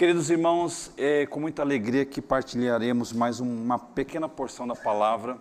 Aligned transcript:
Queridos 0.00 0.30
irmãos, 0.30 0.90
é 0.96 1.26
com 1.26 1.38
muita 1.38 1.60
alegria 1.60 2.06
que 2.06 2.22
partilharemos 2.22 3.12
mais 3.12 3.38
uma 3.38 3.78
pequena 3.78 4.30
porção 4.30 4.66
da 4.66 4.74
palavra. 4.74 5.36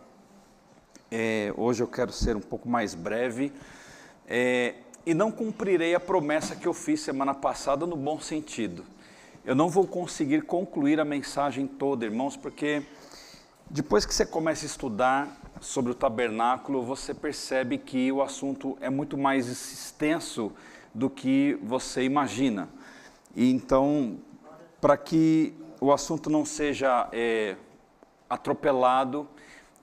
É, 1.10 1.54
hoje 1.56 1.82
eu 1.82 1.88
quero 1.88 2.12
ser 2.12 2.36
um 2.36 2.42
pouco 2.42 2.68
mais 2.68 2.94
breve 2.94 3.54
é, 4.28 4.76
e 5.06 5.14
não 5.14 5.32
cumprirei 5.32 5.96
a 5.96 6.00
promessa 6.00 6.58
que 6.58 6.68
eu 6.68 6.74
fiz 6.74 7.00
semana 7.00 7.34
passada 7.34 7.86
no 7.86 7.96
bom 7.96 8.20
sentido. 8.20 8.84
Eu 9.46 9.56
não 9.56 9.70
vou 9.70 9.88
conseguir 9.88 10.42
concluir 10.42 11.00
a 11.00 11.06
mensagem 11.06 11.66
toda, 11.66 12.04
irmãos, 12.04 12.36
porque 12.36 12.84
depois 13.70 14.06
que 14.06 14.14
você 14.14 14.26
começa 14.26 14.66
a 14.66 14.68
estudar 14.68 15.42
sobre 15.62 15.94
o 15.94 15.96
tabernáculo, 15.96 16.84
você 16.84 17.14
percebe 17.14 17.78
que 17.78 18.12
o 18.12 18.22
assunto 18.22 18.78
é 18.82 18.90
muito 18.90 19.18
mais 19.18 19.48
extenso 19.48 20.52
do 20.94 21.10
que 21.10 21.58
você 21.64 22.04
imagina. 22.04 22.68
E 23.34 23.50
então, 23.50 24.20
para 24.82 24.96
que 24.98 25.54
o 25.82 25.92
assunto 25.92 26.30
não 26.30 26.46
seja 26.46 27.10
é, 27.12 27.56
atropelado 28.30 29.28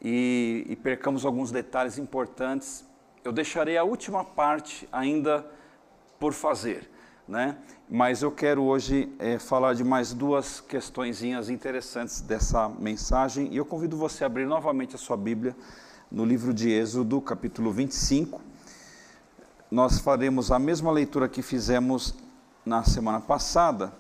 e, 0.00 0.66
e 0.68 0.76
percamos 0.76 1.24
alguns 1.24 1.50
detalhes 1.50 1.98
importantes, 1.98 2.84
eu 3.24 3.32
deixarei 3.32 3.76
a 3.76 3.84
última 3.84 4.24
parte 4.24 4.88
ainda 4.92 5.44
por 6.18 6.32
fazer, 6.32 6.90
né? 7.26 7.56
Mas 7.88 8.22
eu 8.22 8.32
quero 8.32 8.62
hoje 8.64 9.12
é, 9.18 9.38
falar 9.38 9.74
de 9.74 9.84
mais 9.84 10.12
duas 10.12 10.60
questõezinhas 10.60 11.48
interessantes 11.48 12.20
dessa 12.20 12.68
mensagem 12.68 13.48
e 13.52 13.56
eu 13.56 13.64
convido 13.64 13.96
você 13.96 14.24
a 14.24 14.26
abrir 14.26 14.46
novamente 14.46 14.96
a 14.96 14.98
sua 14.98 15.16
Bíblia 15.16 15.54
no 16.10 16.24
livro 16.24 16.52
de 16.52 16.70
Êxodo, 16.70 17.20
capítulo 17.20 17.70
25. 17.70 18.40
Nós 19.70 19.98
faremos 19.98 20.50
a 20.50 20.58
mesma 20.58 20.90
leitura 20.90 21.28
que 21.28 21.42
fizemos 21.42 22.14
na 22.64 22.82
semana 22.82 23.20
passada, 23.20 23.92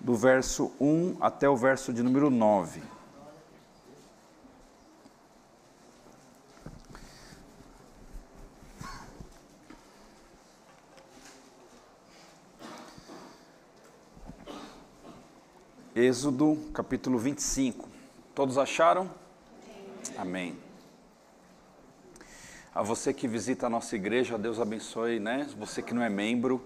do 0.00 0.14
verso 0.14 0.72
1 0.80 1.16
até 1.20 1.48
o 1.48 1.56
verso 1.56 1.92
de 1.92 2.02
número 2.02 2.30
9. 2.30 2.82
Êxodo 15.94 16.58
capítulo 16.74 17.18
25. 17.18 17.88
Todos 18.34 18.58
acharam? 18.58 19.10
Amém. 20.18 20.54
A 22.74 22.82
você 22.82 23.14
que 23.14 23.26
visita 23.26 23.66
a 23.66 23.70
nossa 23.70 23.96
igreja, 23.96 24.36
Deus 24.36 24.60
abençoe, 24.60 25.18
né? 25.18 25.48
Você 25.58 25.80
que 25.80 25.94
não 25.94 26.02
é 26.02 26.10
membro, 26.10 26.62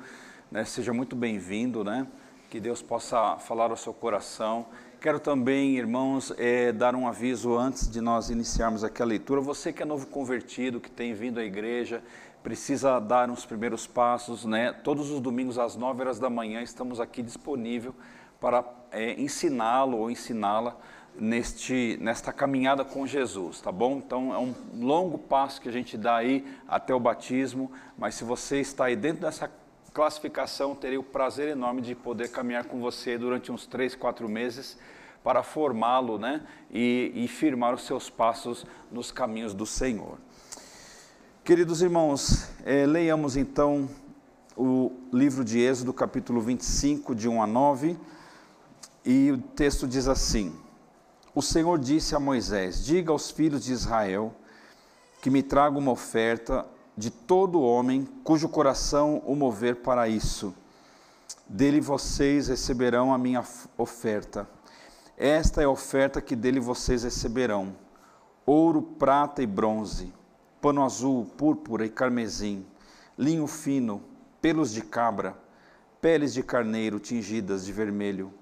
né? 0.51 0.65
Seja 0.65 0.93
muito 0.93 1.15
bem-vindo, 1.15 1.85
né? 1.85 2.09
Que 2.51 2.59
Deus 2.59 2.83
possa 2.83 3.37
falar 3.37 3.71
ao 3.71 3.77
seu 3.77 3.95
coração. 3.95 4.67
Quero 5.01 5.21
também, 5.21 5.77
irmãos, 5.77 6.35
é, 6.37 6.73
dar 6.73 6.97
um 6.97 7.07
aviso 7.07 7.57
antes 7.57 7.89
de 7.89 8.01
nós 8.01 8.29
iniciarmos 8.29 8.83
aqui 8.83 9.01
a 9.01 9.05
leitura. 9.05 9.41
Você 9.41 9.73
que 9.73 9.85
é 9.85 9.87
novo 9.87 10.09
convertido, 10.09 10.81
que 10.81 10.91
tem 10.91 11.15
vindo 11.15 11.39
à 11.39 11.45
igreja, 11.45 12.03
precisa 12.43 12.99
dar 12.99 13.31
uns 13.31 13.47
primeiros 13.47 13.87
passos, 13.87 14.45
né? 14.45 14.73
Todos 14.73 15.13
os 15.13 15.21
domingos 15.21 15.61
às 15.61 15.77
9 15.77 16.01
horas 16.01 16.19
da 16.19 16.29
manhã 16.29 16.61
estamos 16.61 16.99
aqui 16.99 17.23
disponível 17.23 17.95
para 18.41 18.65
é, 18.91 19.13
ensiná-lo 19.13 19.99
ou 19.99 20.11
ensiná-la 20.11 20.77
neste 21.15 21.99
nesta 22.01 22.33
caminhada 22.33 22.85
com 22.85 23.07
Jesus, 23.07 23.61
tá 23.61 23.71
bom? 23.71 23.99
Então 23.99 24.35
é 24.35 24.39
um 24.39 24.55
longo 24.75 25.19
passo 25.19 25.61
que 25.61 25.69
a 25.69 25.73
gente 25.73 25.97
dá 25.97 26.17
aí 26.17 26.45
até 26.67 26.93
o 26.93 26.99
batismo, 26.99 27.71
mas 27.97 28.17
se 28.17 28.25
você 28.25 28.61
está 28.61 28.87
aí 28.87 28.97
dentro 28.97 29.21
dessa 29.21 29.49
classificação, 29.93 30.75
terei 30.75 30.99
o 30.99 31.03
prazer 31.03 31.49
enorme 31.49 31.83
de 31.83 31.95
poder 31.95 32.31
caminhar 32.31 32.65
com 32.65 32.81
você 32.81 33.19
durante 33.19 33.51
uns 33.51 33.67
três, 33.67 33.95
quatro 33.95 34.29
meses 34.29 34.79
para 35.23 35.43
formá-lo 35.43 36.19
né? 36.19 36.43
e, 36.71 37.13
e 37.15 37.29
firmar 37.29 37.75
os 37.75 37.83
seus 37.83 38.09
passos 38.09 38.65
nos 38.91 39.11
caminhos 39.11 39.53
do 39.53 39.67
Senhor. 39.67 40.19
Queridos 41.45 41.83
irmãos, 41.83 42.49
é, 42.65 42.87
leiamos 42.87 43.37
então 43.37 43.89
o 44.57 44.93
livro 45.13 45.45
de 45.45 45.59
Êxodo, 45.59 45.93
capítulo 45.93 46.41
25, 46.41 47.15
de 47.15 47.29
1 47.29 47.43
a 47.43 47.47
9, 47.47 47.99
e 49.05 49.33
o 49.33 49.39
texto 49.39 49.87
diz 49.87 50.07
assim: 50.07 50.55
O 51.35 51.41
Senhor 51.41 51.79
disse 51.79 52.15
a 52.15 52.21
Moisés: 52.21 52.85
Diga 52.85 53.11
aos 53.11 53.31
filhos 53.31 53.65
de 53.65 53.73
Israel 53.73 54.35
que 55.23 55.31
me 55.31 55.43
tragam 55.43 55.79
uma 55.79 55.93
oferta 55.93 56.67
de 56.97 57.11
todo 57.11 57.61
homem 57.61 58.07
cujo 58.25 58.49
coração 58.49 59.23
o 59.25 59.35
mover 59.35 59.77
para 59.77 60.09
isso. 60.09 60.55
Dele 61.49 61.81
vocês 61.81 62.49
receberão 62.49 63.13
a 63.13 63.19
minha 63.19 63.45
oferta. 63.77 64.49
Esta 65.17 65.63
é 65.63 65.65
a 65.65 65.71
oferta 65.71 66.21
que 66.21 66.37
dele 66.37 66.61
vocês 66.61 67.03
receberão: 67.03 67.75
ouro, 68.47 68.83
prata 68.83 69.43
e 69.43 69.47
bronze, 69.47 70.13
pano 70.61 70.85
azul, 70.85 71.25
púrpura 71.37 71.85
e 71.85 71.91
carmesim, 71.91 72.65
linho 73.19 73.47
fino, 73.47 74.03
pelos 74.41 74.73
de 74.73 74.83
cabra, 74.83 75.37
peles 76.01 76.33
de 76.33 76.43
carneiro 76.43 76.99
tingidas 76.99 77.65
de 77.65 77.73
vermelho 77.73 78.33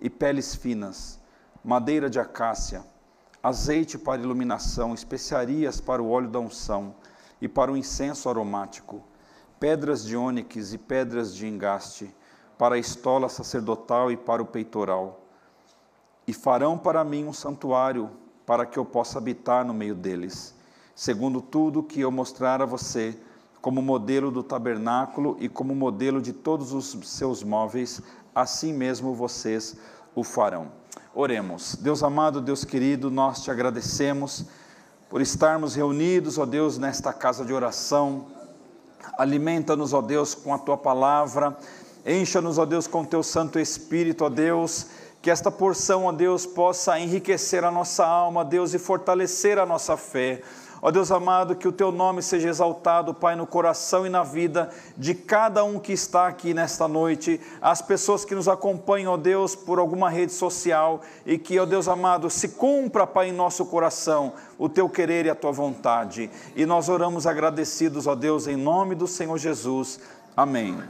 e 0.00 0.08
peles 0.08 0.54
finas, 0.54 1.18
madeira 1.64 2.08
de 2.08 2.18
acácia, 2.18 2.84
azeite 3.42 3.98
para 3.98 4.22
iluminação, 4.22 4.94
especiarias 4.94 5.80
para 5.80 6.02
o 6.02 6.10
óleo 6.10 6.28
da 6.28 6.38
unção 6.38 6.94
e 7.42 7.48
para 7.48 7.72
o 7.72 7.76
incenso 7.76 8.28
aromático, 8.28 9.02
pedras 9.58 10.04
de 10.04 10.16
ônix 10.16 10.72
e 10.72 10.78
pedras 10.78 11.34
de 11.34 11.44
engaste, 11.44 12.14
para 12.56 12.76
a 12.76 12.78
estola 12.78 13.28
sacerdotal 13.28 14.12
e 14.12 14.16
para 14.16 14.40
o 14.40 14.46
peitoral. 14.46 15.24
E 16.24 16.32
farão 16.32 16.78
para 16.78 17.02
mim 17.02 17.24
um 17.24 17.32
santuário, 17.32 18.10
para 18.46 18.64
que 18.64 18.78
eu 18.78 18.84
possa 18.84 19.18
habitar 19.18 19.64
no 19.64 19.74
meio 19.74 19.96
deles, 19.96 20.54
segundo 20.94 21.42
tudo 21.42 21.82
que 21.82 22.00
eu 22.00 22.12
mostrar 22.12 22.62
a 22.62 22.64
você, 22.64 23.18
como 23.60 23.82
modelo 23.82 24.30
do 24.30 24.44
tabernáculo 24.44 25.36
e 25.40 25.48
como 25.48 25.74
modelo 25.74 26.22
de 26.22 26.32
todos 26.32 26.72
os 26.72 26.96
seus 27.08 27.42
móveis, 27.42 28.00
assim 28.32 28.72
mesmo 28.72 29.14
vocês 29.14 29.76
o 30.14 30.22
farão. 30.22 30.70
Oremos. 31.12 31.74
Deus 31.74 32.04
amado, 32.04 32.40
Deus 32.40 32.64
querido, 32.64 33.10
nós 33.10 33.42
te 33.42 33.50
agradecemos 33.50 34.46
por 35.12 35.20
estarmos 35.20 35.74
reunidos, 35.74 36.38
ó 36.38 36.46
Deus, 36.46 36.78
nesta 36.78 37.12
casa 37.12 37.44
de 37.44 37.52
oração. 37.52 38.28
Alimenta-nos, 39.18 39.92
ó 39.92 40.00
Deus, 40.00 40.34
com 40.34 40.54
a 40.54 40.58
tua 40.58 40.78
palavra. 40.78 41.54
Encha-nos, 42.06 42.56
ó 42.56 42.64
Deus, 42.64 42.86
com 42.86 43.02
o 43.02 43.06
teu 43.06 43.22
Santo 43.22 43.58
Espírito, 43.58 44.24
ó 44.24 44.30
Deus. 44.30 44.86
Que 45.20 45.30
esta 45.30 45.50
porção, 45.50 46.06
ó 46.06 46.12
Deus, 46.12 46.46
possa 46.46 46.98
enriquecer 46.98 47.62
a 47.62 47.70
nossa 47.70 48.06
alma, 48.06 48.42
Deus, 48.42 48.72
e 48.72 48.78
fortalecer 48.78 49.58
a 49.58 49.66
nossa 49.66 49.98
fé. 49.98 50.40
Ó 50.84 50.90
Deus 50.90 51.12
amado, 51.12 51.54
que 51.54 51.68
o 51.68 51.72
teu 51.72 51.92
nome 51.92 52.20
seja 52.20 52.48
exaltado, 52.48 53.14
Pai, 53.14 53.36
no 53.36 53.46
coração 53.46 54.04
e 54.04 54.10
na 54.10 54.24
vida 54.24 54.68
de 54.98 55.14
cada 55.14 55.62
um 55.62 55.78
que 55.78 55.92
está 55.92 56.26
aqui 56.26 56.52
nesta 56.52 56.88
noite, 56.88 57.40
as 57.60 57.80
pessoas 57.80 58.24
que 58.24 58.34
nos 58.34 58.48
acompanham, 58.48 59.12
ó 59.12 59.16
Deus, 59.16 59.54
por 59.54 59.78
alguma 59.78 60.10
rede 60.10 60.32
social 60.32 61.00
e 61.24 61.38
que, 61.38 61.56
ó 61.56 61.64
Deus 61.64 61.86
amado, 61.86 62.28
se 62.28 62.48
cumpra, 62.48 63.06
Pai, 63.06 63.28
em 63.28 63.32
nosso 63.32 63.64
coração 63.66 64.32
o 64.58 64.68
teu 64.68 64.88
querer 64.88 65.24
e 65.24 65.30
a 65.30 65.36
tua 65.36 65.52
vontade. 65.52 66.28
E 66.56 66.66
nós 66.66 66.88
oramos 66.88 67.28
agradecidos, 67.28 68.08
ó 68.08 68.16
Deus, 68.16 68.48
em 68.48 68.56
nome 68.56 68.96
do 68.96 69.06
Senhor 69.06 69.38
Jesus. 69.38 70.00
Amém. 70.36 70.82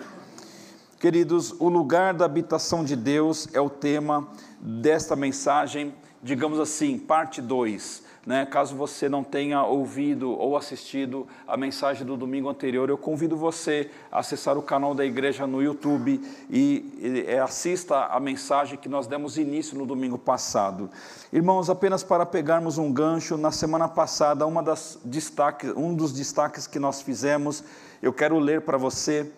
Queridos, 0.99 1.55
o 1.59 1.69
lugar 1.69 2.15
da 2.15 2.25
habitação 2.25 2.83
de 2.83 2.97
Deus 2.97 3.47
é 3.53 3.61
o 3.61 3.69
tema 3.69 4.27
desta 4.59 5.15
mensagem, 5.15 5.95
digamos 6.23 6.59
assim, 6.59 6.99
parte 6.99 7.43
2 7.43 8.02
né? 8.25 8.47
Caso 8.47 8.77
você 8.77 9.09
não 9.09 9.25
tenha 9.25 9.65
ouvido 9.65 10.31
ou 10.31 10.57
assistido 10.57 11.27
a 11.47 11.57
mensagem 11.57 12.07
do 12.07 12.17
domingo 12.17 12.49
anterior, 12.49 12.89
eu 12.89 12.97
convido 12.97 13.37
você 13.37 13.91
a 14.11 14.21
acessar 14.21 14.57
o 14.57 14.63
canal 14.63 14.95
da 14.95 15.05
igreja 15.05 15.47
no 15.47 15.61
YouTube 15.61 16.21
e, 16.49 17.25
e 17.29 17.39
assista 17.39 18.07
a 18.07 18.21
mensagem 18.21 18.79
que 18.79 18.89
nós 18.89 19.07
demos 19.07 19.39
início 19.39 19.77
no 19.77 19.85
domingo 19.85 20.17
passado. 20.17 20.89
Irmãos, 21.33 21.69
apenas 21.69 22.05
para 22.05 22.25
pegarmos 22.25 22.79
um 22.79 22.93
gancho, 22.93 23.37
na 23.37 23.51
semana 23.51 23.89
passada, 23.89 24.47
uma 24.47 24.63
das 24.63 24.99
destaques, 25.05 25.73
um 25.77 25.95
dos 25.95 26.13
destaques 26.13 26.67
que 26.67 26.79
nós 26.79 27.03
fizemos, 27.03 27.65
eu 28.01 28.13
quero 28.13 28.39
ler 28.39 28.61
para 28.61 28.79
você. 28.79 29.31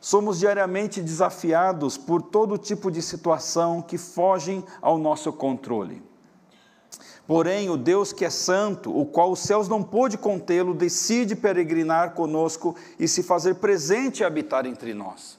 Somos 0.00 0.38
diariamente 0.38 1.00
desafiados 1.00 1.96
por 1.98 2.22
todo 2.22 2.56
tipo 2.56 2.90
de 2.90 3.02
situação 3.02 3.82
que 3.82 3.98
fogem 3.98 4.64
ao 4.80 4.96
nosso 4.96 5.32
controle. 5.32 6.07
Porém, 7.28 7.68
o 7.68 7.76
Deus 7.76 8.10
que 8.10 8.24
é 8.24 8.30
santo, 8.30 8.90
o 8.90 9.04
qual 9.04 9.30
os 9.30 9.40
céus 9.40 9.68
não 9.68 9.82
pôde 9.82 10.16
contê-lo, 10.16 10.72
decide 10.72 11.36
peregrinar 11.36 12.14
conosco 12.14 12.74
e 12.98 13.06
se 13.06 13.22
fazer 13.22 13.56
presente 13.56 14.20
e 14.20 14.24
habitar 14.24 14.64
entre 14.64 14.94
nós. 14.94 15.38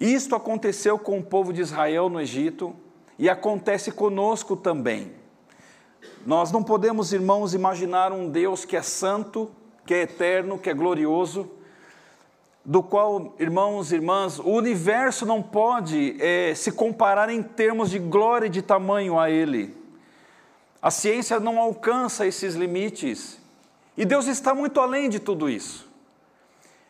Isto 0.00 0.34
aconteceu 0.34 0.98
com 0.98 1.16
o 1.16 1.22
povo 1.22 1.52
de 1.52 1.60
Israel 1.60 2.08
no 2.08 2.20
Egito 2.20 2.74
e 3.16 3.30
acontece 3.30 3.92
conosco 3.92 4.56
também. 4.56 5.12
Nós 6.26 6.50
não 6.50 6.60
podemos, 6.60 7.12
irmãos, 7.12 7.54
imaginar 7.54 8.10
um 8.10 8.28
Deus 8.28 8.64
que 8.64 8.76
é 8.76 8.82
santo, 8.82 9.48
que 9.86 9.94
é 9.94 10.02
eterno, 10.02 10.58
que 10.58 10.68
é 10.68 10.74
glorioso, 10.74 11.48
do 12.64 12.82
qual, 12.82 13.32
irmãos 13.38 13.92
e 13.92 13.94
irmãs, 13.94 14.40
o 14.40 14.50
universo 14.50 15.24
não 15.24 15.40
pode 15.40 16.20
é, 16.20 16.52
se 16.56 16.72
comparar 16.72 17.28
em 17.30 17.44
termos 17.44 17.90
de 17.90 18.00
glória 18.00 18.46
e 18.46 18.50
de 18.50 18.60
tamanho 18.60 19.20
a 19.20 19.30
Ele. 19.30 19.83
A 20.84 20.90
ciência 20.90 21.40
não 21.40 21.58
alcança 21.58 22.26
esses 22.26 22.54
limites. 22.54 23.40
E 23.96 24.04
Deus 24.04 24.26
está 24.26 24.54
muito 24.54 24.78
além 24.78 25.08
de 25.08 25.18
tudo 25.18 25.48
isso. 25.48 25.90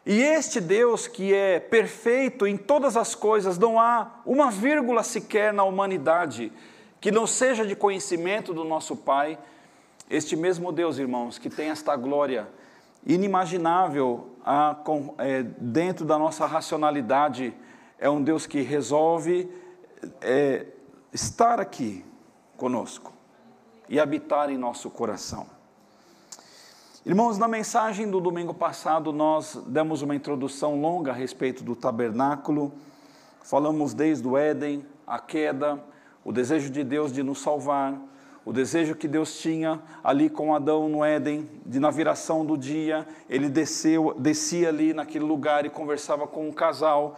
E 0.04 0.20
este 0.20 0.60
Deus 0.60 1.06
que 1.06 1.32
é 1.32 1.60
perfeito 1.60 2.44
em 2.44 2.56
todas 2.56 2.96
as 2.96 3.14
coisas, 3.14 3.56
não 3.56 3.78
há 3.78 4.20
uma 4.26 4.50
vírgula 4.50 5.04
sequer 5.04 5.52
na 5.52 5.62
humanidade 5.62 6.52
que 7.00 7.12
não 7.12 7.24
seja 7.24 7.64
de 7.64 7.76
conhecimento 7.76 8.52
do 8.52 8.64
nosso 8.64 8.96
Pai. 8.96 9.38
Este 10.10 10.34
mesmo 10.34 10.72
Deus, 10.72 10.98
irmãos, 10.98 11.38
que 11.38 11.48
tem 11.48 11.70
esta 11.70 11.94
glória 11.94 12.48
inimaginável 13.06 14.34
a, 14.44 14.74
com, 14.74 15.14
é, 15.18 15.44
dentro 15.44 16.04
da 16.04 16.18
nossa 16.18 16.46
racionalidade, 16.46 17.54
é 17.96 18.10
um 18.10 18.20
Deus 18.20 18.44
que 18.44 18.60
resolve 18.60 19.48
é, 20.20 20.66
estar 21.12 21.60
aqui 21.60 22.04
conosco 22.56 23.13
e 23.94 24.00
habitar 24.00 24.50
em 24.50 24.58
nosso 24.58 24.90
coração. 24.90 25.46
Irmãos, 27.06 27.38
na 27.38 27.46
mensagem 27.46 28.10
do 28.10 28.20
domingo 28.20 28.52
passado, 28.52 29.12
nós 29.12 29.54
demos 29.68 30.02
uma 30.02 30.16
introdução 30.16 30.80
longa 30.80 31.12
a 31.12 31.14
respeito 31.14 31.62
do 31.62 31.76
tabernáculo, 31.76 32.72
falamos 33.44 33.94
desde 33.94 34.26
o 34.26 34.36
Éden, 34.36 34.84
a 35.06 35.20
queda, 35.20 35.80
o 36.24 36.32
desejo 36.32 36.70
de 36.70 36.82
Deus 36.82 37.12
de 37.12 37.22
nos 37.22 37.40
salvar, 37.40 37.96
o 38.44 38.52
desejo 38.52 38.96
que 38.96 39.06
Deus 39.06 39.38
tinha 39.38 39.80
ali 40.02 40.28
com 40.28 40.52
Adão 40.52 40.88
no 40.88 41.04
Éden, 41.04 41.48
de 41.64 41.78
na 41.78 41.92
viração 41.92 42.44
do 42.44 42.58
dia, 42.58 43.06
ele 43.30 43.48
desceu, 43.48 44.12
descia 44.18 44.70
ali 44.70 44.92
naquele 44.92 45.24
lugar 45.24 45.64
e 45.64 45.70
conversava 45.70 46.26
com 46.26 46.48
um 46.48 46.52
casal, 46.52 47.14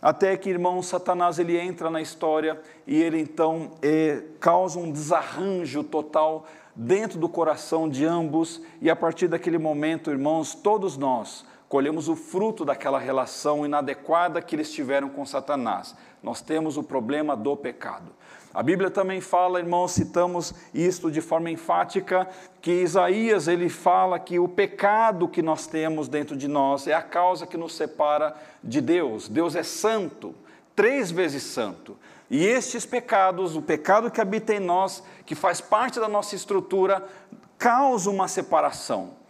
até 0.00 0.36
que, 0.36 0.48
irmão, 0.48 0.82
Satanás 0.82 1.38
ele 1.38 1.58
entra 1.58 1.90
na 1.90 2.00
história 2.00 2.60
e 2.86 3.00
ele 3.02 3.20
então 3.20 3.72
é, 3.82 4.22
causa 4.38 4.78
um 4.78 4.90
desarranjo 4.90 5.84
total 5.84 6.46
dentro 6.74 7.18
do 7.18 7.28
coração 7.28 7.88
de 7.88 8.06
ambos, 8.06 8.62
e 8.80 8.88
a 8.88 8.96
partir 8.96 9.28
daquele 9.28 9.58
momento, 9.58 10.10
irmãos, 10.10 10.54
todos 10.54 10.96
nós 10.96 11.44
colhemos 11.68 12.08
o 12.08 12.16
fruto 12.16 12.64
daquela 12.64 12.98
relação 12.98 13.64
inadequada 13.64 14.42
que 14.42 14.56
eles 14.56 14.72
tiveram 14.72 15.08
com 15.08 15.24
Satanás. 15.24 15.94
Nós 16.22 16.40
temos 16.40 16.76
o 16.76 16.82
problema 16.82 17.36
do 17.36 17.56
pecado. 17.56 18.12
A 18.52 18.64
Bíblia 18.64 18.90
também 18.90 19.20
fala, 19.20 19.60
irmãos, 19.60 19.92
citamos 19.92 20.52
isto 20.74 21.08
de 21.08 21.20
forma 21.20 21.50
enfática, 21.50 22.28
que 22.60 22.82
Isaías 22.82 23.46
ele 23.46 23.68
fala 23.68 24.18
que 24.18 24.40
o 24.40 24.48
pecado 24.48 25.28
que 25.28 25.40
nós 25.40 25.68
temos 25.68 26.08
dentro 26.08 26.36
de 26.36 26.48
nós 26.48 26.88
é 26.88 26.94
a 26.94 27.02
causa 27.02 27.46
que 27.46 27.56
nos 27.56 27.76
separa 27.76 28.34
de 28.62 28.80
Deus. 28.80 29.28
Deus 29.28 29.54
é 29.54 29.62
santo, 29.62 30.34
três 30.74 31.12
vezes 31.12 31.44
santo. 31.44 31.96
E 32.28 32.44
estes 32.44 32.84
pecados, 32.84 33.54
o 33.54 33.62
pecado 33.62 34.10
que 34.10 34.20
habita 34.20 34.52
em 34.52 34.60
nós, 34.60 35.02
que 35.24 35.36
faz 35.36 35.60
parte 35.60 36.00
da 36.00 36.08
nossa 36.08 36.34
estrutura, 36.34 37.06
causa 37.56 38.10
uma 38.10 38.26
separação. 38.26 39.20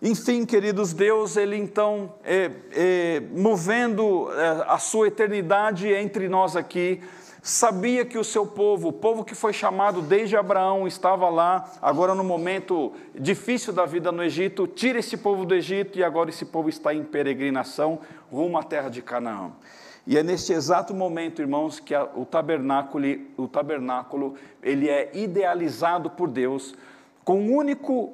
Enfim, 0.00 0.44
queridos, 0.44 0.92
Deus, 0.92 1.36
Ele 1.36 1.56
então, 1.56 2.14
é, 2.24 2.50
é, 2.72 3.22
movendo 3.32 4.28
é, 4.32 4.64
a 4.66 4.78
sua 4.78 5.06
eternidade 5.06 5.88
entre 5.92 6.28
nós 6.28 6.56
aqui, 6.56 7.00
sabia 7.42 8.04
que 8.04 8.16
o 8.16 8.22
seu 8.22 8.46
povo, 8.46 8.88
o 8.88 8.92
povo 8.92 9.24
que 9.24 9.34
foi 9.34 9.52
chamado 9.52 10.00
desde 10.00 10.36
Abraão, 10.36 10.86
estava 10.86 11.28
lá, 11.28 11.68
agora 11.82 12.14
no 12.14 12.22
momento 12.22 12.92
difícil 13.12 13.72
da 13.72 13.84
vida 13.84 14.12
no 14.12 14.22
Egito, 14.22 14.68
tira 14.68 15.00
esse 15.00 15.16
povo 15.16 15.44
do 15.44 15.52
Egito 15.52 15.98
e 15.98 16.04
agora 16.04 16.30
esse 16.30 16.44
povo 16.44 16.68
está 16.68 16.94
em 16.94 17.02
peregrinação 17.02 17.98
rumo 18.30 18.56
à 18.56 18.62
terra 18.62 18.88
de 18.88 19.02
Canaã. 19.02 19.50
E 20.06 20.16
é 20.16 20.22
neste 20.22 20.52
exato 20.52 20.94
momento, 20.94 21.42
irmãos, 21.42 21.80
que 21.80 21.94
o 22.14 22.24
tabernáculo, 22.24 23.06
o 23.36 23.48
tabernáculo 23.48 24.34
ele 24.62 24.88
é 24.88 25.10
idealizado 25.12 26.10
por 26.10 26.28
Deus 26.28 26.74
com 27.24 27.40
um 27.40 27.56
único 27.56 28.12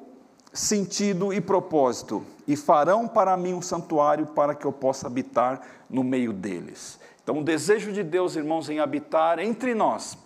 sentido 0.53 1.33
e 1.33 1.41
propósito: 1.41 2.23
e 2.47 2.55
farão 2.55 3.07
para 3.07 3.35
mim 3.37 3.53
um 3.53 3.61
santuário 3.61 4.27
para 4.27 4.53
que 4.53 4.65
eu 4.65 4.71
possa 4.71 5.07
habitar 5.07 5.61
no 5.89 6.03
meio 6.03 6.31
deles. 6.31 6.98
Então, 7.29 7.41
o 7.41 7.45
desejo 7.45 7.91
de 7.91 8.01
Deus, 8.01 8.35
irmãos, 8.35 8.71
em 8.71 8.79
habitar 8.79 9.37
entre 9.37 9.75
nós, 9.75 10.17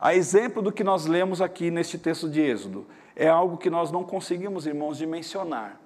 a 0.00 0.12
exemplo 0.12 0.60
do 0.60 0.72
que 0.72 0.82
nós 0.82 1.06
lemos 1.06 1.40
aqui 1.40 1.70
neste 1.70 1.96
texto 1.96 2.28
de 2.28 2.40
Êxodo, 2.40 2.84
é 3.14 3.28
algo 3.28 3.56
que 3.56 3.70
nós 3.70 3.92
não 3.92 4.02
conseguimos, 4.02 4.66
irmãos, 4.66 4.98
dimensionar. 4.98 5.78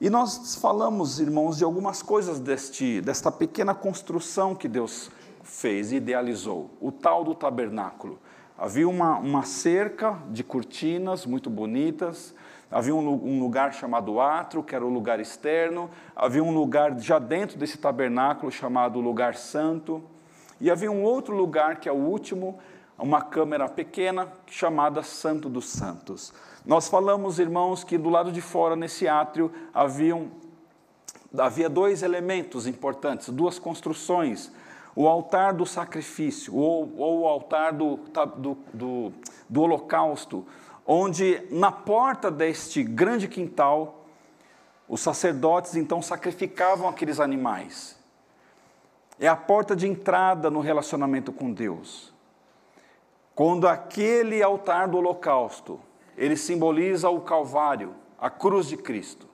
E 0.00 0.10
nós 0.10 0.56
falamos, 0.56 1.20
irmãos, 1.20 1.58
de 1.58 1.62
algumas 1.62 2.02
coisas 2.02 2.40
deste, 2.40 3.00
desta 3.00 3.30
pequena 3.30 3.76
construção 3.76 4.56
que 4.56 4.66
Deus 4.66 5.08
fez 5.44 5.92
e 5.92 5.96
idealizou, 5.98 6.70
o 6.80 6.90
tal 6.90 7.22
do 7.22 7.32
tabernáculo. 7.32 8.18
Havia 8.58 8.88
uma, 8.88 9.18
uma 9.18 9.44
cerca 9.44 10.18
de 10.30 10.42
cortinas 10.42 11.24
muito 11.24 11.48
bonitas, 11.48 12.34
Havia 12.72 12.94
um, 12.94 13.38
lugar 13.38 13.74
chamado 13.74 14.18
átrio, 14.18 14.62
que 14.62 14.74
era 14.74 14.84
o 14.84 14.88
lugar 14.88 15.20
externo, 15.20 15.90
havia 16.16 16.42
um 16.42 16.54
lugar 16.54 16.98
já 16.98 17.18
dentro 17.18 17.58
desse 17.58 17.76
tabernáculo 17.76 18.50
chamado 18.50 18.98
lugar 18.98 19.34
santo, 19.34 20.02
e 20.58 20.70
havia 20.70 20.90
um 20.90 21.02
outro 21.02 21.36
lugar 21.36 21.80
que 21.80 21.86
é 21.86 21.92
o 21.92 21.96
último, 21.96 22.58
uma 22.98 23.20
câmara 23.20 23.68
pequena 23.68 24.26
chamada 24.46 25.02
Santo 25.02 25.50
dos 25.50 25.68
Santos. 25.68 26.32
Nós 26.64 26.88
falamos, 26.88 27.38
irmãos, 27.38 27.84
que 27.84 27.98
do 27.98 28.08
lado 28.08 28.32
de 28.32 28.40
fora, 28.40 28.74
nesse 28.74 29.06
átrio, 29.06 29.52
haviam, 29.74 30.28
havia 31.36 31.68
dois 31.68 32.02
elementos 32.02 32.66
importantes, 32.66 33.28
duas 33.28 33.58
construções. 33.58 34.50
O 34.96 35.08
altar 35.08 35.52
do 35.52 35.66
sacrifício, 35.66 36.54
ou, 36.54 36.90
ou 36.96 37.20
o 37.20 37.26
altar 37.26 37.72
do, 37.72 37.98
do, 38.36 38.58
do, 38.72 39.12
do 39.48 39.62
holocausto, 39.62 40.46
onde 40.86 41.46
na 41.50 41.70
porta 41.70 42.30
deste 42.30 42.82
grande 42.82 43.28
quintal, 43.28 44.06
os 44.88 45.00
sacerdotes 45.00 45.76
então 45.76 46.02
sacrificavam 46.02 46.88
aqueles 46.88 47.20
animais. 47.20 47.98
É 49.18 49.28
a 49.28 49.36
porta 49.36 49.76
de 49.76 49.86
entrada 49.86 50.50
no 50.50 50.60
relacionamento 50.60 51.32
com 51.32 51.52
Deus. 51.52 52.12
Quando 53.34 53.66
aquele 53.66 54.42
altar 54.42 54.88
do 54.88 54.98
holocausto, 54.98 55.80
ele 56.16 56.36
simboliza 56.36 57.08
o 57.08 57.20
Calvário, 57.20 57.94
a 58.18 58.28
cruz 58.28 58.66
de 58.66 58.76
Cristo. 58.76 59.26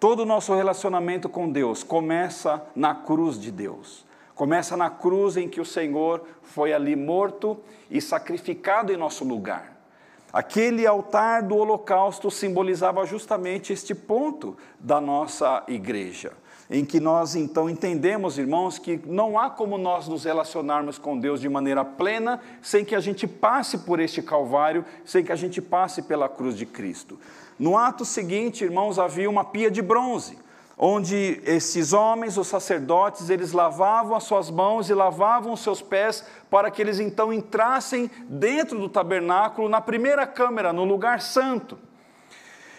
Todo 0.00 0.20
o 0.20 0.26
nosso 0.26 0.54
relacionamento 0.54 1.28
com 1.28 1.50
Deus 1.50 1.82
começa 1.82 2.64
na 2.74 2.94
cruz 2.94 3.38
de 3.38 3.50
Deus. 3.50 4.06
Começa 4.34 4.76
na 4.76 4.88
cruz 4.88 5.36
em 5.36 5.48
que 5.48 5.60
o 5.60 5.64
Senhor 5.64 6.24
foi 6.40 6.72
ali 6.72 6.94
morto 6.94 7.58
e 7.90 8.00
sacrificado 8.00 8.92
em 8.92 8.96
nosso 8.96 9.24
lugar. 9.24 9.77
Aquele 10.32 10.86
altar 10.86 11.42
do 11.42 11.56
holocausto 11.56 12.30
simbolizava 12.30 13.06
justamente 13.06 13.72
este 13.72 13.94
ponto 13.94 14.56
da 14.78 15.00
nossa 15.00 15.64
igreja, 15.66 16.32
em 16.68 16.84
que 16.84 17.00
nós 17.00 17.34
então 17.34 17.68
entendemos, 17.68 18.36
irmãos, 18.36 18.78
que 18.78 19.00
não 19.06 19.38
há 19.38 19.48
como 19.48 19.78
nós 19.78 20.06
nos 20.06 20.24
relacionarmos 20.24 20.98
com 20.98 21.18
Deus 21.18 21.40
de 21.40 21.48
maneira 21.48 21.82
plena 21.82 22.40
sem 22.60 22.84
que 22.84 22.94
a 22.94 23.00
gente 23.00 23.26
passe 23.26 23.78
por 23.78 24.00
este 24.00 24.20
Calvário, 24.20 24.84
sem 25.02 25.24
que 25.24 25.32
a 25.32 25.36
gente 25.36 25.62
passe 25.62 26.02
pela 26.02 26.28
cruz 26.28 26.56
de 26.56 26.66
Cristo. 26.66 27.18
No 27.58 27.78
ato 27.78 28.04
seguinte, 28.04 28.64
irmãos, 28.64 28.98
havia 28.98 29.30
uma 29.30 29.44
pia 29.44 29.70
de 29.70 29.80
bronze 29.80 30.36
onde 30.78 31.42
esses 31.44 31.92
homens, 31.92 32.38
os 32.38 32.46
sacerdotes, 32.46 33.28
eles 33.28 33.52
lavavam 33.52 34.16
as 34.16 34.22
suas 34.22 34.48
mãos 34.48 34.88
e 34.88 34.94
lavavam 34.94 35.52
os 35.52 35.60
seus 35.60 35.82
pés 35.82 36.24
para 36.48 36.70
que 36.70 36.80
eles 36.80 37.00
então 37.00 37.32
entrassem 37.32 38.08
dentro 38.28 38.78
do 38.78 38.88
tabernáculo, 38.88 39.68
na 39.68 39.80
primeira 39.80 40.24
câmara, 40.24 40.72
no 40.72 40.84
lugar 40.84 41.20
santo. 41.20 41.76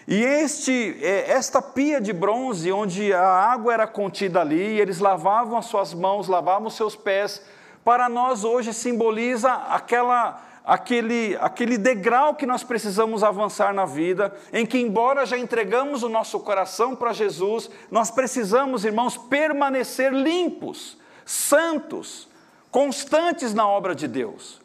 E 0.08 0.24
este, 0.24 0.98
é, 1.02 1.30
esta 1.32 1.62
pia 1.62 2.00
de 2.00 2.14
bronze, 2.14 2.72
onde 2.72 3.14
a 3.14 3.22
água 3.22 3.74
era 3.74 3.86
contida 3.86 4.40
ali, 4.40 4.80
eles 4.80 5.00
lavavam 5.00 5.58
as 5.58 5.66
suas 5.66 5.94
mãos, 5.94 6.28
lavavam 6.28 6.68
os 6.70 6.76
seus 6.76 6.96
pés, 6.96 7.44
para 7.84 8.08
nós 8.08 8.44
hoje 8.44 8.74
simboliza 8.74 9.52
aquela 9.52 10.49
aquele, 10.70 11.36
aquele 11.42 11.80
degrau 11.80 12.36
que 12.36 12.46
nós 12.46 12.64
precisamos 12.64 13.24
avançar 13.24 13.74
na 13.74 13.86
vida, 13.86 14.32
em 14.54 14.68
que, 14.68 14.78
embora 14.78 15.26
já 15.26 15.36
entregamos 15.36 16.04
o 16.04 16.10
nosso 16.10 16.40
coração 16.42 16.96
para 16.96 17.12
Jesus, 17.12 17.72
nós 17.90 18.12
precisamos, 18.12 18.86
irmãos, 18.86 19.18
permanecer 19.18 20.14
limpos, 20.14 20.96
santos, 21.26 22.28
constantes 22.70 23.52
na 23.52 23.68
obra 23.68 23.96
de 23.96 24.08
Deus. 24.08 24.62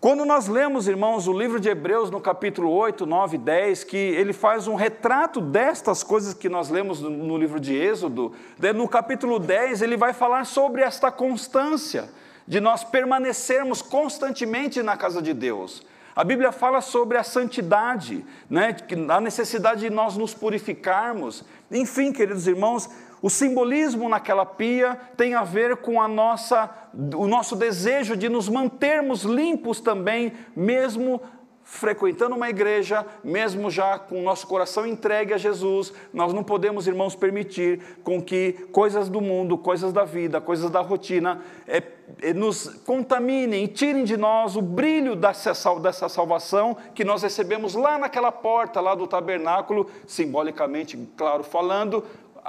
Quando 0.00 0.24
nós 0.24 0.48
lemos, 0.48 0.88
irmãos, 0.88 1.28
o 1.28 1.32
livro 1.34 1.60
de 1.60 1.68
Hebreus 1.68 2.10
no 2.10 2.18
capítulo 2.18 2.70
8, 2.72 3.04
9 3.04 3.36
e 3.36 3.38
10, 3.38 3.84
que 3.84 3.98
ele 3.98 4.32
faz 4.32 4.66
um 4.66 4.76
retrato 4.76 5.42
destas 5.42 6.02
coisas 6.02 6.32
que 6.32 6.48
nós 6.48 6.70
lemos 6.70 7.02
no 7.02 7.36
livro 7.36 7.60
de 7.60 7.76
Êxodo, 7.76 8.32
no 8.74 8.88
capítulo 8.88 9.38
10 9.38 9.82
ele 9.82 9.98
vai 9.98 10.14
falar 10.14 10.46
sobre 10.46 10.80
esta 10.80 11.12
constância 11.12 12.08
de 12.50 12.58
nós 12.58 12.82
permanecermos 12.82 13.80
constantemente 13.80 14.82
na 14.82 14.96
casa 14.96 15.22
de 15.22 15.32
Deus. 15.32 15.86
A 16.16 16.24
Bíblia 16.24 16.50
fala 16.50 16.80
sobre 16.80 17.16
a 17.16 17.22
santidade, 17.22 18.24
né? 18.50 18.76
a 19.08 19.20
necessidade 19.20 19.82
de 19.82 19.88
nós 19.88 20.16
nos 20.16 20.34
purificarmos. 20.34 21.44
Enfim, 21.70 22.12
queridos 22.12 22.48
irmãos, 22.48 22.90
O 23.22 23.28
simbolismo 23.28 24.08
naquela 24.08 24.46
pia 24.46 24.98
tem 25.16 25.34
a 25.34 25.42
ver 25.42 25.76
com 25.78 26.00
a 26.00 26.08
nossa, 26.08 26.70
o 27.14 27.26
nosso 27.26 27.54
desejo 27.54 28.16
de 28.16 28.28
nos 28.28 28.48
mantermos 28.48 29.24
limpos 29.24 29.80
também, 29.80 30.32
mesmo 30.56 31.20
frequentando 31.70 32.34
uma 32.34 32.50
igreja, 32.50 33.06
mesmo 33.22 33.70
já 33.70 33.96
com 33.96 34.18
o 34.18 34.22
nosso 34.22 34.44
coração 34.44 34.84
entregue 34.84 35.32
a 35.32 35.38
Jesus, 35.38 35.92
nós 36.12 36.32
não 36.32 36.42
podemos, 36.42 36.88
irmãos, 36.88 37.14
permitir 37.14 37.80
com 38.02 38.20
que 38.20 38.52
coisas 38.72 39.08
do 39.08 39.20
mundo, 39.20 39.56
coisas 39.56 39.92
da 39.92 40.04
vida, 40.04 40.40
coisas 40.40 40.68
da 40.68 40.80
rotina 40.80 41.40
é, 41.68 41.80
é, 42.22 42.34
nos 42.34 42.66
contaminem 42.84 43.68
tirem 43.68 44.02
de 44.02 44.16
nós 44.16 44.56
o 44.56 44.60
brilho 44.60 45.14
dessa, 45.14 45.52
dessa 45.78 46.08
salvação 46.08 46.76
que 46.92 47.04
nós 47.04 47.22
recebemos 47.22 47.76
lá 47.76 47.96
naquela 47.96 48.32
porta, 48.32 48.80
lá 48.80 48.96
do 48.96 49.06
tabernáculo, 49.06 49.88
simbolicamente, 50.08 50.98
claro, 51.16 51.44
falando, 51.44 52.04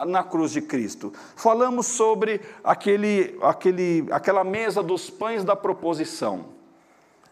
na 0.08 0.24
cruz 0.24 0.52
de 0.52 0.64
Cristo. 0.64 1.14
Falamos 1.36 1.86
sobre 1.86 2.42
aquele, 2.64 3.38
aquele, 3.40 4.08
aquela 4.10 4.44
mesa 4.44 4.82
dos 4.82 5.12
pães 5.12 5.44
da 5.44 5.56
proposição. 5.56 6.61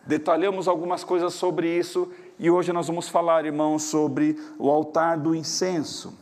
Detalhamos 0.09 0.67
algumas 0.67 1.03
coisas 1.03 1.35
sobre 1.35 1.77
isso 1.77 2.11
e 2.39 2.49
hoje 2.49 2.73
nós 2.73 2.87
vamos 2.87 3.07
falar, 3.07 3.45
irmãos, 3.45 3.83
sobre 3.83 4.35
o 4.57 4.67
altar 4.67 5.19
do 5.19 5.35
incenso. 5.35 6.17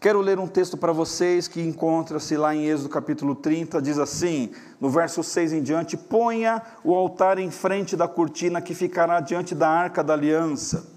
Quero 0.00 0.22
ler 0.22 0.38
um 0.38 0.48
texto 0.48 0.74
para 0.78 0.90
vocês 0.90 1.46
que 1.46 1.60
encontra-se 1.60 2.38
lá 2.38 2.54
em 2.54 2.64
Êxodo 2.64 2.88
capítulo 2.88 3.34
30, 3.34 3.82
diz 3.82 3.98
assim, 3.98 4.52
no 4.80 4.88
verso 4.88 5.22
6 5.22 5.52
em 5.52 5.62
diante: 5.62 5.98
Ponha 5.98 6.62
o 6.82 6.94
altar 6.94 7.38
em 7.38 7.50
frente 7.50 7.94
da 7.94 8.08
cortina 8.08 8.62
que 8.62 8.74
ficará 8.74 9.20
diante 9.20 9.54
da 9.54 9.68
arca 9.68 10.02
da 10.02 10.14
aliança. 10.14 10.90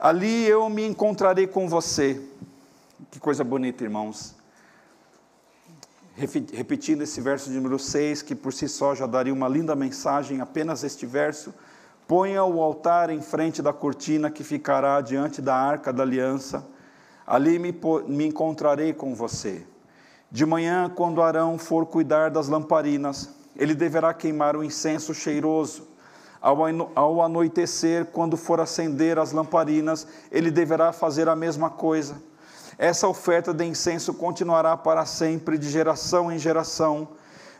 Ali 0.00 0.46
eu 0.46 0.70
me 0.70 0.86
encontrarei 0.86 1.46
com 1.46 1.68
você. 1.68 2.18
Que 3.10 3.20
coisa 3.20 3.44
bonita, 3.44 3.84
irmãos 3.84 4.35
repetindo 6.16 7.02
esse 7.02 7.20
verso 7.20 7.50
de 7.50 7.56
número 7.56 7.78
6, 7.78 8.22
que 8.22 8.34
por 8.34 8.52
si 8.52 8.66
só 8.68 8.94
já 8.94 9.06
daria 9.06 9.32
uma 9.32 9.48
linda 9.48 9.76
mensagem, 9.76 10.40
apenas 10.40 10.82
este 10.82 11.04
verso. 11.04 11.52
Ponha 12.08 12.42
o 12.42 12.62
altar 12.62 13.10
em 13.10 13.20
frente 13.20 13.60
da 13.60 13.72
cortina 13.72 14.30
que 14.30 14.42
ficará 14.42 15.00
diante 15.00 15.42
da 15.42 15.54
arca 15.54 15.92
da 15.92 16.02
aliança. 16.02 16.66
Ali 17.26 17.58
me, 17.58 17.74
me 18.06 18.26
encontrarei 18.26 18.94
com 18.94 19.14
você. 19.14 19.66
De 20.30 20.46
manhã, 20.46 20.90
quando 20.94 21.20
Arão 21.20 21.58
for 21.58 21.84
cuidar 21.84 22.30
das 22.30 22.48
lamparinas, 22.48 23.30
ele 23.54 23.74
deverá 23.74 24.14
queimar 24.14 24.56
o 24.56 24.64
incenso 24.64 25.12
cheiroso. 25.12 25.86
Ao 26.40 27.22
anoitecer, 27.22 28.06
quando 28.06 28.36
for 28.36 28.60
acender 28.60 29.18
as 29.18 29.32
lamparinas, 29.32 30.06
ele 30.30 30.50
deverá 30.50 30.92
fazer 30.92 31.28
a 31.28 31.36
mesma 31.36 31.68
coisa. 31.68 32.16
Essa 32.78 33.08
oferta 33.08 33.54
de 33.54 33.64
incenso 33.64 34.12
continuará 34.12 34.76
para 34.76 35.06
sempre, 35.06 35.56
de 35.56 35.70
geração 35.70 36.30
em 36.30 36.38
geração. 36.38 37.08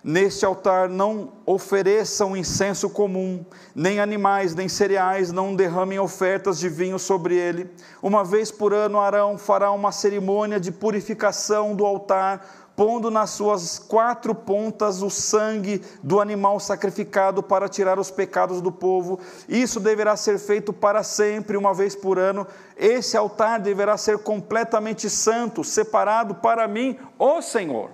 Neste 0.04 0.44
altar 0.44 0.88
não 0.88 1.32
ofereçam 1.44 2.36
incenso 2.36 2.88
comum, 2.90 3.44
nem 3.74 3.98
animais, 3.98 4.54
nem 4.54 4.68
cereais, 4.68 5.32
não 5.32 5.56
derramem 5.56 5.98
ofertas 5.98 6.58
de 6.58 6.68
vinho 6.68 6.98
sobre 6.98 7.34
ele. 7.34 7.68
Uma 8.02 8.22
vez 8.22 8.52
por 8.52 8.72
ano, 8.74 9.00
Arão 9.00 9.36
fará 9.36 9.72
uma 9.72 9.90
cerimônia 9.90 10.60
de 10.60 10.70
purificação 10.70 11.74
do 11.74 11.84
altar, 11.84 12.65
pondo 12.76 13.10
nas 13.10 13.30
suas 13.30 13.78
quatro 13.78 14.34
pontas 14.34 15.00
o 15.02 15.08
sangue 15.08 15.82
do 16.02 16.20
animal 16.20 16.60
sacrificado 16.60 17.42
para 17.42 17.68
tirar 17.68 17.98
os 17.98 18.10
pecados 18.10 18.60
do 18.60 18.70
povo. 18.70 19.18
Isso 19.48 19.80
deverá 19.80 20.14
ser 20.14 20.38
feito 20.38 20.74
para 20.74 21.02
sempre, 21.02 21.56
uma 21.56 21.72
vez 21.72 21.96
por 21.96 22.18
ano. 22.18 22.46
Esse 22.76 23.16
altar 23.16 23.58
deverá 23.60 23.96
ser 23.96 24.18
completamente 24.18 25.08
santo, 25.08 25.64
separado 25.64 26.34
para 26.34 26.68
mim, 26.68 26.98
ó 27.18 27.40
Senhor. 27.40 27.90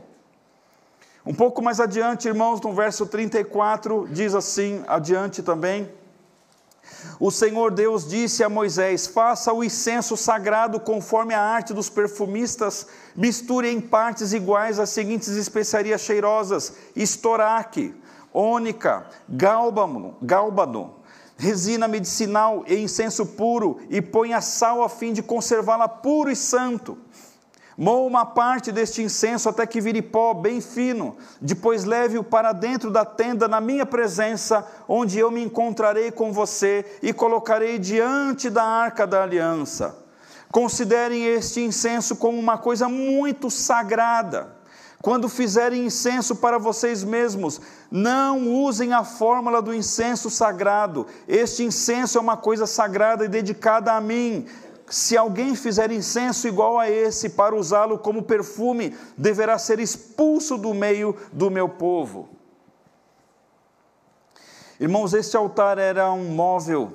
Um 1.24 1.32
pouco 1.32 1.62
mais 1.62 1.78
adiante, 1.78 2.26
irmãos, 2.26 2.60
no 2.60 2.72
verso 2.74 3.06
34, 3.06 4.08
diz 4.10 4.34
assim, 4.34 4.82
adiante 4.88 5.40
também. 5.40 5.88
O 7.18 7.30
Senhor 7.30 7.71
Deus 7.71 8.09
disse 8.09 8.42
a 8.42 8.49
Moisés: 8.49 9.06
Faça 9.06 9.52
o 9.52 9.62
incenso 9.62 10.16
sagrado 10.16 10.80
conforme 10.80 11.35
a 11.35 11.40
arte 11.40 11.73
dos 11.73 11.88
perfumistas, 11.88 12.87
misture 13.14 13.71
em 13.71 13.80
partes 13.80 14.32
iguais 14.32 14.78
as 14.78 14.90
seguintes 14.90 15.28
especiarias 15.28 16.00
cheirosas: 16.00 16.75
estoraque, 16.97 17.94
ônica, 18.32 19.06
gálbano, 19.28 20.16
gálbano, 20.23 20.97
resina 21.37 21.88
medicinal 21.88 22.64
e 22.66 22.76
incenso 22.76 23.26
puro, 23.26 23.80
e 23.90 24.00
ponha 24.00 24.40
sal 24.40 24.82
a 24.82 24.88
fim 24.88 25.12
de 25.12 25.23
conservá-la 25.23 25.88
puro 25.88 26.30
e 26.30 26.37
santo. 26.37 26.99
Moa 27.76 28.06
uma 28.06 28.26
parte 28.26 28.70
deste 28.70 29.02
incenso 29.02 29.48
até 29.48 29.66
que 29.66 29.80
vire 29.80 30.02
pó 30.02 30.34
bem 30.34 30.60
fino, 30.60 31.16
depois 31.40 31.84
leve-o 31.84 32.22
para 32.22 32.52
dentro 32.52 32.90
da 32.90 33.04
tenda 33.04 33.48
na 33.48 33.60
minha 33.60 33.86
presença, 33.86 34.66
onde 34.86 35.18
eu 35.18 35.30
me 35.30 35.42
encontrarei 35.42 36.10
com 36.10 36.32
você 36.32 36.84
e 37.02 37.12
colocarei 37.12 37.78
diante 37.78 38.50
da 38.50 38.62
arca 38.62 39.06
da 39.06 39.22
aliança. 39.22 39.96
Considerem 40.50 41.24
este 41.24 41.62
incenso 41.62 42.14
como 42.16 42.38
uma 42.38 42.58
coisa 42.58 42.90
muito 42.90 43.50
sagrada. 43.50 44.60
Quando 45.00 45.28
fizerem 45.28 45.86
incenso 45.86 46.36
para 46.36 46.58
vocês 46.58 47.02
mesmos, 47.02 47.60
não 47.90 48.48
usem 48.48 48.92
a 48.92 49.02
fórmula 49.02 49.60
do 49.60 49.74
incenso 49.74 50.30
sagrado. 50.30 51.06
Este 51.26 51.64
incenso 51.64 52.18
é 52.18 52.20
uma 52.20 52.36
coisa 52.36 52.66
sagrada 52.66 53.24
e 53.24 53.28
dedicada 53.28 53.94
a 53.94 54.00
mim 54.00 54.46
se 54.92 55.16
alguém 55.16 55.56
fizer 55.56 55.90
incenso 55.90 56.46
igual 56.46 56.78
a 56.78 56.90
esse 56.90 57.30
para 57.30 57.56
usá-lo 57.56 57.99
como 57.99 58.22
perfume, 58.22 58.94
deverá 59.16 59.56
ser 59.56 59.80
expulso 59.80 60.58
do 60.58 60.75
meio 60.75 61.16
do 61.32 61.50
meu 61.50 61.66
povo. 61.66 62.28
Irmãos, 64.78 65.14
este 65.14 65.34
altar 65.34 65.78
era 65.78 66.12
um 66.12 66.26
móvel 66.26 66.92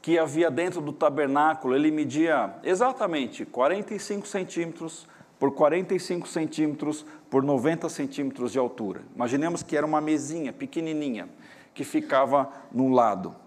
que 0.00 0.18
havia 0.18 0.50
dentro 0.50 0.80
do 0.80 0.90
tabernáculo, 0.90 1.76
ele 1.76 1.90
media 1.90 2.54
exatamente 2.64 3.44
45 3.44 4.26
centímetros 4.26 5.06
por 5.38 5.52
45 5.52 6.26
centímetros 6.26 7.04
por 7.28 7.42
90 7.42 7.90
centímetros 7.90 8.52
de 8.52 8.58
altura. 8.58 9.02
Imaginemos 9.14 9.62
que 9.62 9.76
era 9.76 9.84
uma 9.84 10.00
mesinha 10.00 10.50
pequenininha 10.50 11.28
que 11.74 11.84
ficava 11.84 12.50
no 12.72 12.88
lado. 12.88 13.41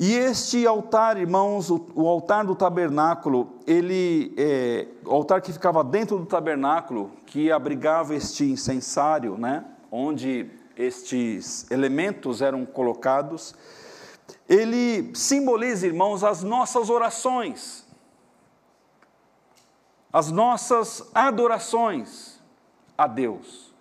E 0.00 0.14
este 0.14 0.64
altar, 0.64 1.18
irmãos, 1.18 1.70
o, 1.70 1.84
o 1.92 2.06
altar 2.06 2.46
do 2.46 2.54
tabernáculo, 2.54 3.58
ele, 3.66 4.32
é, 4.36 4.86
o 5.04 5.12
altar 5.12 5.42
que 5.42 5.52
ficava 5.52 5.82
dentro 5.82 6.16
do 6.18 6.24
tabernáculo, 6.24 7.10
que 7.26 7.50
abrigava 7.50 8.14
este 8.14 8.44
incensário, 8.44 9.36
né, 9.36 9.64
onde 9.90 10.48
estes 10.76 11.68
elementos 11.68 12.40
eram 12.40 12.64
colocados, 12.64 13.56
ele 14.48 15.10
simboliza, 15.16 15.88
irmãos, 15.88 16.22
as 16.22 16.44
nossas 16.44 16.88
orações, 16.90 17.84
as 20.12 20.30
nossas 20.30 21.10
adorações 21.12 22.40
a 22.96 23.08
Deus. 23.08 23.74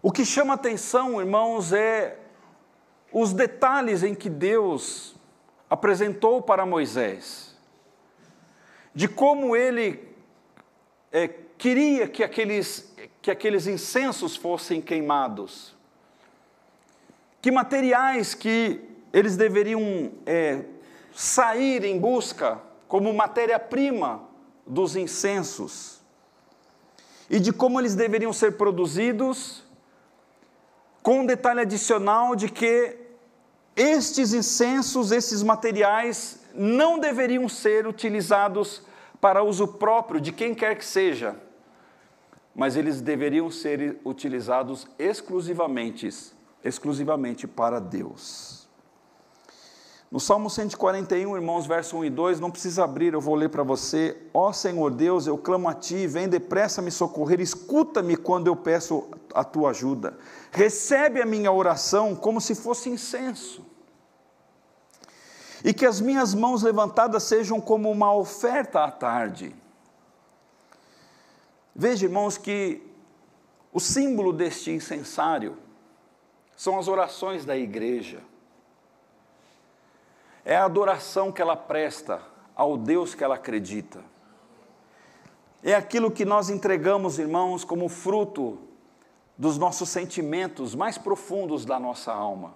O 0.00 0.12
que 0.12 0.24
chama 0.24 0.54
atenção, 0.54 1.20
irmãos, 1.20 1.72
é 1.72 2.19
os 3.12 3.32
detalhes 3.32 4.02
em 4.02 4.14
que 4.14 4.28
Deus 4.28 5.14
apresentou 5.68 6.42
para 6.42 6.66
Moisés, 6.66 7.56
de 8.94 9.08
como 9.08 9.54
ele 9.54 10.08
é, 11.12 11.28
queria 11.28 12.08
que 12.08 12.22
aqueles, 12.22 12.92
que 13.22 13.30
aqueles 13.30 13.66
incensos 13.66 14.36
fossem 14.36 14.80
queimados, 14.80 15.76
que 17.40 17.50
materiais 17.50 18.34
que 18.34 18.80
eles 19.12 19.36
deveriam 19.36 20.12
é, 20.26 20.64
sair 21.12 21.84
em 21.84 21.98
busca 21.98 22.60
como 22.86 23.12
matéria-prima 23.12 24.22
dos 24.66 24.96
incensos, 24.96 26.00
e 27.28 27.38
de 27.38 27.52
como 27.52 27.78
eles 27.78 27.94
deveriam 27.94 28.32
ser 28.32 28.56
produzidos, 28.56 29.64
com 31.02 31.20
um 31.20 31.26
detalhe 31.26 31.60
adicional 31.60 32.36
de 32.36 32.48
que 32.48 32.96
estes 33.74 34.32
incensos, 34.32 35.12
esses 35.12 35.42
materiais, 35.42 36.40
não 36.54 36.98
deveriam 36.98 37.48
ser 37.48 37.86
utilizados 37.86 38.82
para 39.20 39.42
uso 39.42 39.66
próprio 39.68 40.20
de 40.20 40.32
quem 40.32 40.54
quer 40.54 40.76
que 40.76 40.84
seja, 40.84 41.36
mas 42.54 42.76
eles 42.76 43.00
deveriam 43.00 43.50
ser 43.50 43.98
utilizados 44.04 44.86
exclusivamente, 44.98 46.08
exclusivamente 46.64 47.46
para 47.46 47.80
Deus. 47.80 48.59
No 50.10 50.18
Salmo 50.18 50.50
141, 50.50 51.36
irmãos, 51.36 51.66
verso 51.66 51.96
1 51.98 52.06
e 52.06 52.10
2, 52.10 52.40
não 52.40 52.50
precisa 52.50 52.82
abrir, 52.82 53.12
eu 53.12 53.20
vou 53.20 53.36
ler 53.36 53.48
para 53.48 53.62
você. 53.62 54.20
Ó 54.34 54.52
Senhor 54.52 54.90
Deus, 54.90 55.28
eu 55.28 55.38
clamo 55.38 55.68
a 55.68 55.74
Ti, 55.74 56.08
vem 56.08 56.28
depressa 56.28 56.82
me 56.82 56.90
socorrer, 56.90 57.40
escuta-me 57.40 58.16
quando 58.16 58.48
eu 58.48 58.56
peço 58.56 59.08
a 59.32 59.44
Tua 59.44 59.70
ajuda. 59.70 60.18
Recebe 60.50 61.22
a 61.22 61.26
minha 61.26 61.52
oração 61.52 62.16
como 62.16 62.40
se 62.40 62.56
fosse 62.56 62.90
incenso. 62.90 63.64
e 65.62 65.74
que 65.74 65.84
as 65.84 66.00
minhas 66.00 66.32
mãos 66.32 66.62
levantadas 66.62 67.22
sejam 67.24 67.60
como 67.60 67.90
uma 67.90 68.14
oferta 68.14 68.82
à 68.82 68.90
tarde. 68.90 69.54
Veja, 71.74 72.06
irmãos, 72.06 72.38
que 72.38 72.82
o 73.70 73.78
símbolo 73.78 74.32
deste 74.32 74.70
incensário 74.70 75.58
são 76.56 76.78
as 76.78 76.88
orações 76.88 77.44
da 77.44 77.56
igreja. 77.56 78.22
É 80.50 80.56
a 80.56 80.64
adoração 80.64 81.30
que 81.30 81.40
ela 81.40 81.54
presta 81.54 82.20
ao 82.56 82.76
Deus 82.76 83.14
que 83.14 83.22
ela 83.22 83.36
acredita. 83.36 84.02
É 85.62 85.76
aquilo 85.76 86.10
que 86.10 86.24
nós 86.24 86.50
entregamos, 86.50 87.20
irmãos, 87.20 87.62
como 87.62 87.88
fruto 87.88 88.58
dos 89.38 89.56
nossos 89.56 89.88
sentimentos 89.90 90.74
mais 90.74 90.98
profundos 90.98 91.64
da 91.64 91.78
nossa 91.78 92.12
alma. 92.12 92.54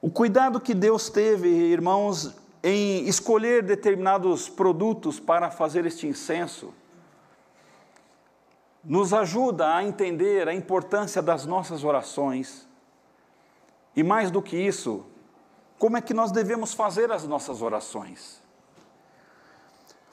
O 0.00 0.08
cuidado 0.08 0.60
que 0.60 0.72
Deus 0.72 1.10
teve, 1.10 1.48
irmãos, 1.48 2.32
em 2.62 3.08
escolher 3.08 3.64
determinados 3.64 4.48
produtos 4.48 5.18
para 5.18 5.50
fazer 5.50 5.84
este 5.86 6.06
incenso, 6.06 6.72
nos 8.84 9.12
ajuda 9.12 9.74
a 9.74 9.82
entender 9.82 10.46
a 10.46 10.54
importância 10.54 11.20
das 11.20 11.44
nossas 11.44 11.82
orações. 11.82 12.68
E 13.96 14.04
mais 14.04 14.30
do 14.30 14.40
que 14.40 14.56
isso, 14.56 15.04
como 15.78 15.96
é 15.96 16.00
que 16.00 16.14
nós 16.14 16.32
devemos 16.32 16.72
fazer 16.72 17.10
as 17.12 17.24
nossas 17.24 17.62
orações. 17.62 18.40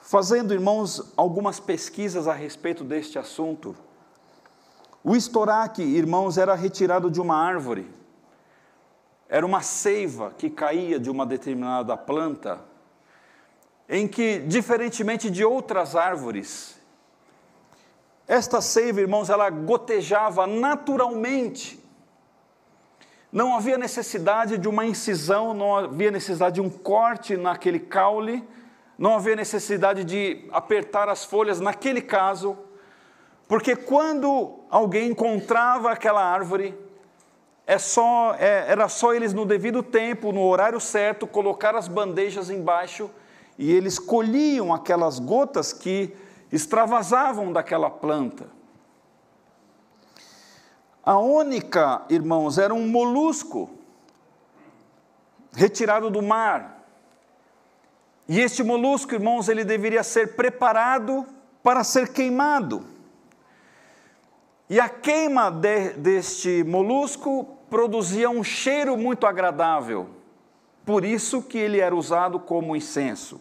Fazendo, 0.00 0.52
irmãos, 0.52 1.12
algumas 1.16 1.58
pesquisas 1.58 2.28
a 2.28 2.34
respeito 2.34 2.84
deste 2.84 3.18
assunto, 3.18 3.74
o 5.02 5.16
estoraque, 5.16 5.82
irmãos, 5.82 6.38
era 6.38 6.54
retirado 6.54 7.10
de 7.10 7.20
uma 7.20 7.36
árvore 7.36 7.90
era 9.28 9.44
uma 9.44 9.62
seiva 9.62 10.32
que 10.36 10.50
caía 10.50 10.98
de 11.00 11.10
uma 11.10 11.26
determinada 11.26 11.96
planta, 11.96 12.60
em 13.88 14.06
que, 14.06 14.38
diferentemente 14.38 15.30
de 15.30 15.44
outras 15.44 15.96
árvores, 15.96 16.78
esta 18.26 18.60
seiva, 18.60 19.00
irmãos, 19.00 19.28
ela 19.28 19.50
gotejava 19.50 20.46
naturalmente. 20.46 21.83
Não 23.34 23.56
havia 23.56 23.76
necessidade 23.76 24.56
de 24.56 24.68
uma 24.68 24.86
incisão, 24.86 25.52
não 25.52 25.74
havia 25.76 26.08
necessidade 26.08 26.54
de 26.54 26.60
um 26.60 26.70
corte 26.70 27.36
naquele 27.36 27.80
caule, 27.80 28.44
não 28.96 29.16
havia 29.16 29.34
necessidade 29.34 30.04
de 30.04 30.48
apertar 30.52 31.08
as 31.08 31.24
folhas 31.24 31.58
naquele 31.58 32.00
caso, 32.00 32.56
porque 33.48 33.74
quando 33.74 34.60
alguém 34.70 35.10
encontrava 35.10 35.90
aquela 35.90 36.24
árvore, 36.24 36.78
é 37.66 37.76
só, 37.76 38.36
é, 38.38 38.66
era 38.68 38.88
só 38.88 39.12
eles 39.12 39.34
no 39.34 39.44
devido 39.44 39.82
tempo, 39.82 40.30
no 40.30 40.46
horário 40.46 40.78
certo, 40.78 41.26
colocar 41.26 41.74
as 41.74 41.88
bandejas 41.88 42.50
embaixo 42.50 43.10
e 43.58 43.72
eles 43.72 43.98
colhiam 43.98 44.72
aquelas 44.72 45.18
gotas 45.18 45.72
que 45.72 46.14
extravasavam 46.52 47.52
daquela 47.52 47.90
planta. 47.90 48.53
A 51.04 51.18
ônica, 51.18 52.02
irmãos, 52.08 52.56
era 52.56 52.72
um 52.72 52.88
molusco 52.88 53.68
retirado 55.52 56.08
do 56.08 56.22
mar. 56.22 56.82
E 58.26 58.40
este 58.40 58.62
molusco, 58.62 59.12
irmãos, 59.12 59.48
ele 59.48 59.64
deveria 59.64 60.02
ser 60.02 60.34
preparado 60.34 61.26
para 61.62 61.84
ser 61.84 62.12
queimado. 62.12 62.86
E 64.68 64.80
a 64.80 64.88
queima 64.88 65.50
de, 65.50 65.90
deste 65.90 66.64
molusco 66.64 67.58
produzia 67.68 68.30
um 68.30 68.42
cheiro 68.42 68.96
muito 68.96 69.26
agradável, 69.26 70.08
por 70.86 71.04
isso 71.04 71.42
que 71.42 71.58
ele 71.58 71.80
era 71.80 71.94
usado 71.94 72.40
como 72.40 72.74
incenso. 72.74 73.40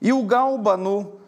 E 0.00 0.12
o 0.12 0.22
gálbano 0.22 1.18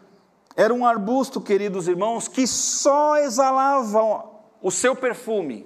era 0.55 0.73
um 0.73 0.85
arbusto, 0.85 1.41
queridos 1.41 1.89
irmãos, 1.89 2.27
que 2.27 2.47
só 2.47 3.17
exalava 3.17 4.36
o 4.61 4.71
seu 4.71 4.95
perfume 4.95 5.65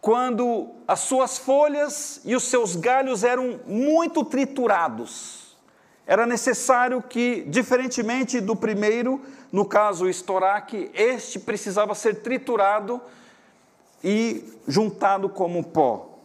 quando 0.00 0.68
as 0.86 1.00
suas 1.00 1.36
folhas 1.36 2.20
e 2.24 2.36
os 2.36 2.44
seus 2.44 2.76
galhos 2.76 3.24
eram 3.24 3.58
muito 3.66 4.24
triturados. 4.24 5.56
Era 6.06 6.24
necessário 6.24 7.02
que, 7.02 7.42
diferentemente 7.48 8.40
do 8.40 8.54
primeiro, 8.54 9.20
no 9.50 9.64
caso 9.64 10.04
o 10.04 10.08
estoraque, 10.08 10.92
este 10.94 11.40
precisava 11.40 11.92
ser 11.92 12.22
triturado 12.22 13.00
e 14.04 14.44
juntado 14.68 15.28
como 15.28 15.64
pó. 15.64 16.20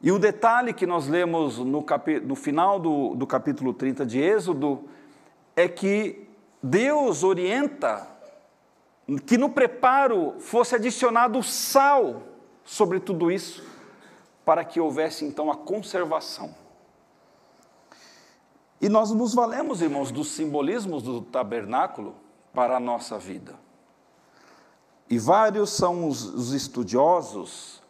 E 0.00 0.12
o 0.12 0.18
detalhe 0.18 0.72
que 0.72 0.86
nós 0.86 1.08
lemos 1.08 1.58
no, 1.58 1.84
no 2.24 2.36
final 2.36 2.78
do, 2.78 3.16
do 3.16 3.26
capítulo 3.26 3.74
30 3.74 4.06
de 4.06 4.20
Êxodo 4.20 4.84
é 5.56 5.66
que 5.66 6.28
Deus 6.62 7.24
orienta 7.24 8.11
que 9.26 9.36
no 9.36 9.50
preparo 9.50 10.36
fosse 10.38 10.74
adicionado 10.74 11.42
sal 11.42 12.22
sobre 12.64 13.00
tudo 13.00 13.30
isso, 13.30 13.64
para 14.44 14.64
que 14.64 14.80
houvesse 14.80 15.24
então 15.24 15.50
a 15.50 15.56
conservação. 15.56 16.54
E 18.80 18.88
nós 18.88 19.10
nos 19.12 19.34
valemos, 19.34 19.80
irmãos, 19.80 20.10
dos 20.10 20.32
simbolismos 20.32 21.02
do 21.02 21.20
tabernáculo 21.20 22.16
para 22.52 22.76
a 22.76 22.80
nossa 22.80 23.18
vida. 23.18 23.54
E 25.08 25.18
vários 25.18 25.70
são 25.70 26.08
os, 26.08 26.24
os 26.24 26.52
estudiosos, 26.52 27.82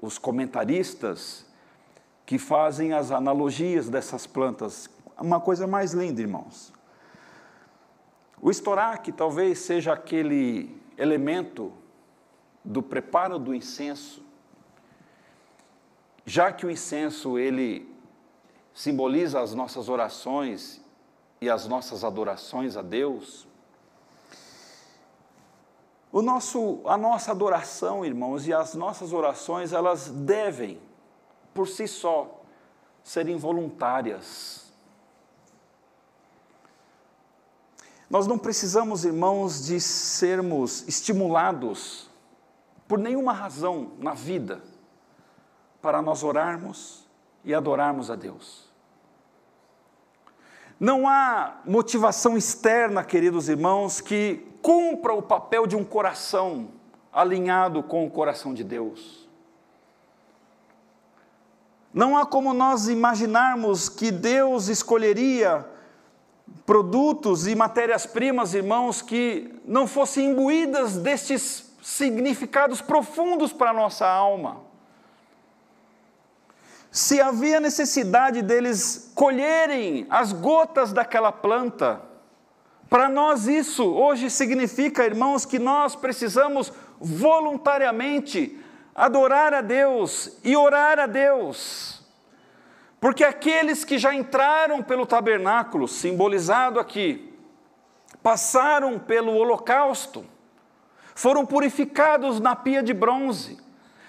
os 0.00 0.16
comentaristas, 0.16 1.44
que 2.24 2.38
fazem 2.38 2.92
as 2.92 3.10
analogias 3.10 3.88
dessas 3.88 4.26
plantas. 4.26 4.88
Uma 5.20 5.40
coisa 5.40 5.66
mais 5.66 5.92
linda, 5.92 6.20
irmãos. 6.20 6.72
O 8.42 8.50
estoraque 8.50 9.12
talvez 9.12 9.60
seja 9.60 9.92
aquele 9.92 10.76
elemento 10.98 11.72
do 12.64 12.82
preparo 12.82 13.38
do 13.38 13.54
incenso, 13.54 14.20
já 16.26 16.52
que 16.52 16.66
o 16.66 16.70
incenso 16.70 17.38
ele 17.38 17.88
simboliza 18.74 19.40
as 19.40 19.54
nossas 19.54 19.88
orações 19.88 20.82
e 21.40 21.48
as 21.48 21.68
nossas 21.68 22.02
adorações 22.02 22.76
a 22.76 22.82
Deus, 22.82 23.46
o 26.10 26.20
nosso, 26.20 26.80
a 26.84 26.96
nossa 26.96 27.30
adoração, 27.30 28.04
irmãos, 28.04 28.46
e 28.46 28.52
as 28.52 28.74
nossas 28.74 29.12
orações, 29.12 29.72
elas 29.72 30.10
devem, 30.10 30.78
por 31.54 31.66
si 31.66 31.88
só, 31.88 32.42
serem 33.02 33.36
voluntárias. 33.36 34.61
Nós 38.12 38.26
não 38.26 38.36
precisamos, 38.36 39.06
irmãos, 39.06 39.64
de 39.64 39.80
sermos 39.80 40.86
estimulados 40.86 42.10
por 42.86 42.98
nenhuma 42.98 43.32
razão 43.32 43.92
na 43.98 44.12
vida 44.12 44.62
para 45.80 46.02
nós 46.02 46.22
orarmos 46.22 47.08
e 47.42 47.54
adorarmos 47.54 48.10
a 48.10 48.14
Deus. 48.14 48.70
Não 50.78 51.08
há 51.08 51.62
motivação 51.64 52.36
externa, 52.36 53.02
queridos 53.02 53.48
irmãos, 53.48 53.98
que 53.98 54.46
cumpra 54.60 55.14
o 55.14 55.22
papel 55.22 55.66
de 55.66 55.74
um 55.74 55.82
coração 55.82 56.68
alinhado 57.10 57.82
com 57.82 58.06
o 58.06 58.10
coração 58.10 58.52
de 58.52 58.62
Deus. 58.62 59.26
Não 61.94 62.14
há 62.14 62.26
como 62.26 62.52
nós 62.52 62.88
imaginarmos 62.88 63.88
que 63.88 64.10
Deus 64.10 64.68
escolheria 64.68 65.71
produtos 66.64 67.46
e 67.46 67.54
matérias-primas, 67.54 68.54
irmãos, 68.54 69.02
que 69.02 69.54
não 69.66 69.86
fossem 69.86 70.30
imbuídas 70.30 70.96
destes 70.96 71.72
significados 71.82 72.80
profundos 72.80 73.52
para 73.52 73.70
a 73.70 73.74
nossa 73.74 74.06
alma. 74.06 74.60
Se 76.90 77.20
havia 77.20 77.58
necessidade 77.58 78.42
deles 78.42 79.10
colherem 79.14 80.06
as 80.10 80.32
gotas 80.32 80.92
daquela 80.92 81.32
planta, 81.32 82.02
para 82.92 83.08
nós, 83.08 83.48
isso 83.48 83.90
hoje 83.90 84.28
significa, 84.28 85.02
irmãos, 85.02 85.46
que 85.46 85.58
nós 85.58 85.96
precisamos 85.96 86.70
voluntariamente 87.00 88.60
adorar 88.94 89.54
a 89.54 89.62
Deus 89.62 90.38
e 90.44 90.54
orar 90.54 90.98
a 90.98 91.06
Deus. 91.06 92.01
Porque 93.02 93.24
aqueles 93.24 93.84
que 93.84 93.98
já 93.98 94.14
entraram 94.14 94.80
pelo 94.80 95.04
tabernáculo, 95.04 95.88
simbolizado 95.88 96.78
aqui, 96.78 97.34
passaram 98.22 98.96
pelo 98.96 99.34
holocausto, 99.34 100.24
foram 101.12 101.44
purificados 101.44 102.38
na 102.38 102.54
pia 102.54 102.80
de 102.80 102.94
bronze, 102.94 103.58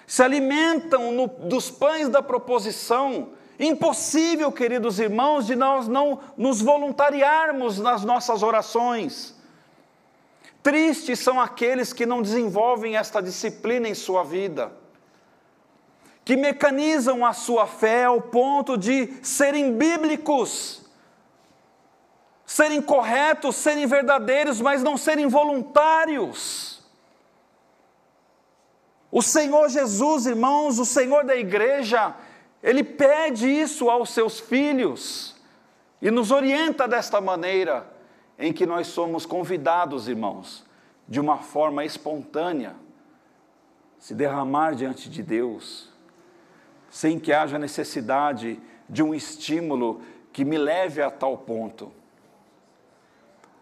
se 0.06 0.22
alimentam 0.22 1.10
no, 1.10 1.26
dos 1.26 1.72
pães 1.72 2.08
da 2.08 2.22
proposição, 2.22 3.30
Impossível, 3.58 4.50
queridos 4.50 4.98
irmãos, 4.98 5.46
de 5.46 5.54
nós 5.54 5.86
não 5.86 6.20
nos 6.36 6.60
voluntariarmos 6.60 7.78
nas 7.78 8.04
nossas 8.04 8.42
orações. 8.42 9.32
Tristes 10.60 11.20
são 11.20 11.40
aqueles 11.40 11.92
que 11.92 12.04
não 12.04 12.20
desenvolvem 12.20 12.96
esta 12.96 13.22
disciplina 13.22 13.88
em 13.88 13.94
sua 13.94 14.24
vida, 14.24 14.72
que 16.24 16.36
mecanizam 16.36 17.24
a 17.24 17.32
sua 17.32 17.66
fé 17.66 18.04
ao 18.04 18.20
ponto 18.20 18.78
de 18.78 19.12
serem 19.22 19.76
bíblicos, 19.76 20.82
serem 22.46 22.80
corretos, 22.80 23.56
serem 23.56 23.86
verdadeiros, 23.86 24.60
mas 24.60 24.82
não 24.82 24.96
serem 24.96 25.26
voluntários. 25.26 26.82
O 29.12 29.22
Senhor 29.22 29.68
Jesus, 29.68 30.26
irmãos, 30.26 30.78
o 30.78 30.84
Senhor 30.84 31.24
da 31.24 31.36
igreja, 31.36 32.16
ele 32.62 32.82
pede 32.82 33.46
isso 33.46 33.90
aos 33.90 34.10
seus 34.10 34.40
filhos 34.40 35.36
e 36.00 36.10
nos 36.10 36.30
orienta 36.30 36.88
desta 36.88 37.20
maneira, 37.20 37.86
em 38.38 38.52
que 38.52 38.66
nós 38.66 38.88
somos 38.88 39.24
convidados, 39.24 40.08
irmãos, 40.08 40.64
de 41.08 41.20
uma 41.20 41.38
forma 41.38 41.84
espontânea, 41.84 42.74
se 43.98 44.14
derramar 44.14 44.74
diante 44.74 45.08
de 45.08 45.22
Deus, 45.22 45.93
sem 46.94 47.18
que 47.18 47.32
haja 47.32 47.58
necessidade 47.58 48.56
de 48.88 49.02
um 49.02 49.12
estímulo 49.12 50.00
que 50.32 50.44
me 50.44 50.56
leve 50.56 51.02
a 51.02 51.10
tal 51.10 51.36
ponto. 51.36 51.90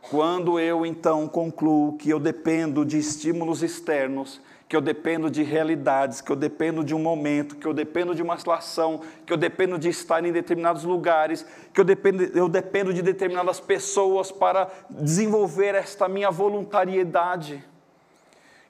Quando 0.03 0.61
eu 0.61 0.85
então 0.85 1.27
concluo 1.27 1.97
que 1.97 2.11
eu 2.11 2.21
dependo 2.21 2.85
de 2.85 2.99
estímulos 2.99 3.63
externos, 3.63 4.39
que 4.69 4.77
eu 4.77 4.83
dependo 4.83 5.31
de 5.31 5.43
realidades, 5.43 6.21
que 6.21 6.31
eu 6.31 6.37
dependo 6.37 6.85
de 6.85 6.95
um 6.95 6.99
momento, 6.99 7.57
que 7.57 7.67
eu 7.67 7.73
dependo 7.73 8.15
de 8.15 8.21
uma 8.21 8.37
situação, 8.37 9.01
que 9.25 9.33
eu 9.33 9.39
dependo 9.39 9.79
de 9.79 9.89
estar 9.89 10.23
em 10.23 10.31
determinados 10.31 10.85
lugares, 10.85 11.47
que 11.73 11.81
eu 11.81 11.87
dependo, 11.87 12.25
eu 12.37 12.51
dependo 12.51 12.93
de 12.93 13.01
determinadas 13.01 13.59
pessoas 13.59 14.31
para 14.31 14.69
desenvolver 14.91 15.75
esta 15.75 16.07
minha 16.07 16.31
voluntariedade. 16.31 17.65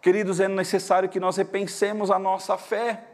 Queridos, 0.00 0.38
é 0.38 0.46
necessário 0.46 1.08
que 1.08 1.18
nós 1.18 1.36
repensemos 1.36 2.12
a 2.12 2.18
nossa 2.18 2.56
fé. 2.56 3.08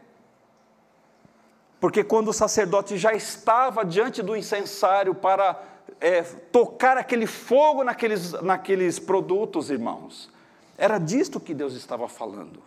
Porque 1.79 2.03
quando 2.03 2.29
o 2.29 2.33
sacerdote 2.33 2.97
já 2.97 3.13
estava 3.13 3.85
diante 3.85 4.21
do 4.21 4.35
incensário 4.35 5.15
para 5.15 5.61
é, 5.99 6.21
tocar 6.21 6.97
aquele 6.97 7.25
fogo 7.25 7.83
naqueles, 7.83 8.33
naqueles 8.41 8.99
produtos, 8.99 9.69
irmãos. 9.69 10.29
Era 10.77 10.97
disto 10.97 11.39
que 11.39 11.53
Deus 11.53 11.73
estava 11.73 12.07
falando. 12.07 12.61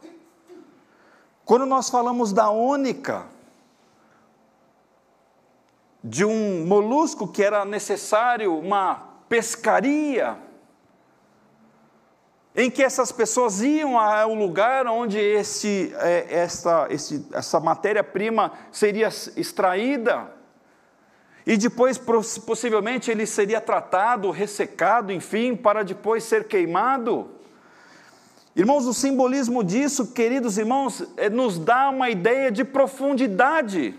Quando 1.44 1.66
nós 1.66 1.88
falamos 1.88 2.32
da 2.32 2.50
ônica, 2.50 3.26
de 6.02 6.24
um 6.24 6.66
molusco 6.66 7.28
que 7.28 7.42
era 7.42 7.64
necessário 7.64 8.56
uma 8.58 9.08
pescaria, 9.28 10.36
em 12.54 12.70
que 12.70 12.82
essas 12.82 13.10
pessoas 13.10 13.62
iam 13.62 13.98
ao 13.98 14.34
lugar 14.34 14.86
onde 14.86 15.18
esse, 15.18 15.94
é, 15.98 16.26
essa, 16.28 16.86
essa 17.32 17.60
matéria-prima 17.60 18.52
seria 18.70 19.08
extraída, 19.36 20.30
e 21.44 21.56
depois, 21.56 21.98
possivelmente, 21.98 23.10
ele 23.10 23.26
seria 23.26 23.60
tratado, 23.60 24.30
ressecado, 24.30 25.12
enfim, 25.12 25.56
para 25.56 25.82
depois 25.82 26.22
ser 26.22 26.46
queimado. 26.46 27.30
Irmãos, 28.54 28.86
o 28.86 28.94
simbolismo 28.94 29.64
disso, 29.64 30.12
queridos 30.12 30.56
irmãos, 30.56 31.02
é, 31.16 31.28
nos 31.28 31.58
dá 31.58 31.90
uma 31.90 32.10
ideia 32.10 32.52
de 32.52 32.64
profundidade. 32.64 33.98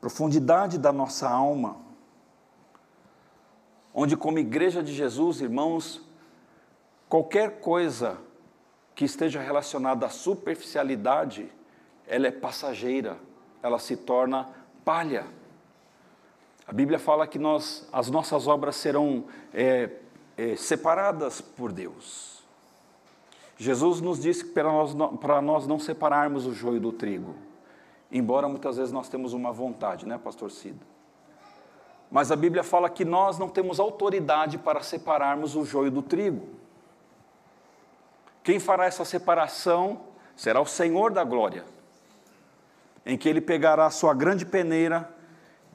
Profundidade 0.00 0.78
da 0.78 0.92
nossa 0.92 1.28
alma. 1.28 1.89
Onde, 3.94 4.16
como 4.16 4.38
igreja 4.38 4.82
de 4.82 4.92
Jesus, 4.92 5.40
irmãos, 5.40 6.00
qualquer 7.08 7.60
coisa 7.60 8.18
que 8.94 9.04
esteja 9.04 9.40
relacionada 9.40 10.06
à 10.06 10.08
superficialidade, 10.08 11.50
ela 12.06 12.26
é 12.26 12.30
passageira, 12.30 13.18
ela 13.62 13.78
se 13.78 13.96
torna 13.96 14.48
palha. 14.84 15.26
A 16.66 16.72
Bíblia 16.72 16.98
fala 16.98 17.26
que 17.26 17.38
nós, 17.38 17.88
as 17.92 18.10
nossas 18.10 18.46
obras 18.46 18.76
serão 18.76 19.24
é, 19.52 19.90
é, 20.36 20.54
separadas 20.54 21.40
por 21.40 21.72
Deus. 21.72 22.42
Jesus 23.58 24.00
nos 24.00 24.20
disse 24.20 24.44
que 24.44 24.52
para 24.52 24.70
nós, 24.70 24.94
para 25.18 25.42
nós 25.42 25.66
não 25.66 25.78
separarmos 25.78 26.46
o 26.46 26.54
joio 26.54 26.80
do 26.80 26.92
trigo, 26.92 27.34
embora 28.10 28.48
muitas 28.48 28.76
vezes 28.76 28.92
nós 28.92 29.08
temos 29.08 29.32
uma 29.32 29.52
vontade, 29.52 30.06
né, 30.06 30.16
pastor 30.16 30.50
Cida? 30.50 30.89
Mas 32.10 32.32
a 32.32 32.36
Bíblia 32.36 32.64
fala 32.64 32.90
que 32.90 33.04
nós 33.04 33.38
não 33.38 33.48
temos 33.48 33.78
autoridade 33.78 34.58
para 34.58 34.82
separarmos 34.82 35.54
o 35.54 35.64
joio 35.64 35.90
do 35.90 36.02
trigo. 36.02 36.48
Quem 38.42 38.58
fará 38.58 38.86
essa 38.86 39.04
separação 39.04 40.00
será 40.34 40.60
o 40.60 40.66
Senhor 40.66 41.12
da 41.12 41.22
glória 41.22 41.64
em 43.04 43.16
que 43.16 43.28
ele 43.28 43.40
pegará 43.40 43.86
a 43.86 43.90
sua 43.90 44.14
grande 44.14 44.44
peneira 44.44 45.12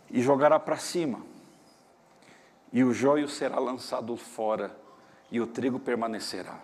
e 0.09 0.21
jogará 0.21 0.59
para 0.59 0.77
cima, 0.77 1.21
e 2.71 2.83
o 2.83 2.93
joio 2.93 3.27
será 3.27 3.59
lançado 3.59 4.15
fora, 4.15 4.75
e 5.31 5.41
o 5.41 5.47
trigo 5.47 5.79
permanecerá. 5.79 6.59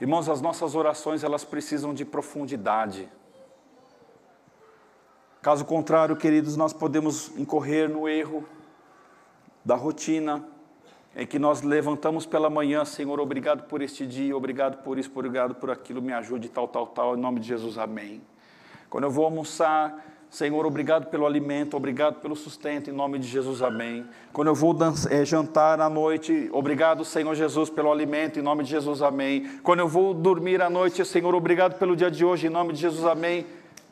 Irmãos, 0.00 0.28
as 0.28 0.40
nossas 0.40 0.74
orações 0.74 1.22
elas 1.22 1.44
precisam 1.44 1.94
de 1.94 2.04
profundidade. 2.04 3.08
Caso 5.42 5.64
contrário, 5.64 6.14
queridos, 6.14 6.56
nós 6.56 6.72
podemos 6.72 7.36
incorrer 7.36 7.88
no 7.88 8.08
erro 8.08 8.44
da 9.64 9.74
rotina, 9.74 10.44
em 11.16 11.26
que 11.26 11.36
nós 11.36 11.62
levantamos 11.62 12.24
pela 12.24 12.48
manhã, 12.48 12.84
Senhor, 12.84 13.18
obrigado 13.18 13.64
por 13.64 13.82
este 13.82 14.06
dia, 14.06 14.36
obrigado 14.36 14.84
por 14.84 15.00
isso, 15.00 15.10
obrigado 15.12 15.56
por 15.56 15.68
aquilo, 15.68 16.00
me 16.00 16.12
ajude, 16.12 16.48
tal, 16.48 16.68
tal, 16.68 16.86
tal, 16.86 17.16
em 17.16 17.20
nome 17.20 17.40
de 17.40 17.48
Jesus, 17.48 17.76
amém. 17.76 18.22
Quando 18.88 19.02
eu 19.02 19.10
vou 19.10 19.24
almoçar, 19.24 20.12
Senhor, 20.30 20.64
obrigado 20.64 21.06
pelo 21.06 21.26
alimento, 21.26 21.76
obrigado 21.76 22.20
pelo 22.20 22.36
sustento, 22.36 22.88
em 22.88 22.92
nome 22.92 23.18
de 23.18 23.26
Jesus, 23.26 23.62
amém. 23.62 24.06
Quando 24.32 24.46
eu 24.46 24.54
vou 24.54 24.76
é, 25.10 25.24
jantar 25.24 25.80
à 25.80 25.90
noite, 25.90 26.48
obrigado, 26.52 27.04
Senhor 27.04 27.34
Jesus, 27.34 27.68
pelo 27.68 27.90
alimento, 27.90 28.38
em 28.38 28.42
nome 28.42 28.62
de 28.62 28.70
Jesus, 28.70 29.02
amém. 29.02 29.58
Quando 29.64 29.80
eu 29.80 29.88
vou 29.88 30.14
dormir 30.14 30.62
à 30.62 30.70
noite, 30.70 31.04
Senhor, 31.04 31.34
obrigado 31.34 31.80
pelo 31.80 31.96
dia 31.96 32.12
de 32.12 32.24
hoje, 32.24 32.46
em 32.46 32.50
nome 32.50 32.72
de 32.72 32.78
Jesus, 32.78 33.04
amém. 33.04 33.44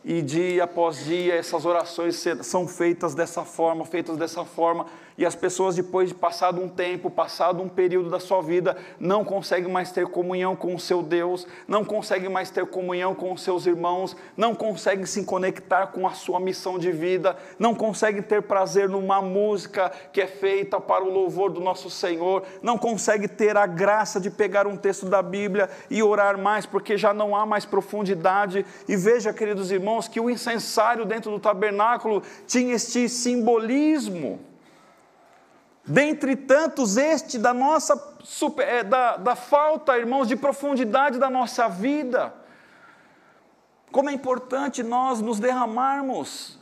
E 0.03 0.23
dia 0.23 0.65
após 0.65 1.05
dia, 1.05 1.35
essas 1.35 1.67
orações 1.67 2.25
são 2.43 2.67
feitas 2.67 3.15
dessa 3.15 3.45
forma, 3.45 3.85
feitas 3.85 4.17
dessa 4.17 4.45
forma, 4.45 4.87
e 5.21 5.27
as 5.27 5.35
pessoas, 5.35 5.77
depois 5.77 6.09
de 6.09 6.15
passado 6.15 6.63
um 6.63 6.67
tempo, 6.67 7.11
passado 7.11 7.63
um 7.63 7.69
período 7.69 8.09
da 8.09 8.19
sua 8.19 8.41
vida, 8.41 8.75
não 8.99 9.23
conseguem 9.23 9.71
mais 9.71 9.93
ter 9.93 10.07
comunhão 10.07 10.57
com 10.57 10.75
o 10.75 10.81
seu 10.81 11.03
Deus, 11.03 11.47
não 11.69 11.85
conseguem 11.85 12.31
mais 12.31 12.49
ter 12.49 12.65
comunhão 12.65 13.15
com 13.15 13.31
os 13.31 13.43
seus 13.43 13.67
irmãos, 13.67 14.17
não 14.35 14.55
conseguem 14.55 15.05
se 15.05 15.23
conectar 15.25 15.89
com 15.89 16.07
a 16.07 16.13
sua 16.13 16.41
missão 16.41 16.79
de 16.79 16.91
vida, 16.91 17.37
não 17.59 17.75
conseguem 17.75 18.23
ter 18.23 18.41
prazer 18.41 18.89
numa 18.89 19.21
música 19.21 19.93
que 20.11 20.23
é 20.23 20.27
feita 20.27 20.81
para 20.81 21.05
o 21.05 21.13
louvor 21.13 21.51
do 21.51 21.61
nosso 21.61 21.91
Senhor, 21.91 22.43
não 22.63 22.79
conseguem 22.79 23.29
ter 23.29 23.59
a 23.59 23.67
graça 23.67 24.19
de 24.19 24.31
pegar 24.31 24.67
um 24.67 24.75
texto 24.75 25.05
da 25.05 25.21
Bíblia 25.21 25.69
e 25.91 26.03
orar 26.03 26.39
mais, 26.39 26.65
porque 26.65 26.97
já 26.97 27.13
não 27.13 27.37
há 27.37 27.45
mais 27.45 27.67
profundidade. 27.67 28.65
E 28.89 28.97
veja, 28.97 29.35
queridos 29.35 29.71
irmãos, 29.71 30.09
que 30.09 30.19
o 30.19 30.31
incensário 30.31 31.05
dentro 31.05 31.31
do 31.31 31.39
tabernáculo 31.39 32.23
tinha 32.47 32.75
este 32.75 33.07
simbolismo 33.07 34.49
Dentre 35.91 36.37
tantos, 36.37 36.97
este 36.97 37.37
da 37.37 37.53
nossa 37.53 38.01
super, 38.23 38.63
é, 38.65 38.85
da, 38.85 39.17
da 39.17 39.35
falta, 39.35 39.99
irmãos, 39.99 40.29
de 40.29 40.37
profundidade 40.37 41.19
da 41.19 41.29
nossa 41.29 41.69
vida. 41.69 42.33
Como 43.91 44.09
é 44.09 44.13
importante 44.13 44.85
nós 44.85 45.21
nos 45.21 45.41
derramarmos. 45.41 46.61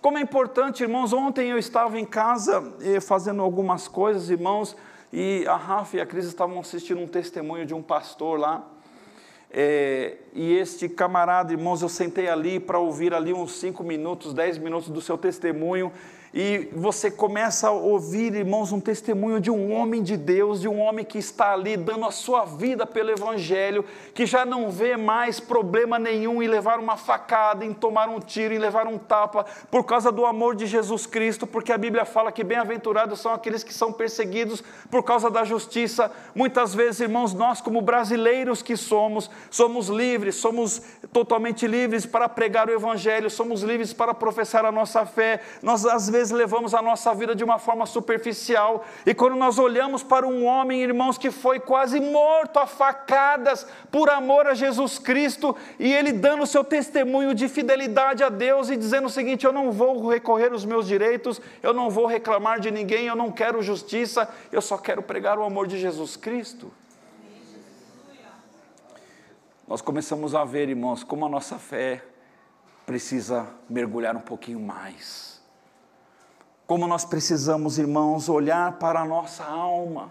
Como 0.00 0.16
é 0.16 0.20
importante, 0.20 0.84
irmãos, 0.84 1.12
ontem 1.12 1.48
eu 1.48 1.58
estava 1.58 1.98
em 1.98 2.04
casa 2.04 2.62
fazendo 3.00 3.42
algumas 3.42 3.88
coisas, 3.88 4.30
irmãos, 4.30 4.76
e 5.12 5.44
a 5.48 5.56
Rafa 5.56 5.96
e 5.96 6.00
a 6.00 6.06
Cris 6.06 6.26
estavam 6.26 6.60
assistindo 6.60 7.00
um 7.00 7.08
testemunho 7.08 7.66
de 7.66 7.74
um 7.74 7.82
pastor 7.82 8.38
lá. 8.38 8.64
É, 9.50 10.18
e 10.32 10.52
este 10.54 10.88
camarada, 10.88 11.52
irmãos, 11.52 11.82
eu 11.82 11.88
sentei 11.88 12.28
ali 12.28 12.60
para 12.60 12.78
ouvir 12.78 13.12
ali 13.12 13.32
uns 13.32 13.54
cinco 13.54 13.82
minutos, 13.82 14.32
dez 14.32 14.56
minutos 14.56 14.88
do 14.88 15.00
seu 15.00 15.18
testemunho, 15.18 15.92
e 16.32 16.68
você 16.72 17.10
começa 17.10 17.68
a 17.68 17.72
ouvir, 17.72 18.34
irmãos, 18.34 18.72
um 18.72 18.80
testemunho 18.80 19.40
de 19.40 19.50
um 19.50 19.72
homem 19.72 20.02
de 20.02 20.16
Deus, 20.16 20.60
de 20.60 20.68
um 20.68 20.80
homem 20.80 21.04
que 21.04 21.18
está 21.18 21.52
ali 21.52 21.76
dando 21.76 22.06
a 22.06 22.10
sua 22.10 22.44
vida 22.44 22.86
pelo 22.86 23.10
Evangelho, 23.10 23.84
que 24.14 24.24
já 24.24 24.44
não 24.44 24.70
vê 24.70 24.96
mais 24.96 25.40
problema 25.40 25.98
nenhum 25.98 26.42
em 26.42 26.46
levar 26.46 26.78
uma 26.78 26.96
facada, 26.96 27.64
em 27.64 27.72
tomar 27.72 28.08
um 28.08 28.20
tiro, 28.20 28.54
em 28.54 28.58
levar 28.58 28.86
um 28.86 28.98
tapa, 28.98 29.44
por 29.70 29.84
causa 29.84 30.12
do 30.12 30.24
amor 30.24 30.54
de 30.54 30.66
Jesus 30.66 31.06
Cristo, 31.06 31.46
porque 31.46 31.72
a 31.72 31.78
Bíblia 31.78 32.04
fala 32.04 32.32
que 32.32 32.44
bem-aventurados 32.44 33.20
são 33.20 33.32
aqueles 33.32 33.64
que 33.64 33.74
são 33.74 33.92
perseguidos 33.92 34.62
por 34.90 35.02
causa 35.02 35.30
da 35.30 35.44
justiça. 35.44 36.10
Muitas 36.34 36.74
vezes, 36.74 37.00
irmãos, 37.00 37.34
nós, 37.34 37.60
como 37.60 37.80
brasileiros 37.80 38.62
que 38.62 38.76
somos, 38.76 39.30
Somos 39.50 39.88
livres, 39.88 40.36
somos 40.36 40.80
totalmente 41.12 41.66
livres 41.66 42.06
para 42.06 42.28
pregar 42.28 42.68
o 42.68 42.72
Evangelho, 42.72 43.28
somos 43.28 43.62
livres 43.62 43.92
para 43.92 44.14
professar 44.14 44.64
a 44.64 44.72
nossa 44.72 45.04
fé. 45.04 45.40
Nós, 45.62 45.84
às 45.84 46.08
vezes, 46.08 46.21
levamos 46.30 46.74
a 46.74 46.82
nossa 46.82 47.14
vida 47.14 47.34
de 47.34 47.42
uma 47.42 47.58
forma 47.58 47.86
superficial, 47.86 48.84
e 49.04 49.14
quando 49.14 49.36
nós 49.36 49.58
olhamos 49.58 50.02
para 50.02 50.26
um 50.26 50.44
homem, 50.44 50.82
irmãos, 50.82 51.18
que 51.18 51.30
foi 51.30 51.58
quase 51.58 52.00
morto 52.00 52.58
a 52.58 52.66
facadas 52.66 53.66
por 53.90 54.08
amor 54.10 54.46
a 54.46 54.54
Jesus 54.54 54.98
Cristo, 54.98 55.56
e 55.78 55.92
ele 55.92 56.12
dando 56.12 56.42
o 56.42 56.46
seu 56.46 56.62
testemunho 56.62 57.34
de 57.34 57.48
fidelidade 57.48 58.22
a 58.22 58.28
Deus 58.28 58.70
e 58.70 58.76
dizendo 58.76 59.06
o 59.06 59.10
seguinte: 59.10 59.44
Eu 59.44 59.52
não 59.52 59.72
vou 59.72 60.08
recorrer 60.08 60.52
os 60.52 60.64
meus 60.64 60.86
direitos, 60.86 61.40
eu 61.62 61.72
não 61.72 61.90
vou 61.90 62.06
reclamar 62.06 62.60
de 62.60 62.70
ninguém, 62.70 63.06
eu 63.06 63.16
não 63.16 63.32
quero 63.32 63.62
justiça, 63.62 64.28
eu 64.50 64.60
só 64.60 64.76
quero 64.76 65.02
pregar 65.02 65.38
o 65.38 65.44
amor 65.44 65.66
de 65.66 65.78
Jesus 65.78 66.16
Cristo. 66.16 66.70
Nós 69.66 69.80
começamos 69.80 70.34
a 70.34 70.44
ver, 70.44 70.68
irmãos, 70.68 71.02
como 71.02 71.24
a 71.24 71.28
nossa 71.30 71.58
fé 71.58 72.02
precisa 72.84 73.48
mergulhar 73.70 74.14
um 74.14 74.20
pouquinho 74.20 74.60
mais. 74.60 75.31
Como 76.72 76.88
nós 76.88 77.04
precisamos, 77.04 77.78
irmãos, 77.78 78.30
olhar 78.30 78.78
para 78.78 79.02
a 79.02 79.04
nossa 79.04 79.44
alma 79.44 80.10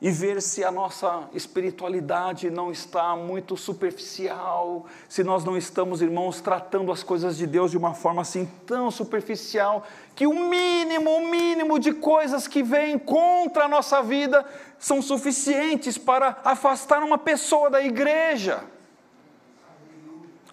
e 0.00 0.08
ver 0.08 0.40
se 0.40 0.62
a 0.62 0.70
nossa 0.70 1.24
espiritualidade 1.34 2.48
não 2.48 2.70
está 2.70 3.16
muito 3.16 3.56
superficial, 3.56 4.86
se 5.08 5.24
nós 5.24 5.44
não 5.44 5.56
estamos, 5.56 6.00
irmãos, 6.00 6.40
tratando 6.40 6.92
as 6.92 7.02
coisas 7.02 7.36
de 7.36 7.44
Deus 7.44 7.72
de 7.72 7.76
uma 7.76 7.92
forma 7.92 8.22
assim 8.22 8.48
tão 8.64 8.88
superficial, 8.88 9.82
que 10.14 10.28
o 10.28 10.48
mínimo, 10.48 11.10
o 11.10 11.28
mínimo 11.28 11.80
de 11.80 11.92
coisas 11.92 12.46
que 12.46 12.62
vêm 12.62 12.96
contra 12.96 13.64
a 13.64 13.68
nossa 13.68 14.00
vida 14.04 14.46
são 14.78 15.02
suficientes 15.02 15.98
para 15.98 16.38
afastar 16.44 17.02
uma 17.02 17.18
pessoa 17.18 17.68
da 17.68 17.82
igreja. 17.82 18.62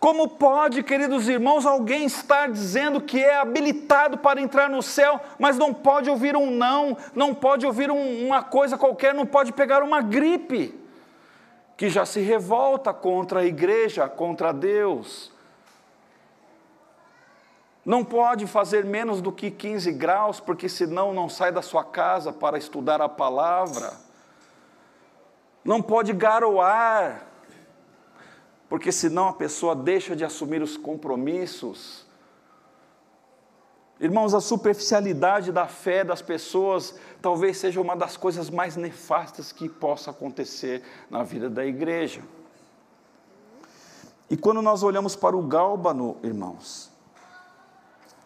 Como 0.04 0.28
pode, 0.28 0.84
queridos 0.84 1.30
irmãos, 1.30 1.66
alguém 1.66 2.04
estar 2.04 2.52
dizendo 2.52 3.00
que 3.00 3.24
é 3.24 3.38
habilitado 3.38 4.18
para 4.18 4.42
entrar 4.42 4.70
no 4.70 4.82
céu, 4.82 5.18
mas 5.40 5.58
não 5.58 5.74
pode 5.74 6.10
ouvir 6.10 6.36
um 6.36 6.52
não, 6.52 6.98
não 7.16 7.34
pode 7.34 7.66
ouvir 7.66 7.90
um, 7.90 8.26
uma 8.26 8.44
coisa 8.44 8.78
qualquer, 8.78 9.14
não 9.14 9.26
pode 9.26 9.54
pegar 9.54 9.82
uma 9.82 10.02
gripe, 10.02 10.78
que 11.78 11.88
já 11.88 12.06
se 12.06 12.20
revolta 12.20 12.94
contra 12.94 13.40
a 13.40 13.46
igreja, 13.46 14.10
contra 14.10 14.52
Deus. 14.52 15.32
Não 17.86 18.04
pode 18.04 18.46
fazer 18.46 18.84
menos 18.84 19.22
do 19.22 19.32
que 19.32 19.50
15 19.50 19.90
graus, 19.94 20.38
porque 20.38 20.68
senão 20.68 21.14
não 21.14 21.30
sai 21.30 21.50
da 21.50 21.62
sua 21.62 21.86
casa 21.86 22.34
para 22.34 22.58
estudar 22.58 23.02
a 23.02 23.08
palavra. 23.08 23.94
Não 25.64 25.82
pode 25.82 26.12
garoar 26.12 27.32
porque 28.74 28.92
senão 28.92 29.28
a 29.28 29.34
pessoa 29.34 29.76
deixa 29.76 30.16
de 30.16 30.26
assumir 30.26 30.60
os 30.60 30.76
compromissos. 30.76 32.08
Irmãos, 34.00 34.34
a 34.34 34.42
superficialidade 34.42 35.52
da 35.52 35.68
fé 35.68 36.04
das 36.04 36.24
pessoas 36.24 36.96
talvez 37.22 37.58
seja 37.58 37.80
uma 37.80 37.96
das 37.96 38.18
coisas 38.18 38.50
mais 38.50 38.76
nefastas 38.76 39.52
que 39.52 39.70
possa 39.70 40.10
acontecer 40.10 40.82
na 41.08 41.22
vida 41.22 41.52
da 41.52 41.64
igreja. 41.64 42.24
E 44.28 44.36
quando 44.36 44.60
nós 44.60 44.82
olhamos 44.82 45.16
para 45.16 45.38
o 45.38 45.44
gálbano, 45.44 46.18
irmãos, 46.24 46.92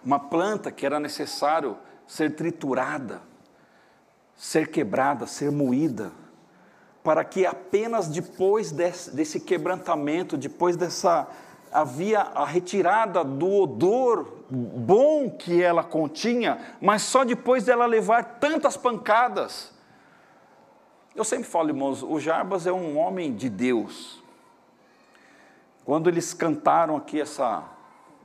uma 0.01 0.17
planta 0.17 0.71
que 0.71 0.85
era 0.85 0.97
necessário 0.97 1.77
ser 2.07 2.37
triturada, 2.37 3.21
ser 4.33 4.71
quebrada, 4.71 5.27
ser 5.27 5.51
moída, 5.51 6.09
para 7.07 7.23
que 7.23 7.45
apenas 7.45 8.09
depois 8.09 8.69
desse, 8.69 9.15
desse 9.15 9.39
quebrantamento, 9.39 10.35
depois 10.35 10.75
dessa 10.75 11.25
havia 11.71 12.19
a 12.19 12.43
retirada 12.43 13.23
do 13.23 13.49
odor 13.49 14.43
bom 14.49 15.29
que 15.29 15.63
ela 15.63 15.85
continha, 15.85 16.75
mas 16.81 17.03
só 17.03 17.23
depois 17.23 17.63
dela 17.63 17.85
levar 17.85 18.39
tantas 18.41 18.75
pancadas. 18.75 19.73
Eu 21.15 21.23
sempre 21.23 21.45
falo, 21.45 21.69
irmãos, 21.69 22.03
o 22.03 22.19
Jarbas 22.19 22.67
é 22.67 22.73
um 22.73 22.97
homem 22.97 23.33
de 23.33 23.47
Deus. 23.47 24.21
Quando 25.85 26.09
eles 26.09 26.33
cantaram 26.33 26.97
aqui 26.97 27.21
essa 27.21 27.63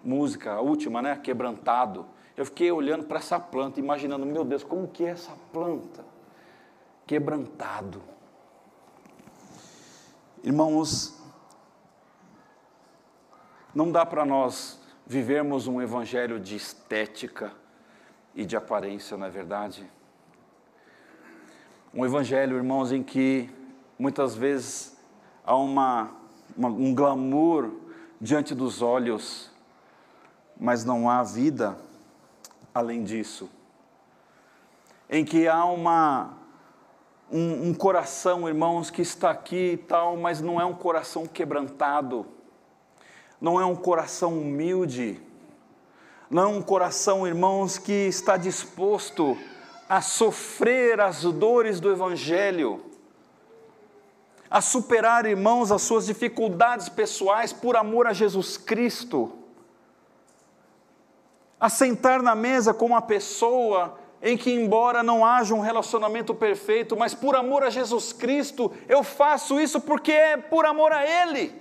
música, 0.02 0.54
a 0.54 0.60
última, 0.60 1.00
né, 1.00 1.20
quebrantado, 1.22 2.04
eu 2.36 2.44
fiquei 2.44 2.72
olhando 2.72 3.04
para 3.04 3.18
essa 3.18 3.38
planta, 3.38 3.78
imaginando, 3.78 4.26
meu 4.26 4.44
Deus, 4.44 4.64
como 4.64 4.88
que 4.88 5.04
é 5.04 5.10
essa 5.10 5.34
planta? 5.52 6.04
Quebrantado. 7.06 8.10
Irmãos, 10.44 11.16
não 13.72 13.92
dá 13.92 14.04
para 14.04 14.24
nós 14.24 14.80
vivermos 15.06 15.68
um 15.68 15.80
evangelho 15.80 16.40
de 16.40 16.56
estética 16.56 17.52
e 18.34 18.44
de 18.44 18.56
aparência, 18.56 19.16
não 19.16 19.26
é 19.26 19.30
verdade? 19.30 19.88
Um 21.94 22.04
evangelho, 22.04 22.56
irmãos, 22.56 22.90
em 22.90 23.04
que 23.04 23.48
muitas 23.96 24.34
vezes 24.34 24.98
há 25.44 25.54
uma, 25.54 26.10
uma, 26.56 26.68
um 26.70 26.92
glamour 26.92 27.70
diante 28.20 28.52
dos 28.52 28.82
olhos, 28.82 29.48
mas 30.58 30.84
não 30.84 31.08
há 31.08 31.22
vida 31.22 31.78
além 32.74 33.04
disso. 33.04 33.48
Em 35.08 35.24
que 35.24 35.46
há 35.46 35.64
uma 35.66 36.41
um, 37.32 37.70
um 37.70 37.74
coração, 37.74 38.46
irmãos, 38.46 38.90
que 38.90 39.00
está 39.00 39.30
aqui 39.30 39.72
e 39.72 39.76
tal, 39.78 40.16
mas 40.18 40.42
não 40.42 40.60
é 40.60 40.64
um 40.66 40.74
coração 40.74 41.26
quebrantado, 41.26 42.26
não 43.40 43.58
é 43.58 43.64
um 43.64 43.74
coração 43.74 44.38
humilde, 44.38 45.18
não 46.28 46.42
é 46.42 46.46
um 46.46 46.62
coração, 46.62 47.26
irmãos, 47.26 47.78
que 47.78 47.92
está 47.92 48.36
disposto 48.36 49.36
a 49.88 50.02
sofrer 50.02 51.00
as 51.00 51.22
dores 51.22 51.80
do 51.80 51.90
Evangelho, 51.90 52.84
a 54.50 54.60
superar, 54.60 55.24
irmãos, 55.24 55.72
as 55.72 55.80
suas 55.80 56.06
dificuldades 56.06 56.90
pessoais 56.90 57.52
por 57.52 57.76
amor 57.76 58.06
a 58.06 58.12
Jesus 58.12 58.58
Cristo, 58.58 59.32
a 61.58 61.70
sentar 61.70 62.22
na 62.22 62.34
mesa 62.34 62.74
com 62.74 62.86
uma 62.86 63.00
pessoa 63.00 63.98
em 64.22 64.36
que, 64.36 64.52
embora 64.52 65.02
não 65.02 65.26
haja 65.26 65.52
um 65.52 65.60
relacionamento 65.60 66.32
perfeito, 66.32 66.96
mas 66.96 67.12
por 67.12 67.34
amor 67.34 67.64
a 67.64 67.70
Jesus 67.70 68.12
Cristo, 68.12 68.72
eu 68.88 69.02
faço 69.02 69.60
isso 69.60 69.80
porque 69.80 70.12
é 70.12 70.36
por 70.36 70.64
amor 70.64 70.92
a 70.92 71.04
Ele. 71.04 71.60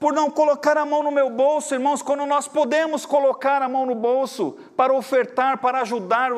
Por 0.00 0.12
não 0.12 0.28
colocar 0.28 0.76
a 0.76 0.84
mão 0.84 1.04
no 1.04 1.12
meu 1.12 1.30
bolso, 1.30 1.72
irmãos, 1.72 2.02
quando 2.02 2.26
nós 2.26 2.48
podemos 2.48 3.06
colocar 3.06 3.62
a 3.62 3.68
mão 3.68 3.86
no 3.86 3.94
bolso 3.94 4.58
para 4.76 4.92
ofertar, 4.92 5.58
para 5.58 5.82
ajudar, 5.82 6.32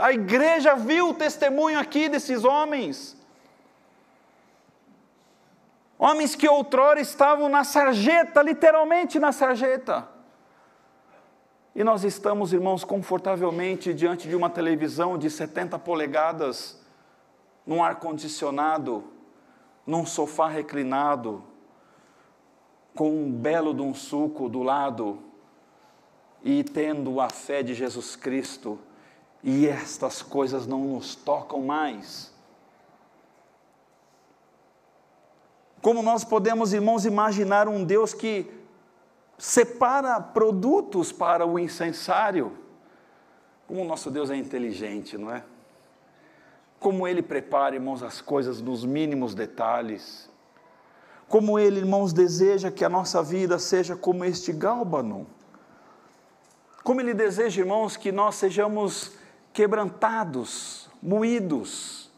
a 0.00 0.10
igreja 0.10 0.74
viu 0.74 1.10
o 1.10 1.14
testemunho 1.14 1.78
aqui 1.78 2.08
desses 2.08 2.42
homens. 2.42 3.14
Homens 5.98 6.34
que 6.34 6.48
outrora 6.48 6.98
estavam 7.00 7.50
na 7.50 7.64
sarjeta, 7.64 8.40
literalmente 8.42 9.18
na 9.18 9.30
sarjeta 9.30 10.11
e 11.74 11.82
nós 11.82 12.04
estamos, 12.04 12.52
irmãos, 12.52 12.84
confortavelmente 12.84 13.94
diante 13.94 14.28
de 14.28 14.36
uma 14.36 14.50
televisão 14.50 15.16
de 15.16 15.30
70 15.30 15.78
polegadas, 15.78 16.78
num 17.66 17.82
ar-condicionado, 17.82 19.04
num 19.86 20.04
sofá 20.04 20.48
reclinado, 20.48 21.42
com 22.94 23.10
um 23.10 23.32
belo 23.32 23.72
de 23.72 23.80
um 23.80 23.94
suco 23.94 24.50
do 24.50 24.62
lado 24.62 25.18
e 26.44 26.62
tendo 26.62 27.20
a 27.20 27.30
fé 27.30 27.62
de 27.62 27.72
Jesus 27.72 28.16
Cristo, 28.16 28.78
e 29.42 29.66
estas 29.66 30.20
coisas 30.20 30.66
não 30.66 30.80
nos 30.80 31.14
tocam 31.14 31.62
mais. 31.62 32.32
Como 35.80 36.02
nós 36.02 36.22
podemos, 36.22 36.72
irmãos, 36.72 37.04
imaginar 37.04 37.66
um 37.66 37.82
Deus 37.82 38.12
que 38.12 38.61
separa 39.38 40.20
produtos 40.20 41.10
para 41.12 41.46
o 41.46 41.58
incensário. 41.58 42.52
Como 43.66 43.82
o 43.82 43.84
nosso 43.84 44.10
Deus 44.10 44.30
é 44.30 44.36
inteligente, 44.36 45.16
não 45.18 45.32
é? 45.32 45.42
Como 46.78 47.06
Ele 47.06 47.22
prepara, 47.22 47.74
irmãos, 47.74 48.02
as 48.02 48.20
coisas 48.20 48.60
nos 48.60 48.84
mínimos 48.84 49.34
detalhes. 49.34 50.30
Como 51.28 51.58
Ele, 51.58 51.78
irmãos, 51.78 52.12
deseja 52.12 52.70
que 52.70 52.84
a 52.84 52.88
nossa 52.88 53.22
vida 53.22 53.58
seja 53.58 53.96
como 53.96 54.24
este 54.24 54.52
gálbano. 54.52 55.26
Como 56.82 57.00
Ele 57.00 57.14
deseja, 57.14 57.60
irmãos, 57.60 57.96
que 57.96 58.12
nós 58.12 58.34
sejamos 58.34 59.12
quebrantados, 59.52 60.88
moídos, 61.02 62.10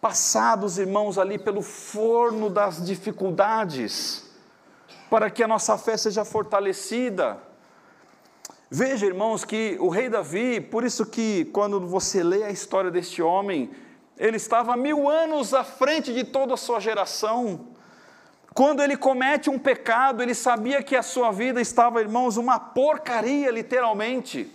passados, 0.00 0.78
irmãos, 0.78 1.16
ali 1.16 1.38
pelo 1.38 1.62
forno 1.62 2.50
das 2.50 2.84
dificuldades 2.84 4.31
para 5.12 5.28
que 5.28 5.42
a 5.42 5.46
nossa 5.46 5.76
fé 5.76 5.94
seja 5.94 6.24
fortalecida. 6.24 7.38
Veja, 8.70 9.04
irmãos, 9.04 9.44
que 9.44 9.76
o 9.78 9.90
rei 9.90 10.08
Davi, 10.08 10.58
por 10.58 10.84
isso 10.84 11.04
que 11.04 11.44
quando 11.52 11.78
você 11.86 12.22
lê 12.22 12.44
a 12.44 12.50
história 12.50 12.90
deste 12.90 13.20
homem, 13.20 13.70
ele 14.16 14.38
estava 14.38 14.74
mil 14.74 15.10
anos 15.10 15.52
à 15.52 15.62
frente 15.62 16.14
de 16.14 16.24
toda 16.24 16.54
a 16.54 16.56
sua 16.56 16.80
geração. 16.80 17.66
Quando 18.54 18.82
ele 18.82 18.96
comete 18.96 19.50
um 19.50 19.58
pecado, 19.58 20.22
ele 20.22 20.34
sabia 20.34 20.82
que 20.82 20.96
a 20.96 21.02
sua 21.02 21.30
vida 21.30 21.60
estava, 21.60 22.00
irmãos, 22.00 22.38
uma 22.38 22.58
porcaria, 22.58 23.50
literalmente. 23.50 24.50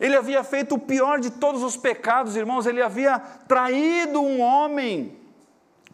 Ele 0.00 0.16
havia 0.16 0.42
feito 0.42 0.76
o 0.76 0.78
pior 0.78 1.20
de 1.20 1.28
todos 1.28 1.62
os 1.62 1.76
pecados, 1.76 2.36
irmãos, 2.36 2.64
ele 2.64 2.80
havia 2.80 3.18
traído 3.46 4.18
um 4.18 4.40
homem 4.40 5.14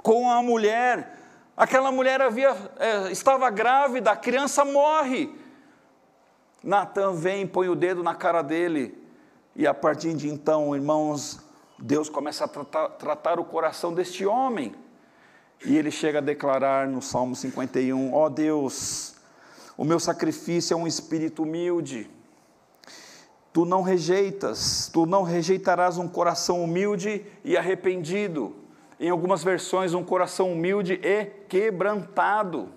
com 0.00 0.31
a 0.31 0.40
mulher. 0.40 1.20
Aquela 1.61 1.92
mulher 1.92 2.23
havia, 2.23 2.57
é, 2.79 3.12
estava 3.12 3.51
grávida, 3.51 4.11
a 4.11 4.16
criança 4.16 4.64
morre. 4.64 5.31
Natan 6.64 7.12
vem, 7.12 7.46
põe 7.46 7.68
o 7.68 7.77
dedo 7.77 8.03
na 8.03 8.14
cara 8.14 8.40
dele, 8.40 8.96
e 9.55 9.66
a 9.66 9.75
partir 9.75 10.14
de 10.14 10.27
então, 10.27 10.75
irmãos, 10.75 11.38
Deus 11.79 12.09
começa 12.09 12.46
a 12.46 12.49
tratar, 12.49 12.88
tratar 12.92 13.38
o 13.38 13.44
coração 13.44 13.92
deste 13.92 14.25
homem. 14.25 14.75
E 15.62 15.77
ele 15.77 15.90
chega 15.90 16.16
a 16.16 16.23
declarar 16.23 16.88
no 16.88 17.03
Salmo 17.03 17.37
51: 17.37 18.14
Ó 18.14 18.25
oh 18.25 18.31
Deus, 18.31 19.16
o 19.77 19.85
meu 19.85 20.01
sacrifício 20.01 20.73
é 20.73 20.77
um 20.79 20.87
espírito 20.87 21.42
humilde. 21.42 22.11
Tu 23.53 23.66
não 23.66 23.83
rejeitas, 23.83 24.88
tu 24.90 25.05
não 25.05 25.25
rejeitarás 25.25 25.99
um 25.99 26.09
coração 26.09 26.64
humilde 26.64 27.23
e 27.44 27.55
arrependido. 27.55 28.60
Em 29.01 29.09
algumas 29.09 29.43
versões, 29.43 29.95
um 29.95 30.05
coração 30.05 30.53
humilde 30.53 31.01
e 31.03 31.25
quebrantado. 31.49 32.69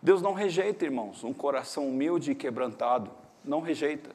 Deus 0.00 0.22
não 0.22 0.32
rejeita, 0.32 0.84
irmãos, 0.84 1.24
um 1.24 1.32
coração 1.32 1.88
humilde 1.88 2.30
e 2.30 2.34
quebrantado. 2.36 3.10
Não 3.44 3.60
rejeita. 3.60 4.14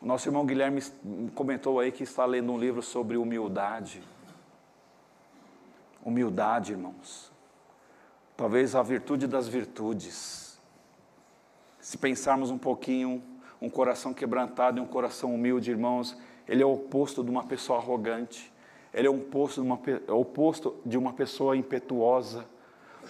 O 0.00 0.06
nosso 0.06 0.28
irmão 0.28 0.46
Guilherme 0.46 0.80
comentou 1.34 1.80
aí 1.80 1.90
que 1.90 2.04
está 2.04 2.24
lendo 2.24 2.52
um 2.52 2.58
livro 2.58 2.80
sobre 2.80 3.16
humildade. 3.16 4.00
Humildade, 6.04 6.70
irmãos. 6.70 7.32
Talvez 8.36 8.76
a 8.76 8.84
virtude 8.84 9.26
das 9.26 9.48
virtudes. 9.48 10.60
Se 11.80 11.98
pensarmos 11.98 12.52
um 12.52 12.58
pouquinho, 12.58 13.20
um 13.60 13.68
coração 13.68 14.14
quebrantado 14.14 14.78
e 14.78 14.80
um 14.80 14.86
coração 14.86 15.34
humilde, 15.34 15.72
irmãos, 15.72 16.16
ele 16.46 16.62
é 16.62 16.66
o 16.66 16.74
oposto 16.74 17.24
de 17.24 17.30
uma 17.30 17.42
pessoa 17.42 17.80
arrogante. 17.80 18.53
Ele 18.94 19.08
é 19.08 19.10
o 19.10 19.16
oposto 19.16 19.60
de 19.60 19.66
uma, 19.66 19.80
é 20.06 20.12
oposto 20.12 20.76
de 20.86 20.96
uma 20.96 21.12
pessoa 21.12 21.56
impetuosa, 21.56 22.46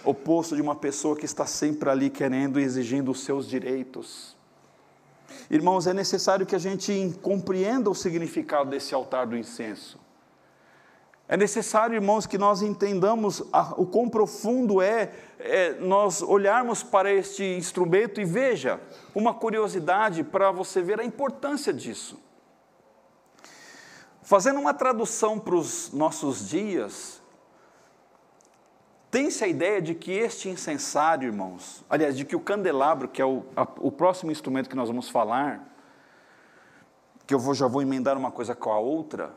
oposto 0.03 0.55
de 0.55 0.61
uma 0.61 0.75
pessoa 0.75 1.15
que 1.15 1.25
está 1.25 1.45
sempre 1.45 1.89
ali 1.89 2.09
querendo 2.09 2.59
e 2.59 2.63
exigindo 2.63 3.11
os 3.11 3.23
seus 3.23 3.47
direitos. 3.47 4.35
Irmãos, 5.49 5.85
é 5.85 5.93
necessário 5.93 6.45
que 6.45 6.55
a 6.55 6.59
gente 6.59 7.15
compreenda 7.21 7.89
o 7.89 7.95
significado 7.95 8.71
desse 8.71 8.95
altar 8.95 9.27
do 9.27 9.37
incenso. 9.37 9.99
É 11.27 11.37
necessário, 11.37 11.95
irmãos, 11.95 12.25
que 12.25 12.37
nós 12.37 12.61
entendamos 12.61 13.43
a, 13.51 13.73
o 13.77 13.85
quão 13.85 14.09
profundo 14.09 14.81
é, 14.81 15.11
é 15.39 15.73
nós 15.79 16.21
olharmos 16.21 16.83
para 16.83 17.11
este 17.11 17.43
instrumento 17.43 18.19
e 18.19 18.25
veja, 18.25 18.79
uma 19.13 19.33
curiosidade 19.33 20.23
para 20.23 20.51
você 20.51 20.81
ver 20.81 20.99
a 20.99 21.05
importância 21.05 21.73
disso. 21.73 22.24
Fazendo 24.25 24.59
uma 24.59 24.73
tradução 24.73 25.39
para 25.39 25.53
os 25.53 25.93
nossos 25.93 26.49
dias, 26.49 27.21
tem-se 29.11 29.43
a 29.43 29.47
ideia 29.47 29.79
de 29.79 29.93
que 29.93 30.11
este 30.11 30.49
incensário, 30.49 31.27
irmãos, 31.27 31.85
aliás, 31.87 32.17
de 32.17 32.25
que 32.25 32.35
o 32.35 32.39
candelabro, 32.39 33.07
que 33.07 33.21
é 33.21 33.25
o, 33.25 33.45
a, 33.55 33.61
o 33.77 33.91
próximo 33.91 34.31
instrumento 34.31 34.67
que 34.67 34.75
nós 34.75 34.89
vamos 34.89 35.09
falar, 35.09 35.63
que 37.27 37.35
eu 37.35 37.39
vou, 37.39 37.53
já 37.53 37.67
vou 37.67 37.83
emendar 37.83 38.17
uma 38.17 38.31
coisa 38.31 38.55
com 38.55 38.71
a 38.71 38.79
outra, 38.79 39.31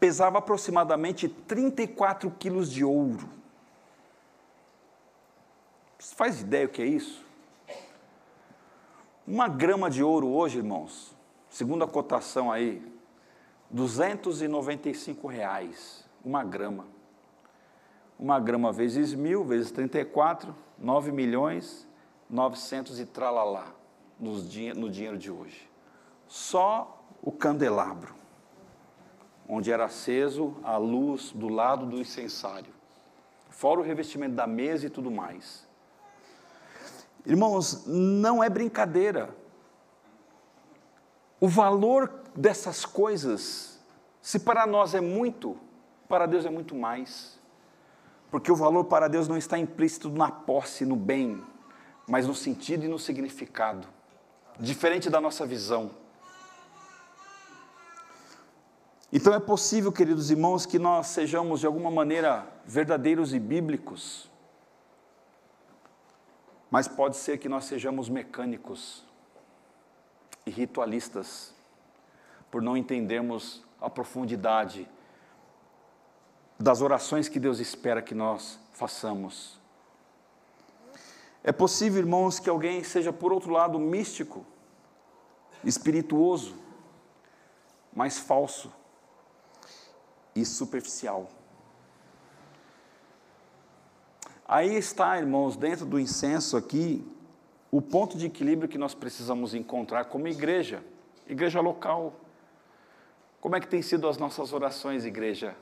pesava 0.00 0.38
aproximadamente 0.38 1.28
34 1.28 2.30
quilos 2.30 2.72
de 2.72 2.82
ouro. 2.82 3.28
Você 5.98 6.14
faz 6.14 6.40
ideia 6.40 6.64
o 6.64 6.70
que 6.70 6.80
é 6.80 6.86
isso? 6.86 7.22
Uma 9.26 9.48
grama 9.48 9.90
de 9.90 10.02
ouro 10.02 10.28
hoje, 10.28 10.56
irmãos, 10.56 11.14
segundo 11.50 11.84
a 11.84 11.86
cotação 11.86 12.50
aí, 12.50 12.96
295 13.70 15.26
reais, 15.26 16.04
uma 16.24 16.42
grama. 16.44 16.86
Uma 18.18 18.40
grama 18.40 18.72
vezes 18.72 19.14
mil, 19.14 19.44
vezes 19.44 19.70
34, 19.70 20.54
9 20.78 21.12
milhões, 21.12 21.86
900 22.28 22.98
e 23.00 23.06
tralalá 23.06 23.72
no 24.18 24.90
dinheiro 24.90 25.16
de 25.16 25.30
hoje. 25.30 25.70
Só 26.26 27.04
o 27.22 27.30
candelabro 27.30 28.18
onde 29.48 29.72
era 29.72 29.86
aceso 29.86 30.54
a 30.62 30.76
luz 30.76 31.32
do 31.32 31.48
lado 31.48 31.86
do 31.86 31.98
incensário, 31.98 32.72
fora 33.48 33.80
o 33.80 33.82
revestimento 33.82 34.34
da 34.34 34.46
mesa 34.46 34.86
e 34.86 34.90
tudo 34.90 35.10
mais. 35.10 35.66
Irmãos, 37.24 37.86
não 37.86 38.44
é 38.44 38.50
brincadeira. 38.50 39.34
O 41.40 41.48
valor 41.48 42.12
dessas 42.38 42.84
coisas, 42.84 43.80
se 44.22 44.38
para 44.38 44.64
nós 44.64 44.94
é 44.94 45.00
muito, 45.00 45.58
para 46.08 46.24
Deus 46.24 46.46
é 46.46 46.50
muito 46.50 46.74
mais. 46.74 47.36
Porque 48.30 48.52
o 48.52 48.56
valor 48.56 48.84
para 48.84 49.08
Deus 49.08 49.26
não 49.26 49.36
está 49.36 49.58
implícito 49.58 50.08
na 50.08 50.30
posse, 50.30 50.84
no 50.84 50.94
bem, 50.94 51.42
mas 52.06 52.26
no 52.26 52.34
sentido 52.34 52.84
e 52.84 52.88
no 52.88 52.98
significado, 52.98 53.88
diferente 54.58 55.10
da 55.10 55.20
nossa 55.20 55.44
visão. 55.44 55.90
Então 59.12 59.34
é 59.34 59.40
possível, 59.40 59.90
queridos 59.90 60.30
irmãos, 60.30 60.64
que 60.64 60.78
nós 60.78 61.08
sejamos 61.08 61.60
de 61.60 61.66
alguma 61.66 61.90
maneira 61.90 62.46
verdadeiros 62.64 63.34
e 63.34 63.40
bíblicos, 63.40 64.30
mas 66.70 66.86
pode 66.86 67.16
ser 67.16 67.38
que 67.38 67.48
nós 67.48 67.64
sejamos 67.64 68.08
mecânicos 68.08 69.02
e 70.44 70.50
ritualistas, 70.50 71.57
por 72.50 72.62
não 72.62 72.76
entendermos 72.76 73.62
a 73.80 73.88
profundidade 73.88 74.88
das 76.58 76.80
orações 76.80 77.28
que 77.28 77.38
Deus 77.38 77.60
espera 77.60 78.02
que 78.02 78.14
nós 78.14 78.58
façamos. 78.72 79.58
É 81.44 81.52
possível, 81.52 82.00
irmãos, 82.00 82.38
que 82.38 82.50
alguém 82.50 82.82
seja, 82.82 83.12
por 83.12 83.32
outro 83.32 83.52
lado, 83.52 83.78
místico, 83.78 84.44
espirituoso, 85.64 86.56
mas 87.92 88.18
falso 88.18 88.72
e 90.34 90.44
superficial. 90.44 91.28
Aí 94.46 94.76
está, 94.76 95.18
irmãos, 95.18 95.56
dentro 95.56 95.84
do 95.84 96.00
incenso 96.00 96.56
aqui, 96.56 97.06
o 97.70 97.82
ponto 97.82 98.16
de 98.16 98.26
equilíbrio 98.26 98.68
que 98.68 98.78
nós 98.78 98.94
precisamos 98.94 99.54
encontrar 99.54 100.06
como 100.06 100.26
igreja, 100.26 100.82
igreja 101.26 101.60
local. 101.60 102.14
Como 103.40 103.54
é 103.54 103.60
que 103.60 103.68
tem 103.68 103.80
sido 103.82 104.08
as 104.08 104.18
nossas 104.18 104.52
orações, 104.52 105.04
igreja 105.04 105.54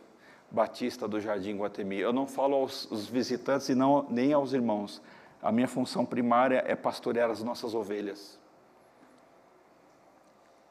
batista 0.51 1.07
do 1.07 1.21
Jardim 1.21 1.57
Guatemi? 1.59 1.99
Eu 1.99 2.13
não 2.13 2.27
falo 2.27 2.57
aos, 2.57 2.91
aos 2.91 3.07
visitantes 3.07 3.69
e 3.69 3.75
não, 3.75 4.07
nem 4.09 4.33
aos 4.33 4.53
irmãos. 4.53 5.03
A 5.43 5.53
minha 5.53 5.69
função 5.69 6.05
primária 6.05 6.65
é 6.67 6.75
pastorear 6.75 7.31
as 7.31 7.43
nossas 7.43 7.75
ovelhas. 7.75 8.39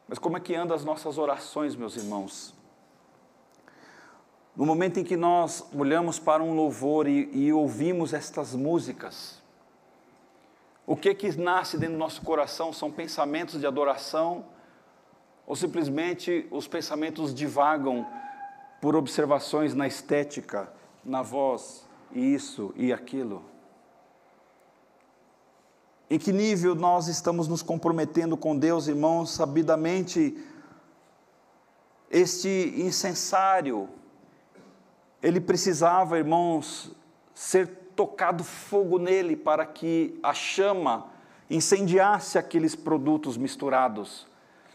Mas 0.08 0.18
como 0.18 0.36
é 0.36 0.40
que 0.40 0.54
andam 0.54 0.74
as 0.74 0.84
nossas 0.84 1.16
orações, 1.16 1.76
meus 1.76 1.96
irmãos? 1.96 2.54
No 4.56 4.64
momento 4.64 4.98
em 4.98 5.04
que 5.04 5.16
nós 5.16 5.64
olhamos 5.74 6.18
para 6.18 6.42
um 6.42 6.54
louvor 6.54 7.06
e, 7.06 7.28
e 7.32 7.52
ouvimos 7.52 8.12
estas 8.12 8.54
músicas, 8.54 9.42
o 10.86 10.96
que 10.96 11.14
que 11.14 11.36
nasce 11.36 11.76
dentro 11.76 11.94
do 11.94 11.98
nosso 11.98 12.22
coração 12.22 12.72
são 12.72 12.90
pensamentos 12.90 13.60
de 13.60 13.66
adoração 13.66 14.44
ou 15.46 15.54
simplesmente 15.54 16.46
os 16.50 16.66
pensamentos 16.66 17.32
divagam 17.32 18.06
por 18.80 18.96
observações 18.96 19.74
na 19.74 19.86
estética, 19.86 20.72
na 21.04 21.22
voz, 21.22 21.86
e 22.12 22.34
isso 22.34 22.72
e 22.76 22.92
aquilo? 22.92 23.44
Em 26.10 26.18
que 26.18 26.32
nível 26.32 26.74
nós 26.74 27.08
estamos 27.08 27.48
nos 27.48 27.62
comprometendo 27.62 28.36
com 28.36 28.56
Deus, 28.56 28.86
irmãos, 28.88 29.30
sabidamente 29.30 30.36
este 32.10 32.74
incensário 32.76 33.88
ele 35.22 35.40
precisava, 35.40 36.18
irmãos, 36.18 36.92
ser 37.34 37.66
tocado 37.96 38.44
fogo 38.44 38.98
nele 38.98 39.34
para 39.34 39.66
que 39.66 40.18
a 40.22 40.32
chama 40.32 41.06
incendiasse 41.50 42.38
aqueles 42.38 42.74
produtos 42.76 43.36
misturados 43.36 44.26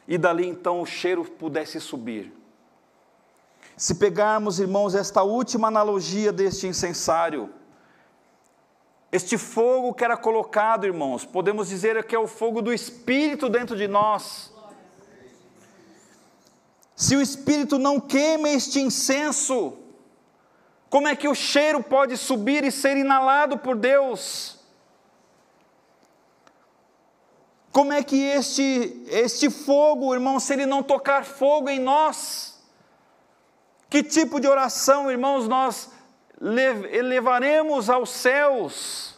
e 0.07 0.17
dali 0.17 0.47
então 0.47 0.81
o 0.81 0.85
cheiro 0.85 1.23
pudesse 1.23 1.79
subir. 1.79 2.33
Se 3.77 3.95
pegarmos, 3.95 4.59
irmãos, 4.59 4.93
esta 4.93 5.23
última 5.23 5.67
analogia 5.67 6.31
deste 6.31 6.67
incensário, 6.67 7.49
este 9.11 9.37
fogo 9.37 9.93
que 9.93 10.03
era 10.03 10.15
colocado, 10.15 10.85
irmãos, 10.85 11.25
podemos 11.25 11.67
dizer 11.67 12.03
que 12.05 12.15
é 12.15 12.19
o 12.19 12.27
fogo 12.27 12.61
do 12.61 12.73
Espírito 12.73 13.49
dentro 13.49 13.75
de 13.75 13.87
nós 13.87 14.51
Se 17.01 17.15
o 17.15 17.21
Espírito 17.21 17.79
não 17.79 17.99
queima 17.99 18.47
este 18.49 18.79
incenso, 18.79 19.73
como 20.87 21.07
é 21.07 21.15
que 21.15 21.27
o 21.27 21.33
cheiro 21.33 21.81
pode 21.81 22.15
subir 22.15 22.63
e 22.63 22.71
ser 22.71 22.95
inalado 22.95 23.57
por 23.57 23.75
Deus? 23.75 24.59
Como 27.71 27.93
é 27.93 28.03
que 28.03 28.21
este, 28.21 29.01
este 29.07 29.49
fogo, 29.49 30.13
irmão, 30.13 30.39
se 30.39 30.53
ele 30.53 30.65
não 30.65 30.83
tocar 30.83 31.23
fogo 31.23 31.69
em 31.69 31.79
nós? 31.79 32.61
Que 33.89 34.03
tipo 34.03 34.39
de 34.39 34.47
oração, 34.47 35.09
irmãos, 35.09 35.47
nós 35.47 35.89
elevaremos 36.91 37.89
aos 37.89 38.09
céus? 38.09 39.15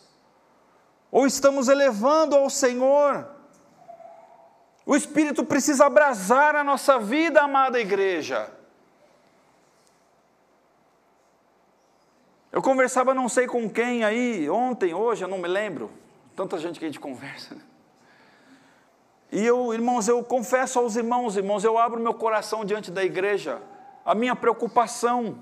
Ou 1.11 1.25
estamos 1.25 1.67
elevando 1.67 2.35
ao 2.35 2.49
Senhor? 2.49 3.27
O 4.85 4.95
Espírito 4.95 5.43
precisa 5.43 5.85
abrasar 5.85 6.55
a 6.55 6.63
nossa 6.63 6.99
vida, 6.99 7.41
amada 7.41 7.79
igreja. 7.79 8.51
Eu 12.51 12.61
conversava 12.61 13.15
não 13.15 13.27
sei 13.27 13.47
com 13.47 13.67
quem 13.67 14.03
aí, 14.03 14.47
ontem, 14.47 14.93
hoje, 14.93 15.23
eu 15.23 15.27
não 15.27 15.39
me 15.39 15.47
lembro. 15.47 15.89
Tanta 16.35 16.59
gente 16.59 16.77
que 16.77 16.85
a 16.85 16.87
gente 16.87 16.99
conversa. 16.99 17.55
Né? 17.55 17.61
E 19.33 19.43
eu, 19.43 19.73
irmãos, 19.73 20.07
eu 20.07 20.23
confesso 20.23 20.77
aos 20.77 20.95
irmãos, 20.95 21.35
irmãos, 21.35 21.63
eu 21.63 21.75
abro 21.75 21.99
meu 21.99 22.13
coração 22.13 22.63
diante 22.63 22.91
da 22.91 23.03
igreja, 23.03 23.59
a 24.05 24.13
minha 24.13 24.35
preocupação. 24.35 25.39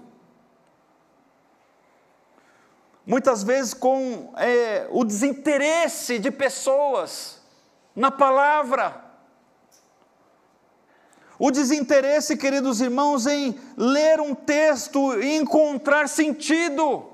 Muitas 3.06 3.44
vezes 3.44 3.74
com 3.74 4.34
é, 4.38 4.88
o 4.92 5.04
desinteresse 5.04 6.20
de 6.20 6.32
pessoas 6.32 7.42
na 7.94 8.10
palavra. 8.10 9.04
O 11.38 11.52
desinteresse, 11.52 12.38
queridos 12.38 12.80
irmãos, 12.80 13.28
em 13.28 13.60
ler 13.76 14.22
um 14.22 14.34
texto 14.34 15.22
e 15.22 15.36
encontrar 15.36 16.08
sentido. 16.08 17.10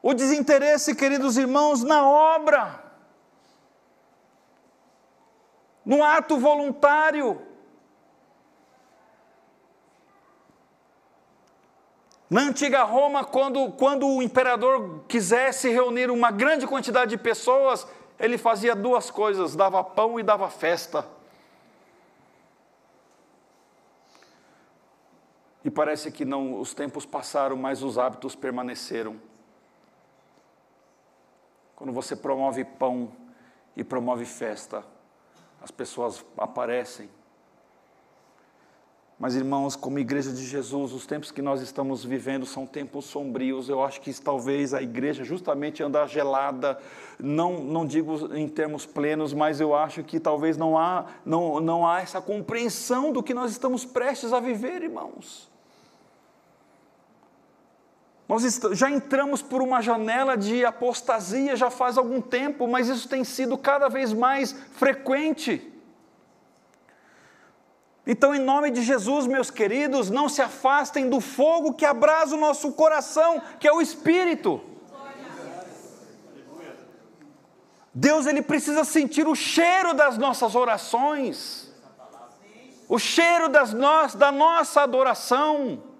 O 0.00 0.14
desinteresse, 0.14 0.94
queridos 0.94 1.36
irmãos, 1.36 1.82
na 1.82 2.06
obra 2.06 2.83
no 5.84 6.02
ato 6.02 6.38
voluntário. 6.38 7.40
Na 12.30 12.40
antiga 12.40 12.82
Roma, 12.82 13.24
quando, 13.24 13.70
quando 13.72 14.08
o 14.08 14.22
imperador 14.22 15.04
quisesse 15.06 15.68
reunir 15.68 16.10
uma 16.10 16.30
grande 16.30 16.66
quantidade 16.66 17.10
de 17.10 17.18
pessoas, 17.18 17.86
ele 18.18 18.38
fazia 18.38 18.74
duas 18.74 19.10
coisas: 19.10 19.54
dava 19.54 19.84
pão 19.84 20.18
e 20.18 20.22
dava 20.22 20.48
festa. 20.48 21.06
E 25.64 25.70
parece 25.70 26.10
que 26.10 26.24
não, 26.24 26.60
os 26.60 26.74
tempos 26.74 27.06
passaram, 27.06 27.56
mas 27.56 27.82
os 27.82 27.96
hábitos 27.96 28.34
permaneceram. 28.34 29.18
Quando 31.74 31.92
você 31.92 32.14
promove 32.14 32.64
pão 32.64 33.10
e 33.76 33.82
promove 33.82 34.26
festa, 34.26 34.84
as 35.64 35.70
pessoas 35.70 36.22
aparecem. 36.36 37.08
Mas, 39.18 39.34
irmãos, 39.34 39.74
como 39.74 39.98
igreja 39.98 40.30
de 40.30 40.44
Jesus, 40.44 40.92
os 40.92 41.06
tempos 41.06 41.30
que 41.30 41.40
nós 41.40 41.62
estamos 41.62 42.04
vivendo 42.04 42.44
são 42.44 42.66
tempos 42.66 43.06
sombrios. 43.06 43.70
Eu 43.70 43.82
acho 43.82 43.98
que 44.02 44.12
talvez 44.20 44.74
a 44.74 44.82
igreja 44.82 45.24
justamente 45.24 45.82
anda 45.82 46.06
gelada, 46.06 46.78
não, 47.18 47.64
não 47.64 47.86
digo 47.86 48.36
em 48.36 48.46
termos 48.46 48.84
plenos, 48.84 49.32
mas 49.32 49.58
eu 49.58 49.74
acho 49.74 50.04
que 50.04 50.20
talvez 50.20 50.58
não 50.58 50.76
há, 50.76 51.06
não, 51.24 51.58
não 51.60 51.86
há 51.86 52.02
essa 52.02 52.20
compreensão 52.20 53.10
do 53.10 53.22
que 53.22 53.32
nós 53.32 53.50
estamos 53.50 53.86
prestes 53.86 54.34
a 54.34 54.40
viver, 54.40 54.82
irmãos. 54.82 55.50
Nós 58.28 58.60
já 58.72 58.90
entramos 58.90 59.42
por 59.42 59.60
uma 59.60 59.82
janela 59.82 60.36
de 60.36 60.64
apostasia 60.64 61.54
já 61.56 61.70
faz 61.70 61.98
algum 61.98 62.20
tempo, 62.22 62.66
mas 62.66 62.88
isso 62.88 63.06
tem 63.08 63.22
sido 63.22 63.58
cada 63.58 63.88
vez 63.88 64.12
mais 64.12 64.52
frequente. 64.72 65.70
Então, 68.06 68.34
em 68.34 68.38
nome 68.38 68.70
de 68.70 68.82
Jesus, 68.82 69.26
meus 69.26 69.50
queridos, 69.50 70.10
não 70.10 70.28
se 70.28 70.40
afastem 70.40 71.08
do 71.08 71.20
fogo 71.20 71.74
que 71.74 71.84
abrasa 71.84 72.34
o 72.34 72.40
nosso 72.40 72.72
coração, 72.72 73.42
que 73.58 73.68
é 73.68 73.72
o 73.72 73.80
Espírito. 73.80 74.60
Deus 77.92 78.26
ele 78.26 78.42
precisa 78.42 78.84
sentir 78.84 79.28
o 79.28 79.34
cheiro 79.34 79.94
das 79.94 80.18
nossas 80.18 80.54
orações, 80.54 81.72
o 82.88 82.98
cheiro 82.98 83.48
das 83.48 83.72
no 83.72 84.08
da 84.16 84.32
nossa 84.32 84.82
adoração 84.82 85.93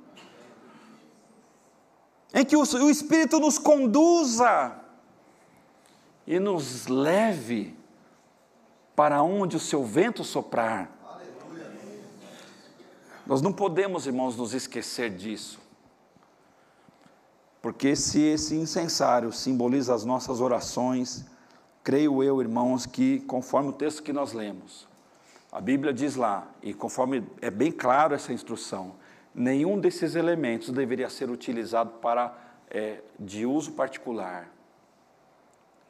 em 2.35 2.45
que 2.45 2.57
o, 2.57 2.91
Espírito 2.91 3.39
nos 3.39 3.59
conduza 3.59 4.74
e 6.26 6.41
nos 6.41 6.89
leve 6.89 7.76
para 8.97 9.22
onde 9.22 9.57
o 9.57 9.61
seu 9.61 9.85
vento 9.85 10.24
soprar. 10.24 10.91
Nós 13.24 13.41
não 13.41 13.53
podemos, 13.53 14.07
irmãos, 14.07 14.37
nos 14.37 14.53
esquecer 14.53 15.11
disso. 15.11 15.61
Porque 17.62 17.95
se 17.95 18.20
esse 18.20 18.57
incensário 18.57 19.32
simboliza 19.32 19.95
as 19.95 20.05
nossas 20.05 20.41
orações, 20.41 21.24
creio 21.85 22.22
eu, 22.22 22.43
irmãos, 22.43 22.85
que 22.85 23.20
conforme 23.20 23.70
o 23.70 23.72
texto 23.72 24.03
que 24.03 24.12
nós 24.12 24.32
lemos, 24.32 24.87
a 25.53 25.61
Bíblia 25.61 25.95
diz 25.95 26.16
lá, 26.16 26.49
e 26.61 26.74
conforme 26.74 27.24
é 27.41 27.51
bem 27.51 27.70
claro 27.70 28.12
essa 28.12 28.32
instrução, 28.32 28.97
nenhum 29.35 29.80
desses 29.80 30.14
elementos 30.14 30.70
deveria 30.70 31.11
ser 31.11 31.30
utilizado 31.30 31.91
para 32.01 32.37
é, 32.70 33.03
de 33.18 33.45
uso 33.45 33.72
particular. 33.72 34.49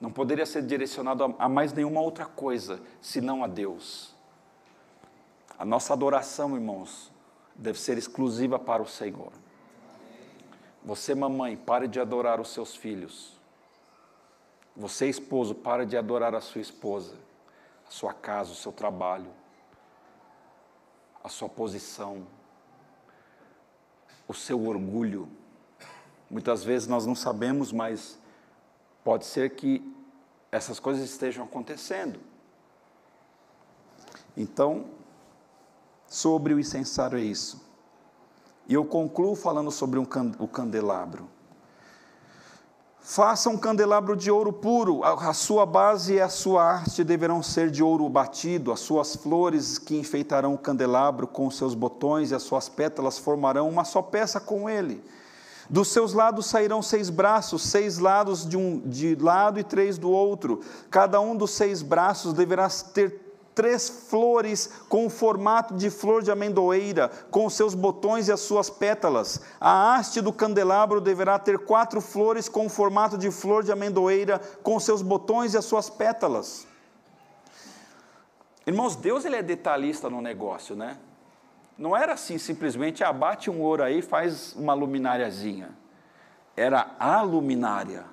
Não 0.01 0.11
poderia 0.11 0.47
ser 0.47 0.63
direcionado 0.63 1.25
a, 1.25 1.45
a 1.45 1.49
mais 1.49 1.73
nenhuma 1.73 2.01
outra 2.01 2.25
coisa 2.25 2.81
senão 3.01 3.45
a 3.45 3.47
Deus. 3.47 4.15
A 5.59 5.65
nossa 5.65 5.93
adoração, 5.93 6.55
irmãos, 6.55 7.13
deve 7.55 7.79
ser 7.79 7.97
exclusiva 7.97 8.59
para 8.59 8.83
o 8.83 8.89
Senhor. 8.89 9.33
Você, 10.85 11.15
mamãe, 11.15 11.57
pare 11.57 11.87
de 11.87 12.01
adorar 12.01 12.41
os 12.41 12.49
seus 12.49 12.75
filhos. 12.75 13.33
Você, 14.77 15.09
esposo, 15.09 15.55
pare 15.55 15.87
de 15.87 15.97
adorar 15.97 16.35
a 16.35 16.41
sua 16.41 16.61
esposa, 16.61 17.15
a 17.87 17.91
sua 17.91 18.13
casa, 18.13 18.53
o 18.53 18.57
seu 18.57 18.73
trabalho, 18.73 19.31
a 21.23 21.29
sua 21.29 21.49
posição, 21.49 22.27
o 24.27 24.35
seu 24.35 24.67
orgulho. 24.67 25.29
Muitas 26.31 26.65
vezes 26.65 26.89
nós 26.89 27.07
não 27.07 27.15
sabemos, 27.15 27.73
mas 27.73 28.19
pode 29.03 29.27
ser 29.27 29.51
que 29.51 29.83
essas 30.51 30.79
coisas 30.81 31.05
estejam 31.05 31.45
acontecendo. 31.45 32.19
Então, 34.37 34.87
sobre 36.07 36.55
o 36.55 36.61
incensário 36.61 37.19
é 37.19 37.23
isso. 37.23 37.63
E 38.67 38.75
eu 38.75 38.85
concluo 38.85 39.35
falando 39.35 39.71
sobre 39.71 39.99
um 39.99 40.05
can, 40.05 40.33
o 40.39 40.49
candelabro. 40.49 41.29
Faça 43.07 43.51
um 43.51 43.59
candelabro 43.59 44.17
de 44.17 44.31
ouro 44.31 44.51
puro, 44.51 45.05
a 45.05 45.35
sua 45.35 45.67
base 45.67 46.15
e 46.15 46.21
a 46.23 46.31
sua 46.31 46.65
arte 46.65 47.05
deverão 47.05 47.43
ser 47.43 47.71
de 47.71 47.83
ouro 47.83 48.09
batido, 48.09 48.73
as 48.73 48.81
suas 48.81 49.15
flores 49.15 49.77
que 49.77 49.95
enfeitarão 49.95 50.55
o 50.55 50.59
candelabro 50.59 51.27
com 51.27 51.51
seus 51.51 51.75
botões 51.75 52.31
e 52.31 52.35
as 52.35 52.43
suas 52.43 52.67
pétalas 52.67 53.19
formarão 53.19 53.69
uma 53.69 53.85
só 53.85 54.01
peça 54.01 54.41
com 54.41 54.71
ele. 54.71 55.05
Dos 55.69 55.89
seus 55.89 56.15
lados 56.15 56.47
sairão 56.47 56.81
seis 56.81 57.11
braços, 57.11 57.63
seis 57.65 57.99
lados 57.99 58.49
de 58.49 58.57
um 58.57 58.81
de 58.81 59.15
lado 59.17 59.61
e 59.61 59.65
três 59.65 59.99
do 59.99 60.11
outro. 60.11 60.63
Cada 60.91 61.21
um 61.21 61.37
dos 61.37 61.51
seis 61.51 61.83
braços 61.83 62.33
deverá 62.33 62.71
ter 62.71 63.24
três 63.55 63.89
flores 63.89 64.69
com 64.89 65.07
o 65.07 65.11
formato 65.11 65.75
de 65.75 65.89
flor 65.91 66.23
de 66.23 66.31
amendoeira, 66.31 67.09
com 67.31 67.49
seus 67.49 67.75
botões 67.75 68.29
e 68.29 68.33
as 68.33 68.41
suas 68.41 68.69
pétalas. 68.69 69.41
A 69.61 69.95
haste 69.95 70.21
do 70.21 70.33
candelabro 70.33 71.01
deverá 71.01 71.39
ter 71.39 71.59
quatro 71.59 72.01
flores 72.01 72.49
com 72.49 72.67
o 72.67 72.71
formato 72.71 73.17
de 73.17 73.31
flor 73.31 73.63
de 73.63 73.73
amendoeira, 73.73 74.39
com 74.63 74.79
seus 74.81 75.03
botões 75.03 75.55
e 75.55 75.59
as 75.59 75.65
suas 75.65 75.89
pétalas. 75.89 76.67
Irmãos, 78.67 78.97
Deus 78.97 79.25
ele 79.25 79.37
é 79.37 79.43
detalhista 79.43 80.09
no 80.09 80.23
negócio, 80.23 80.75
né? 80.75 80.97
Não 81.77 81.97
era 81.97 82.15
assim 82.15 82.39
simplesmente 82.39 83.05
abate 83.05 83.51
um 83.51 83.61
ouro 83.61 83.83
aí, 83.83 84.01
faz 84.01 84.55
uma 84.55 84.73
lumináriazinha. 84.73 85.71
Era 86.57 86.95
a 86.99 87.21
luminária, 87.21 88.05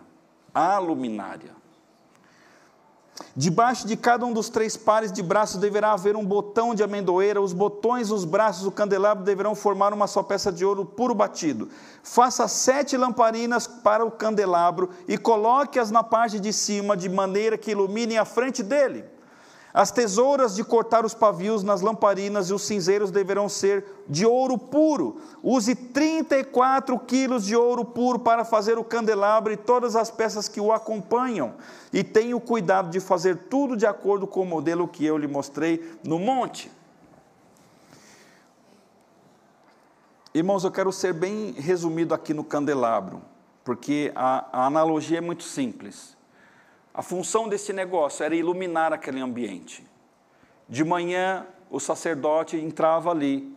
a 0.53 0.77
luminária. 0.79 1.60
Debaixo 3.35 3.87
de 3.87 3.95
cada 3.95 4.25
um 4.25 4.33
dos 4.33 4.49
três 4.49 4.75
pares 4.75 5.11
de 5.11 5.21
braços 5.21 5.59
deverá 5.59 5.93
haver 5.93 6.15
um 6.15 6.25
botão 6.25 6.75
de 6.75 6.83
amendoeira, 6.83 7.41
os 7.41 7.53
botões 7.53 8.11
os 8.11 8.25
braços 8.25 8.63
do 8.63 8.71
candelabro 8.71 9.23
deverão 9.23 9.55
formar 9.55 9.93
uma 9.93 10.07
só 10.07 10.21
peça 10.21 10.51
de 10.51 10.65
ouro 10.65 10.85
puro 10.85 11.15
batido. 11.15 11.69
Faça 12.03 12.47
sete 12.47 12.97
lamparinas 12.97 13.67
para 13.67 14.05
o 14.05 14.11
candelabro 14.11 14.89
e 15.07 15.17
coloque-as 15.17 15.91
na 15.91 16.03
parte 16.03 16.39
de 16.39 16.51
cima, 16.51 16.97
de 16.97 17.09
maneira 17.09 17.57
que 17.57 17.71
iluminem 17.71 18.17
a 18.17 18.25
frente 18.25 18.61
dele. 18.61 19.05
As 19.73 19.89
tesouras 19.89 20.55
de 20.55 20.63
cortar 20.63 21.05
os 21.05 21.13
pavios 21.13 21.63
nas 21.63 21.81
lamparinas 21.81 22.49
e 22.49 22.53
os 22.53 22.63
cinzeiros 22.63 23.09
deverão 23.09 23.47
ser 23.47 23.85
de 24.07 24.25
ouro 24.25 24.57
puro. 24.57 25.21
Use 25.41 25.73
34 25.73 26.99
quilos 26.99 27.45
de 27.45 27.55
ouro 27.55 27.85
puro 27.85 28.19
para 28.19 28.43
fazer 28.43 28.77
o 28.77 28.83
candelabro 28.83 29.53
e 29.53 29.57
todas 29.57 29.95
as 29.95 30.11
peças 30.11 30.49
que 30.49 30.59
o 30.59 30.73
acompanham. 30.73 31.53
E 31.93 32.03
tenha 32.03 32.35
o 32.35 32.41
cuidado 32.41 32.89
de 32.89 32.99
fazer 32.99 33.37
tudo 33.49 33.77
de 33.77 33.85
acordo 33.85 34.27
com 34.27 34.41
o 34.41 34.45
modelo 34.45 34.87
que 34.87 35.05
eu 35.05 35.17
lhe 35.17 35.27
mostrei 35.27 35.97
no 36.03 36.19
monte. 36.19 36.69
Irmãos, 40.33 40.63
eu 40.63 40.71
quero 40.71 40.91
ser 40.91 41.13
bem 41.13 41.51
resumido 41.51 42.13
aqui 42.13 42.33
no 42.33 42.43
candelabro, 42.43 43.21
porque 43.65 44.11
a, 44.15 44.45
a 44.51 44.65
analogia 44.65 45.17
é 45.17 45.21
muito 45.21 45.43
simples. 45.43 46.15
A 46.93 47.01
função 47.01 47.47
desse 47.47 47.71
negócio 47.71 48.23
era 48.23 48.35
iluminar 48.35 48.91
aquele 48.91 49.21
ambiente. 49.21 49.85
De 50.67 50.83
manhã, 50.83 51.45
o 51.69 51.79
sacerdote 51.79 52.57
entrava 52.57 53.11
ali, 53.11 53.55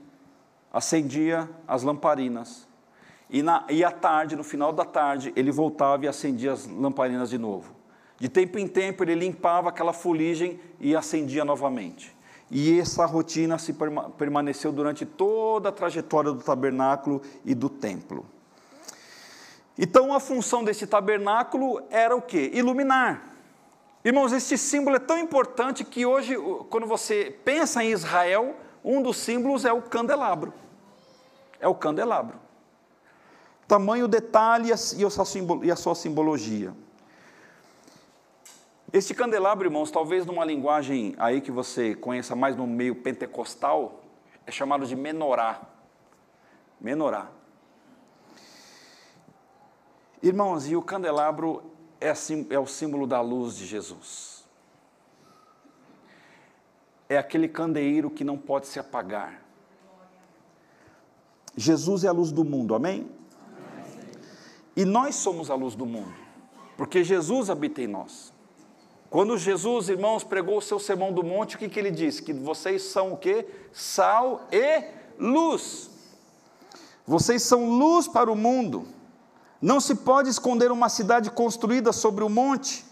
acendia 0.72 1.48
as 1.66 1.82
lamparinas. 1.82 2.68
E, 3.28 3.42
na, 3.42 3.64
e 3.68 3.82
à 3.82 3.90
tarde, 3.90 4.36
no 4.36 4.44
final 4.44 4.72
da 4.72 4.84
tarde, 4.84 5.32
ele 5.34 5.50
voltava 5.50 6.04
e 6.04 6.08
acendia 6.08 6.52
as 6.52 6.66
lamparinas 6.66 7.30
de 7.30 7.38
novo. 7.38 7.74
De 8.18 8.28
tempo 8.28 8.58
em 8.58 8.68
tempo, 8.68 9.02
ele 9.02 9.14
limpava 9.14 9.68
aquela 9.68 9.92
fuligem 9.92 10.60
e 10.78 10.94
acendia 10.94 11.44
novamente. 11.44 12.16
E 12.50 12.78
essa 12.78 13.04
rotina 13.04 13.58
se 13.58 13.74
permaneceu 14.16 14.70
durante 14.70 15.04
toda 15.04 15.70
a 15.70 15.72
trajetória 15.72 16.30
do 16.30 16.42
tabernáculo 16.42 17.20
e 17.44 17.54
do 17.54 17.68
templo. 17.68 18.24
Então 19.76 20.14
a 20.14 20.20
função 20.20 20.62
desse 20.62 20.86
tabernáculo 20.86 21.82
era 21.90 22.14
o 22.14 22.22
que? 22.22 22.50
Iluminar. 22.54 23.22
Irmãos, 24.04 24.32
este 24.32 24.56
símbolo 24.58 24.96
é 24.96 25.00
tão 25.00 25.18
importante 25.18 25.82
que 25.82 26.04
hoje, 26.04 26.36
quando 26.68 26.86
você 26.86 27.36
pensa 27.44 27.82
em 27.82 27.90
Israel, 27.90 28.54
um 28.84 29.02
dos 29.02 29.16
símbolos 29.16 29.64
é 29.64 29.72
o 29.72 29.80
candelabro. 29.80 30.52
É 31.58 31.66
o 31.66 31.74
candelabro. 31.74 32.38
Tamanho, 33.66 34.06
detalhe 34.06 34.68
e 34.68 35.70
a 35.70 35.76
sua 35.76 35.94
simbologia. 35.94 36.74
Este 38.92 39.14
candelabro, 39.14 39.66
irmãos, 39.66 39.90
talvez 39.90 40.24
numa 40.24 40.44
linguagem 40.44 41.16
aí 41.18 41.40
que 41.40 41.50
você 41.50 41.96
conheça 41.96 42.36
mais 42.36 42.54
no 42.54 42.66
meio 42.66 42.94
pentecostal, 42.94 44.02
é 44.46 44.52
chamado 44.52 44.86
de 44.86 44.94
menorá. 44.94 45.62
Menorá. 46.80 47.28
Irmãos, 50.24 50.66
e 50.66 50.74
o 50.74 50.80
candelabro 50.80 51.62
é, 52.00 52.10
é 52.48 52.58
o 52.58 52.66
símbolo 52.66 53.06
da 53.06 53.20
luz 53.20 53.56
de 53.56 53.66
Jesus. 53.66 54.42
É 57.06 57.18
aquele 57.18 57.46
candeeiro 57.46 58.08
que 58.08 58.24
não 58.24 58.38
pode 58.38 58.66
se 58.66 58.78
apagar. 58.78 59.44
Jesus 61.54 62.04
é 62.04 62.08
a 62.08 62.12
luz 62.12 62.32
do 62.32 62.42
mundo, 62.42 62.74
amém? 62.74 63.06
amém? 63.82 64.12
E 64.74 64.86
nós 64.86 65.14
somos 65.16 65.50
a 65.50 65.54
luz 65.54 65.74
do 65.74 65.84
mundo, 65.84 66.14
porque 66.74 67.04
Jesus 67.04 67.50
habita 67.50 67.82
em 67.82 67.86
nós. 67.86 68.32
Quando 69.10 69.36
Jesus, 69.36 69.90
irmãos, 69.90 70.24
pregou 70.24 70.56
o 70.56 70.62
seu 70.62 70.78
sermão 70.78 71.12
do 71.12 71.22
monte, 71.22 71.56
o 71.56 71.58
que, 71.58 71.68
que 71.68 71.78
ele 71.78 71.90
disse? 71.90 72.22
Que 72.22 72.32
vocês 72.32 72.82
são 72.84 73.12
o 73.12 73.18
quê? 73.18 73.46
Sal 73.74 74.48
e 74.50 74.84
luz. 75.18 75.90
Vocês 77.06 77.42
são 77.42 77.68
luz 77.68 78.08
para 78.08 78.32
o 78.32 78.34
mundo. 78.34 78.88
Não 79.64 79.80
se 79.80 79.94
pode 79.94 80.28
esconder 80.28 80.70
uma 80.70 80.90
cidade 80.90 81.30
construída 81.30 81.90
sobre 81.90 82.22
o 82.22 82.28
monte. 82.28 82.84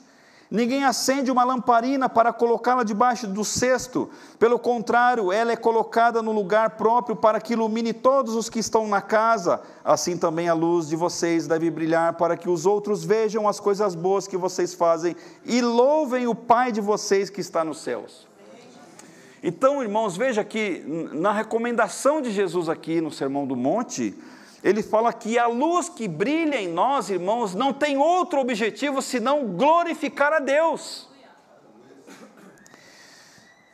Ninguém 0.50 0.84
acende 0.84 1.30
uma 1.30 1.44
lamparina 1.44 2.08
para 2.08 2.32
colocá-la 2.32 2.82
debaixo 2.82 3.26
do 3.26 3.44
cesto. 3.44 4.08
Pelo 4.38 4.58
contrário, 4.58 5.30
ela 5.30 5.52
é 5.52 5.56
colocada 5.56 6.22
no 6.22 6.32
lugar 6.32 6.70
próprio 6.78 7.14
para 7.14 7.42
que 7.42 7.52
ilumine 7.52 7.92
todos 7.92 8.34
os 8.34 8.48
que 8.48 8.58
estão 8.58 8.88
na 8.88 9.02
casa. 9.02 9.60
Assim 9.84 10.16
também 10.16 10.48
a 10.48 10.54
luz 10.54 10.88
de 10.88 10.96
vocês 10.96 11.46
deve 11.46 11.70
brilhar 11.70 12.14
para 12.14 12.38
que 12.38 12.48
os 12.48 12.64
outros 12.64 13.04
vejam 13.04 13.46
as 13.46 13.60
coisas 13.60 13.94
boas 13.94 14.26
que 14.26 14.38
vocês 14.38 14.72
fazem 14.72 15.14
e 15.44 15.60
louvem 15.60 16.26
o 16.26 16.34
Pai 16.34 16.72
de 16.72 16.80
vocês 16.80 17.28
que 17.28 17.42
está 17.42 17.62
nos 17.62 17.82
céus. 17.82 18.26
Então, 19.42 19.82
irmãos, 19.82 20.16
veja 20.16 20.42
que 20.42 20.82
na 21.12 21.32
recomendação 21.32 22.22
de 22.22 22.30
Jesus 22.30 22.70
aqui 22.70 22.98
no 22.98 23.10
Sermão 23.10 23.46
do 23.46 23.56
Monte, 23.56 24.16
ele 24.62 24.82
fala 24.82 25.12
que 25.12 25.38
a 25.38 25.46
luz 25.46 25.88
que 25.88 26.06
brilha 26.06 26.60
em 26.60 26.68
nós, 26.68 27.10
irmãos, 27.10 27.54
não 27.54 27.72
tem 27.72 27.96
outro 27.96 28.40
objetivo 28.40 29.02
senão 29.02 29.56
glorificar 29.56 30.32
a 30.32 30.38
Deus. 30.38 31.08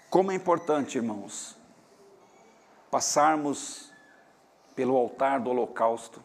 Como 0.09 0.33
é 0.33 0.35
importante, 0.35 0.97
irmãos, 0.97 1.55
passarmos 2.91 3.93
pelo 4.75 4.97
altar 4.97 5.41
do 5.41 5.51
holocausto, 5.51 6.25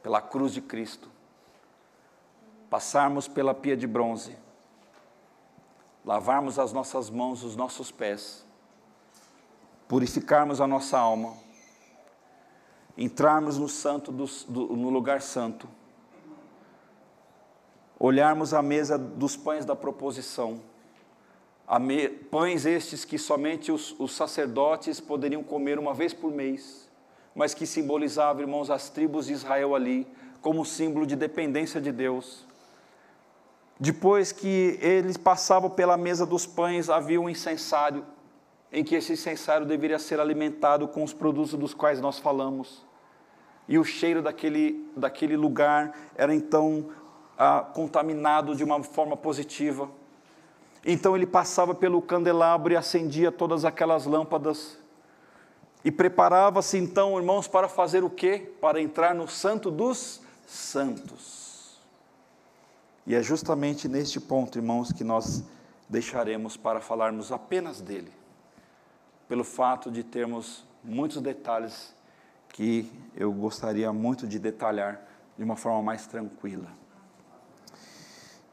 pela 0.00 0.20
cruz 0.20 0.52
de 0.52 0.60
Cristo, 0.60 1.10
passarmos 2.70 3.26
pela 3.26 3.52
pia 3.52 3.76
de 3.76 3.88
bronze, 3.88 4.36
lavarmos 6.04 6.60
as 6.60 6.72
nossas 6.72 7.10
mãos, 7.10 7.42
os 7.42 7.56
nossos 7.56 7.90
pés, 7.90 8.46
purificarmos 9.88 10.60
a 10.60 10.66
nossa 10.66 10.96
alma 10.96 11.41
entrarmos 12.96 13.58
no 13.58 13.68
santo 13.68 14.12
do, 14.12 14.26
do, 14.48 14.76
no 14.76 14.90
lugar 14.90 15.22
santo, 15.22 15.68
olharmos 17.98 18.52
a 18.52 18.60
mesa 18.60 18.98
dos 18.98 19.36
pães 19.36 19.64
da 19.64 19.76
proposição, 19.76 20.60
me, 21.80 22.08
pães 22.08 22.66
estes 22.66 23.04
que 23.04 23.16
somente 23.16 23.72
os, 23.72 23.94
os 23.98 24.12
sacerdotes 24.12 25.00
poderiam 25.00 25.42
comer 25.42 25.78
uma 25.78 25.94
vez 25.94 26.12
por 26.12 26.30
mês, 26.30 26.90
mas 27.34 27.54
que 27.54 27.66
simbolizavam, 27.66 28.42
irmãos, 28.42 28.70
as 28.70 28.90
tribos 28.90 29.26
de 29.26 29.32
Israel 29.32 29.74
ali, 29.74 30.06
como 30.42 30.64
símbolo 30.64 31.06
de 31.06 31.16
dependência 31.16 31.80
de 31.80 31.92
Deus. 31.92 32.44
Depois 33.78 34.32
que 34.32 34.78
eles 34.82 35.16
passavam 35.16 35.70
pela 35.70 35.96
mesa 35.96 36.26
dos 36.26 36.44
pães, 36.44 36.90
havia 36.90 37.20
um 37.20 37.28
incensário 37.28 38.04
em 38.72 38.82
que 38.82 38.94
esse 38.94 39.12
incensário 39.12 39.66
deveria 39.66 39.98
ser 39.98 40.18
alimentado 40.18 40.88
com 40.88 41.04
os 41.04 41.12
produtos 41.12 41.52
dos 41.52 41.74
quais 41.74 42.00
nós 42.00 42.18
falamos. 42.18 42.82
E 43.68 43.78
o 43.78 43.84
cheiro 43.84 44.22
daquele, 44.22 44.90
daquele 44.96 45.36
lugar 45.36 45.94
era 46.16 46.34
então 46.34 46.88
ah, 47.36 47.60
contaminado 47.60 48.56
de 48.56 48.64
uma 48.64 48.82
forma 48.82 49.16
positiva. 49.16 49.90
Então 50.84 51.14
ele 51.14 51.26
passava 51.26 51.74
pelo 51.74 52.00
candelabro 52.00 52.72
e 52.72 52.76
acendia 52.76 53.30
todas 53.30 53.64
aquelas 53.64 54.06
lâmpadas. 54.06 54.78
E 55.84 55.92
preparava-se 55.92 56.78
então, 56.78 57.18
irmãos, 57.18 57.46
para 57.46 57.68
fazer 57.68 58.02
o 58.02 58.10
quê? 58.10 58.52
Para 58.60 58.80
entrar 58.80 59.14
no 59.14 59.28
Santo 59.28 59.70
dos 59.70 60.22
Santos. 60.46 61.78
E 63.06 63.14
é 63.14 63.22
justamente 63.22 63.86
neste 63.86 64.18
ponto, 64.18 64.58
irmãos, 64.58 64.92
que 64.92 65.04
nós 65.04 65.44
deixaremos 65.88 66.56
para 66.56 66.80
falarmos 66.80 67.30
apenas 67.30 67.80
dele 67.80 68.21
pelo 69.32 69.44
fato 69.44 69.90
de 69.90 70.04
termos 70.04 70.62
muitos 70.84 71.22
detalhes 71.22 71.96
que 72.50 72.92
eu 73.16 73.32
gostaria 73.32 73.90
muito 73.90 74.26
de 74.26 74.38
detalhar 74.38 75.08
de 75.38 75.42
uma 75.42 75.56
forma 75.56 75.82
mais 75.82 76.06
tranquila. 76.06 76.70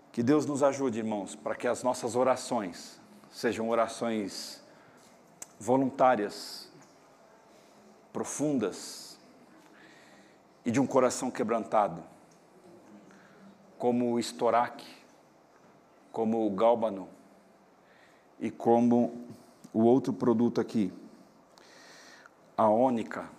Que 0.10 0.24
Deus 0.24 0.46
nos 0.46 0.64
ajude, 0.64 1.00
irmãos, 1.00 1.36
para 1.36 1.54
que 1.54 1.68
as 1.68 1.84
nossas 1.84 2.16
orações 2.16 2.98
sejam 3.30 3.68
orações 3.68 4.64
voluntárias, 5.60 6.72
profundas 8.14 9.20
e 10.64 10.72
de 10.72 10.80
um 10.80 10.88
coração 10.88 11.30
quebrantado, 11.30 12.02
como 13.78 14.14
o 14.14 14.18
estoraque, 14.18 14.88
como 16.10 16.48
o 16.48 16.50
gálbano 16.52 17.10
e 18.40 18.50
como 18.50 19.28
o 19.74 19.84
outro 19.84 20.14
produto 20.14 20.60
aqui, 20.60 20.92
a 22.58 22.68
ônica, 22.68 23.30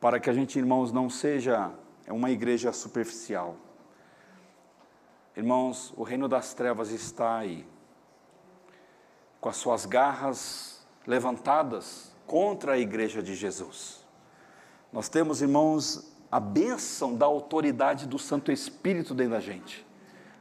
para 0.00 0.20
que 0.20 0.28
a 0.28 0.32
gente, 0.32 0.58
irmãos, 0.58 0.92
não 0.92 1.08
seja 1.08 1.72
uma 2.08 2.30
igreja 2.30 2.72
superficial. 2.72 3.56
Irmãos, 5.36 5.92
o 5.96 6.02
reino 6.02 6.28
das 6.28 6.54
trevas 6.54 6.90
está 6.90 7.38
aí, 7.38 7.66
com 9.40 9.48
as 9.48 9.56
suas 9.56 9.86
garras 9.86 10.86
levantadas 11.06 12.12
contra 12.26 12.72
a 12.72 12.78
igreja 12.78 13.22
de 13.22 13.34
Jesus. 13.34 14.04
Nós 14.92 15.08
temos, 15.08 15.40
irmãos, 15.40 16.12
a 16.30 16.38
bênção 16.38 17.14
da 17.14 17.26
autoridade 17.26 18.06
do 18.06 18.18
Santo 18.18 18.52
Espírito 18.52 19.14
dentro 19.14 19.32
da 19.32 19.40
gente, 19.40 19.86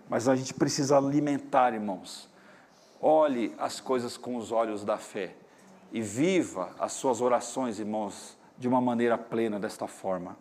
mas 0.10 0.28
a 0.28 0.36
gente 0.36 0.54
precisa 0.54 0.98
alimentar, 0.98 1.74
irmãos, 1.74 2.30
Olhe 3.02 3.54
as 3.58 3.80
coisas 3.80 4.18
com 4.18 4.38
os 4.38 4.52
olhos 4.52 4.84
da 4.84 4.98
fé 4.98 5.36
e 5.92 6.02
viva 6.02 6.72
as 6.80 6.94
suas 6.94 7.22
orações, 7.22 7.80
irmãos, 7.80 8.38
de 8.58 8.68
uma 8.68 8.82
maneira 8.82 9.18
plena 9.18 9.60
desta 9.60 9.88
forma. 9.88 10.36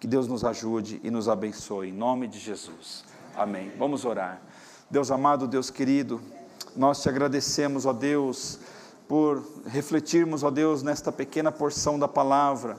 Que 0.00 0.06
Deus 0.06 0.26
nos 0.26 0.44
ajude 0.44 1.00
e 1.04 1.10
nos 1.10 1.28
abençoe, 1.28 1.88
em 1.88 1.92
nome 1.92 2.26
de 2.26 2.38
Jesus. 2.38 3.04
Amém. 3.36 3.70
Vamos 3.76 4.04
orar. 4.04 4.40
Deus 4.90 5.10
amado, 5.10 5.46
Deus 5.46 5.70
querido, 5.70 6.20
nós 6.74 7.02
te 7.02 7.08
agradecemos, 7.08 7.84
ó 7.84 7.92
Deus, 7.92 8.58
por 9.06 9.44
refletirmos, 9.66 10.42
ó 10.42 10.50
Deus, 10.50 10.82
nesta 10.82 11.12
pequena 11.12 11.52
porção 11.52 11.98
da 11.98 12.08
palavra. 12.08 12.78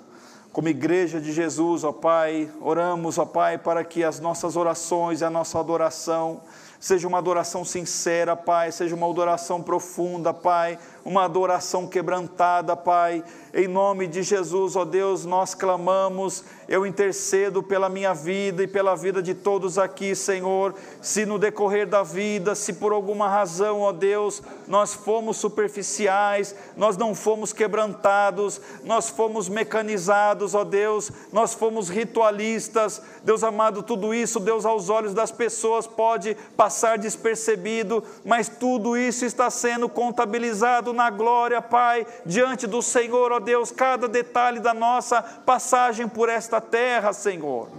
Como 0.52 0.68
igreja 0.68 1.22
de 1.22 1.32
Jesus, 1.32 1.84
ó 1.84 1.92
Pai, 1.92 2.52
oramos, 2.62 3.20
ó 3.20 3.26
Pai, 3.26 3.58
para 3.60 3.84
que 3.84 4.04
as 4.04 4.20
nossas 4.20 4.56
orações 4.56 5.22
e 5.22 5.26
a 5.26 5.30
nossa 5.30 5.60
adoração 5.60 6.42
seja 6.80 7.08
uma 7.08 7.18
adoração 7.18 7.66
sincera, 7.66 8.36
Pai, 8.36 8.72
seja 8.72 8.96
uma 8.96 9.10
adoração 9.10 9.62
profunda, 9.62 10.34
Pai, 10.34 10.80
uma 11.10 11.26
adoração 11.26 11.88
quebrantada, 11.88 12.78
Pai. 12.78 13.24
Em 13.52 13.68
nome 13.68 14.06
de 14.06 14.22
Jesus, 14.22 14.76
ó 14.76 14.86
Deus, 14.86 15.26
nós 15.26 15.56
clamamos, 15.56 16.44
eu 16.68 16.86
intercedo 16.86 17.64
pela 17.64 17.90
minha 17.90 18.14
vida 18.14 18.62
e 18.62 18.68
pela 18.68 18.96
vida 18.96 19.20
de 19.20 19.34
todos 19.34 19.80
aqui, 19.80 20.14
Senhor. 20.14 20.76
Se 21.02 21.26
no 21.26 21.40
decorrer 21.40 21.88
da 21.88 22.04
vida, 22.04 22.54
se 22.54 22.74
por 22.74 22.92
alguma 22.94 23.28
razão, 23.28 23.82
ó 23.82 23.92
Deus, 23.92 24.44
nós 24.68 24.94
fomos 24.94 25.38
superficiais, 25.38 26.54
nós 26.78 26.96
não 26.96 27.16
fomos 27.16 27.52
quebrantados, 27.52 28.62
nós 28.84 29.10
fomos 29.10 29.50
mecanizados, 29.50 30.54
ó 30.54 30.64
Deus, 30.64 31.12
nós 31.34 31.56
fomos 31.56 31.90
ritualistas, 31.90 33.02
Deus 33.24 33.44
amado, 33.44 33.82
tudo 33.82 34.14
isso, 34.14 34.40
Deus, 34.40 34.64
aos 34.64 34.90
olhos 34.90 35.16
das 35.16 35.32
pessoas 35.32 35.88
pode 35.88 36.38
passar 36.56 37.00
despercebido, 37.00 38.04
mas 38.24 38.48
tudo 38.48 38.96
isso 38.96 39.26
está 39.26 39.50
sendo 39.50 39.90
contabilizado 39.90 40.99
na 41.00 41.10
glória, 41.10 41.62
Pai, 41.62 42.06
diante 42.26 42.68
do 42.68 42.82
Senhor, 42.82 43.32
ó 43.32 43.40
Deus, 43.40 43.72
cada 43.72 44.06
detalhe 44.06 44.60
da 44.60 44.74
nossa 44.74 45.22
passagem 45.22 46.10
por 46.10 46.28
esta 46.28 46.60
terra, 46.60 47.14
Senhor. 47.14 47.70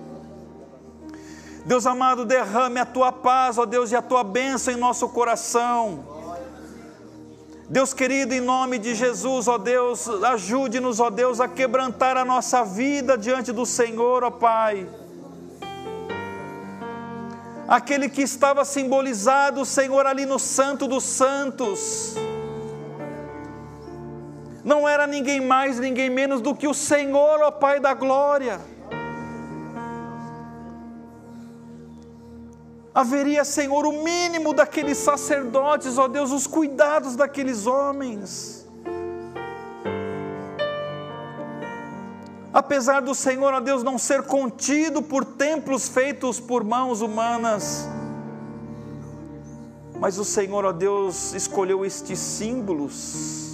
Deus 1.67 1.85
amado, 1.85 2.25
derrame 2.25 2.81
a 2.81 2.87
tua 2.87 3.13
paz, 3.13 3.59
ó 3.59 3.67
Deus, 3.67 3.93
e 3.93 3.97
a 3.97 4.01
tua 4.01 4.25
bênção 4.25 4.73
em 4.73 4.79
nosso 4.79 5.07
coração. 5.11 6.03
Deus 7.69 7.93
querido, 7.93 8.33
em 8.33 8.41
nome 8.41 8.79
de 8.79 8.95
Jesus, 8.95 9.47
ó 9.47 9.59
Deus, 9.59 10.09
ajude-nos, 10.09 10.99
ó 10.99 11.11
Deus, 11.11 11.41
a 11.41 11.47
quebrantar 11.47 12.17
a 12.17 12.25
nossa 12.25 12.65
vida 12.65 13.19
diante 13.19 13.53
do 13.53 13.67
Senhor, 13.67 14.25
ó 14.25 14.31
Pai. 14.31 14.89
Aquele 17.69 18.09
que 18.09 18.23
estava 18.23 18.65
simbolizado, 18.65 19.63
Senhor, 19.67 20.07
ali 20.07 20.25
no 20.25 20.39
Santo 20.39 20.89
dos 20.89 21.05
Santos 21.05 22.17
não 24.71 24.89
era 24.89 25.05
ninguém 25.05 25.41
mais, 25.41 25.81
ninguém 25.81 26.09
menos 26.09 26.41
do 26.41 26.55
que 26.55 26.69
o 26.69 26.73
Senhor, 26.73 27.41
ó 27.41 27.51
Pai 27.51 27.81
da 27.81 27.93
glória. 27.93 28.61
Haveria, 32.95 33.45
Senhor, 33.45 33.85
o 33.85 34.05
mínimo 34.05 34.55
daqueles 34.55 34.99
sacerdotes, 34.99 35.99
ó 35.99 36.07
Deus, 36.07 36.31
os 36.31 36.47
cuidados 36.47 37.17
daqueles 37.17 37.67
homens. 37.67 38.65
Apesar 42.53 43.01
do 43.01 43.15
Senhor, 43.15 43.53
ó 43.53 43.61
Deus, 43.61 43.83
não 43.83 43.99
ser 43.99 44.23
contido 44.23 45.03
por 45.03 45.25
templos 45.25 45.89
feitos 45.89 46.39
por 46.39 46.63
mãos 46.63 47.01
humanas, 47.01 47.89
mas 49.99 50.17
o 50.17 50.25
Senhor, 50.25 50.65
ó 50.65 50.73
Deus, 50.73 51.35
escolheu 51.35 51.85
estes 51.85 52.21
símbolos 52.21 53.50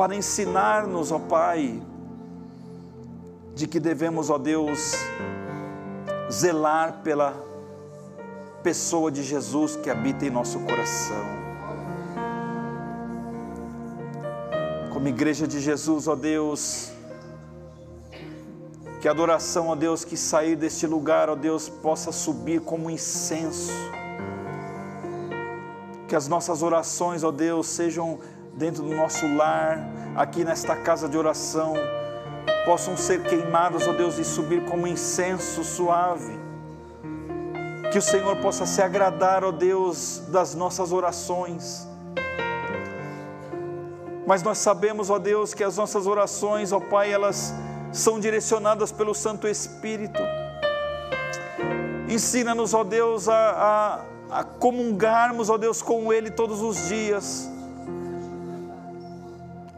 para 0.00 0.14
ensinar-nos, 0.14 1.12
ó 1.12 1.18
Pai, 1.18 1.78
de 3.54 3.66
que 3.66 3.78
devemos, 3.78 4.30
ó 4.30 4.38
Deus, 4.38 4.94
zelar 6.32 7.02
pela 7.04 7.34
pessoa 8.62 9.10
de 9.10 9.22
Jesus 9.22 9.76
que 9.76 9.90
habita 9.90 10.24
em 10.24 10.30
nosso 10.30 10.58
coração. 10.60 11.22
Como 14.90 15.06
igreja 15.06 15.46
de 15.46 15.60
Jesus, 15.60 16.08
ó 16.08 16.16
Deus, 16.16 16.90
que 19.02 19.06
a 19.06 19.10
adoração, 19.10 19.68
ó 19.68 19.74
Deus, 19.74 20.02
que 20.02 20.16
sair 20.16 20.56
deste 20.56 20.86
lugar, 20.86 21.28
ó 21.28 21.36
Deus, 21.36 21.68
possa 21.68 22.10
subir 22.10 22.62
como 22.62 22.88
incenso. 22.88 23.70
Que 26.08 26.16
as 26.16 26.26
nossas 26.26 26.62
orações, 26.62 27.22
ó 27.22 27.30
Deus, 27.30 27.66
sejam 27.66 28.18
dentro 28.54 28.82
do 28.82 28.94
nosso 28.94 29.26
lar, 29.34 29.78
aqui 30.16 30.44
nesta 30.44 30.76
casa 30.76 31.08
de 31.08 31.16
oração, 31.16 31.74
possam 32.64 32.96
ser 32.96 33.22
queimadas, 33.22 33.86
ó 33.86 33.92
Deus, 33.92 34.18
e 34.18 34.24
subir 34.24 34.64
como 34.64 34.86
incenso 34.86 35.64
suave. 35.64 36.38
Que 37.90 37.98
o 37.98 38.02
Senhor 38.02 38.36
possa 38.36 38.66
se 38.66 38.82
agradar, 38.82 39.44
ó 39.44 39.50
Deus, 39.50 40.22
das 40.28 40.54
nossas 40.54 40.92
orações. 40.92 41.88
Mas 44.26 44.42
nós 44.42 44.58
sabemos, 44.58 45.10
ó 45.10 45.18
Deus, 45.18 45.54
que 45.54 45.64
as 45.64 45.76
nossas 45.76 46.06
orações, 46.06 46.72
ó 46.72 46.78
Pai, 46.78 47.12
elas 47.12 47.52
são 47.92 48.20
direcionadas 48.20 48.92
pelo 48.92 49.14
Santo 49.14 49.48
Espírito. 49.48 50.22
Ensina-nos, 52.08 52.74
ó 52.74 52.84
Deus, 52.84 53.28
a, 53.28 54.04
a, 54.30 54.38
a 54.40 54.44
comungarmos, 54.44 55.50
ó 55.50 55.56
Deus, 55.56 55.82
com 55.82 56.12
Ele 56.12 56.30
todos 56.30 56.60
os 56.60 56.88
dias 56.88 57.50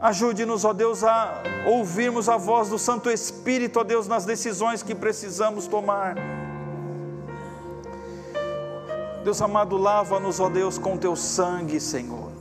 Ajude-nos, 0.03 0.65
ó 0.65 0.73
Deus, 0.73 1.01
a 1.01 1.41
ouvirmos 1.65 2.27
a 2.27 2.35
voz 2.35 2.67
do 2.67 2.77
Santo 2.77 3.09
Espírito, 3.09 3.79
ó 3.79 3.85
Deus, 3.85 4.05
nas 4.05 4.25
decisões 4.25 4.83
que 4.83 4.93
precisamos 4.93 5.65
tomar. 5.65 6.17
Deus 9.23 9.41
amado, 9.41 9.77
lava-nos, 9.77 10.41
ó 10.41 10.49
Deus, 10.49 10.77
com 10.77 10.97
teu 10.97 11.15
sangue, 11.15 11.79
Senhor. 11.79 12.33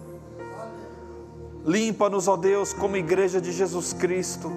Limpa-nos, 1.64 2.26
ó 2.26 2.36
Deus, 2.36 2.72
como 2.72 2.96
igreja 2.96 3.40
de 3.40 3.52
Jesus 3.52 3.92
Cristo. 3.92 4.50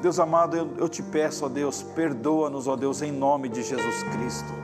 Deus 0.00 0.18
amado, 0.18 0.56
eu, 0.56 0.70
eu 0.78 0.88
te 0.88 1.02
peço, 1.02 1.44
ó 1.44 1.48
Deus, 1.50 1.82
perdoa-nos, 1.82 2.66
ó 2.66 2.74
Deus, 2.74 3.02
em 3.02 3.12
nome 3.12 3.50
de 3.50 3.62
Jesus 3.62 4.02
Cristo. 4.04 4.54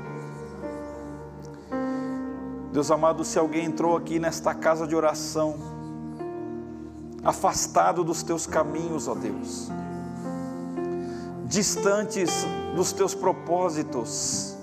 Deus 2.74 2.90
amado, 2.90 3.24
se 3.24 3.38
alguém 3.38 3.66
entrou 3.66 3.96
aqui 3.96 4.18
nesta 4.18 4.52
casa 4.52 4.84
de 4.84 4.96
oração, 4.96 5.54
afastado 7.22 8.02
dos 8.02 8.24
teus 8.24 8.48
caminhos, 8.48 9.06
ó 9.06 9.14
Deus, 9.14 9.70
distantes 11.44 12.44
dos 12.74 12.92
teus 12.92 13.14
propósitos, 13.14 14.56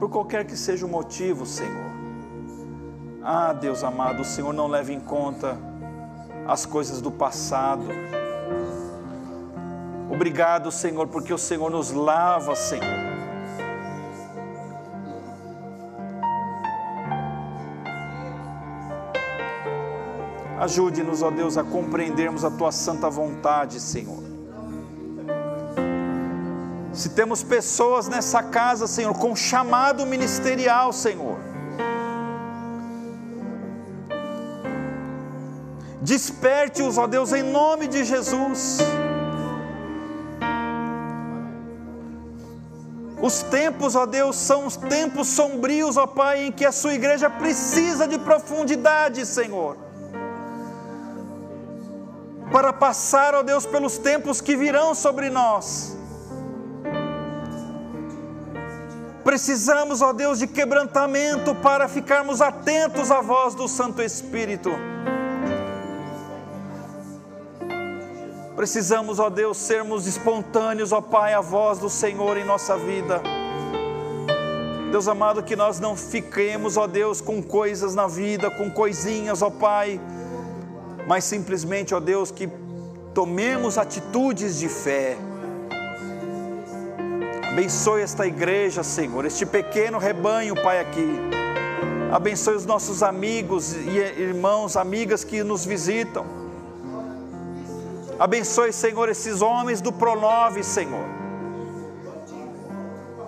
por 0.00 0.10
qualquer 0.10 0.44
que 0.44 0.56
seja 0.56 0.84
o 0.84 0.88
motivo, 0.88 1.46
Senhor. 1.46 1.92
Ah, 3.22 3.52
Deus 3.52 3.84
amado, 3.84 4.22
o 4.22 4.24
Senhor 4.24 4.52
não 4.52 4.66
leva 4.66 4.92
em 4.92 4.98
conta 4.98 5.56
as 6.48 6.66
coisas 6.66 7.00
do 7.00 7.12
passado. 7.12 7.84
Obrigado, 10.12 10.72
Senhor, 10.72 11.06
porque 11.06 11.32
o 11.32 11.38
Senhor 11.38 11.70
nos 11.70 11.92
lava, 11.92 12.56
Senhor 12.56 13.03
Ajude-nos, 20.64 21.20
ó 21.20 21.30
Deus, 21.30 21.58
a 21.58 21.62
compreendermos 21.62 22.42
a 22.42 22.50
tua 22.50 22.72
santa 22.72 23.10
vontade, 23.10 23.78
Senhor. 23.78 24.22
Se 26.90 27.10
temos 27.10 27.42
pessoas 27.42 28.08
nessa 28.08 28.42
casa, 28.42 28.86
Senhor, 28.86 29.12
com 29.12 29.36
chamado 29.36 30.06
ministerial, 30.06 30.90
Senhor, 30.90 31.36
desperte-os, 36.00 36.96
ó 36.96 37.06
Deus, 37.06 37.34
em 37.34 37.42
nome 37.42 37.86
de 37.86 38.02
Jesus. 38.02 38.78
Os 43.20 43.42
tempos, 43.42 43.94
ó 43.94 44.06
Deus, 44.06 44.36
são 44.36 44.64
os 44.64 44.76
tempos 44.76 45.28
sombrios, 45.28 45.98
ó 45.98 46.06
Pai, 46.06 46.46
em 46.46 46.52
que 46.52 46.64
a 46.64 46.72
sua 46.72 46.94
igreja 46.94 47.28
precisa 47.28 48.08
de 48.08 48.18
profundidade, 48.18 49.26
Senhor 49.26 49.83
para 52.54 52.72
passar, 52.72 53.34
ó 53.34 53.42
Deus, 53.42 53.66
pelos 53.66 53.98
tempos 53.98 54.40
que 54.40 54.56
virão 54.56 54.94
sobre 54.94 55.28
nós. 55.28 55.96
Precisamos, 59.24 60.00
ó 60.00 60.12
Deus, 60.12 60.38
de 60.38 60.46
quebrantamento 60.46 61.52
para 61.56 61.88
ficarmos 61.88 62.40
atentos 62.40 63.10
à 63.10 63.20
voz 63.20 63.56
do 63.56 63.66
Santo 63.66 64.00
Espírito. 64.00 64.70
Precisamos, 68.54 69.18
ó 69.18 69.28
Deus, 69.28 69.56
sermos 69.56 70.06
espontâneos, 70.06 70.92
ó 70.92 71.00
Pai, 71.00 71.34
à 71.34 71.40
voz 71.40 71.80
do 71.80 71.90
Senhor 71.90 72.36
em 72.36 72.44
nossa 72.44 72.76
vida. 72.76 73.20
Deus 74.92 75.08
amado, 75.08 75.42
que 75.42 75.56
nós 75.56 75.80
não 75.80 75.96
fiquemos, 75.96 76.76
ó 76.76 76.86
Deus, 76.86 77.20
com 77.20 77.42
coisas 77.42 77.96
na 77.96 78.06
vida, 78.06 78.48
com 78.48 78.70
coisinhas, 78.70 79.42
ó 79.42 79.50
Pai 79.50 80.00
mas 81.06 81.24
simplesmente, 81.24 81.94
ó 81.94 82.00
Deus, 82.00 82.30
que 82.30 82.48
tomemos 83.12 83.78
atitudes 83.78 84.58
de 84.58 84.68
fé. 84.68 85.16
Abençoe 87.48 88.02
esta 88.02 88.26
igreja, 88.26 88.82
Senhor, 88.82 89.24
este 89.24 89.46
pequeno 89.46 89.98
rebanho, 89.98 90.54
Pai, 90.60 90.80
aqui. 90.80 91.20
Abençoe 92.10 92.54
os 92.56 92.66
nossos 92.66 93.02
amigos 93.02 93.74
e 93.74 93.98
irmãos, 94.20 94.76
amigas 94.76 95.24
que 95.24 95.42
nos 95.42 95.64
visitam. 95.64 96.24
Abençoe, 98.18 98.72
Senhor, 98.72 99.08
esses 99.08 99.42
homens 99.42 99.80
do 99.80 99.92
Pronove, 99.92 100.62
Senhor. 100.62 101.04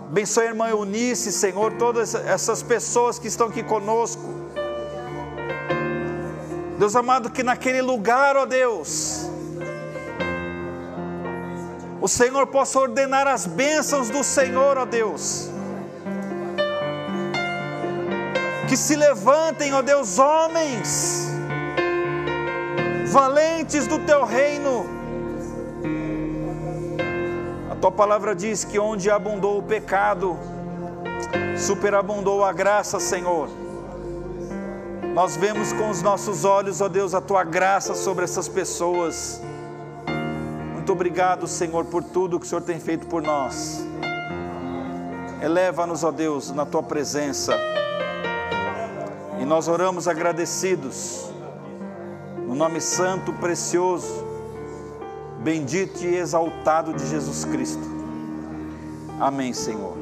Abençoe 0.08 0.44
a 0.44 0.50
irmã 0.50 0.68
Eunice, 0.68 1.32
Senhor, 1.32 1.72
todas 1.72 2.14
essas 2.14 2.62
pessoas 2.62 3.18
que 3.18 3.26
estão 3.26 3.48
aqui 3.48 3.62
conosco. 3.62 4.45
Deus 6.78 6.94
amado, 6.94 7.30
que 7.30 7.42
naquele 7.42 7.80
lugar, 7.80 8.36
ó 8.36 8.44
Deus, 8.44 9.30
o 12.00 12.06
Senhor 12.06 12.46
possa 12.48 12.78
ordenar 12.78 13.26
as 13.26 13.46
bênçãos 13.46 14.10
do 14.10 14.22
Senhor, 14.22 14.76
ó 14.76 14.84
Deus. 14.84 15.50
Que 18.68 18.76
se 18.76 18.94
levantem, 18.94 19.72
ó 19.72 19.80
Deus, 19.80 20.18
homens 20.18 21.26
valentes 23.06 23.86
do 23.86 23.98
teu 24.00 24.24
reino. 24.24 24.84
A 27.70 27.74
tua 27.76 27.90
palavra 27.90 28.34
diz 28.34 28.64
que 28.64 28.78
onde 28.78 29.10
abundou 29.10 29.58
o 29.58 29.62
pecado, 29.62 30.36
superabundou 31.56 32.44
a 32.44 32.52
graça, 32.52 33.00
Senhor. 33.00 33.48
Nós 35.16 35.34
vemos 35.34 35.72
com 35.72 35.88
os 35.88 36.02
nossos 36.02 36.44
olhos, 36.44 36.82
ó 36.82 36.90
Deus, 36.90 37.14
a 37.14 37.22
tua 37.22 37.42
graça 37.42 37.94
sobre 37.94 38.24
essas 38.24 38.48
pessoas. 38.48 39.40
Muito 40.74 40.92
obrigado, 40.92 41.46
Senhor, 41.46 41.86
por 41.86 42.04
tudo 42.04 42.38
que 42.38 42.44
o 42.44 42.48
Senhor 42.48 42.60
tem 42.60 42.78
feito 42.78 43.06
por 43.06 43.22
nós. 43.22 43.82
Eleva-nos, 45.40 46.04
ó 46.04 46.10
Deus, 46.10 46.50
na 46.50 46.66
tua 46.66 46.82
presença. 46.82 47.56
E 49.40 49.46
nós 49.46 49.68
oramos 49.68 50.06
agradecidos 50.06 51.30
no 52.46 52.54
nome 52.54 52.78
santo, 52.78 53.32
precioso, 53.32 54.22
bendito 55.38 56.04
e 56.04 56.14
exaltado 56.14 56.92
de 56.92 57.08
Jesus 57.08 57.46
Cristo. 57.46 57.90
Amém, 59.18 59.54
Senhor. 59.54 59.96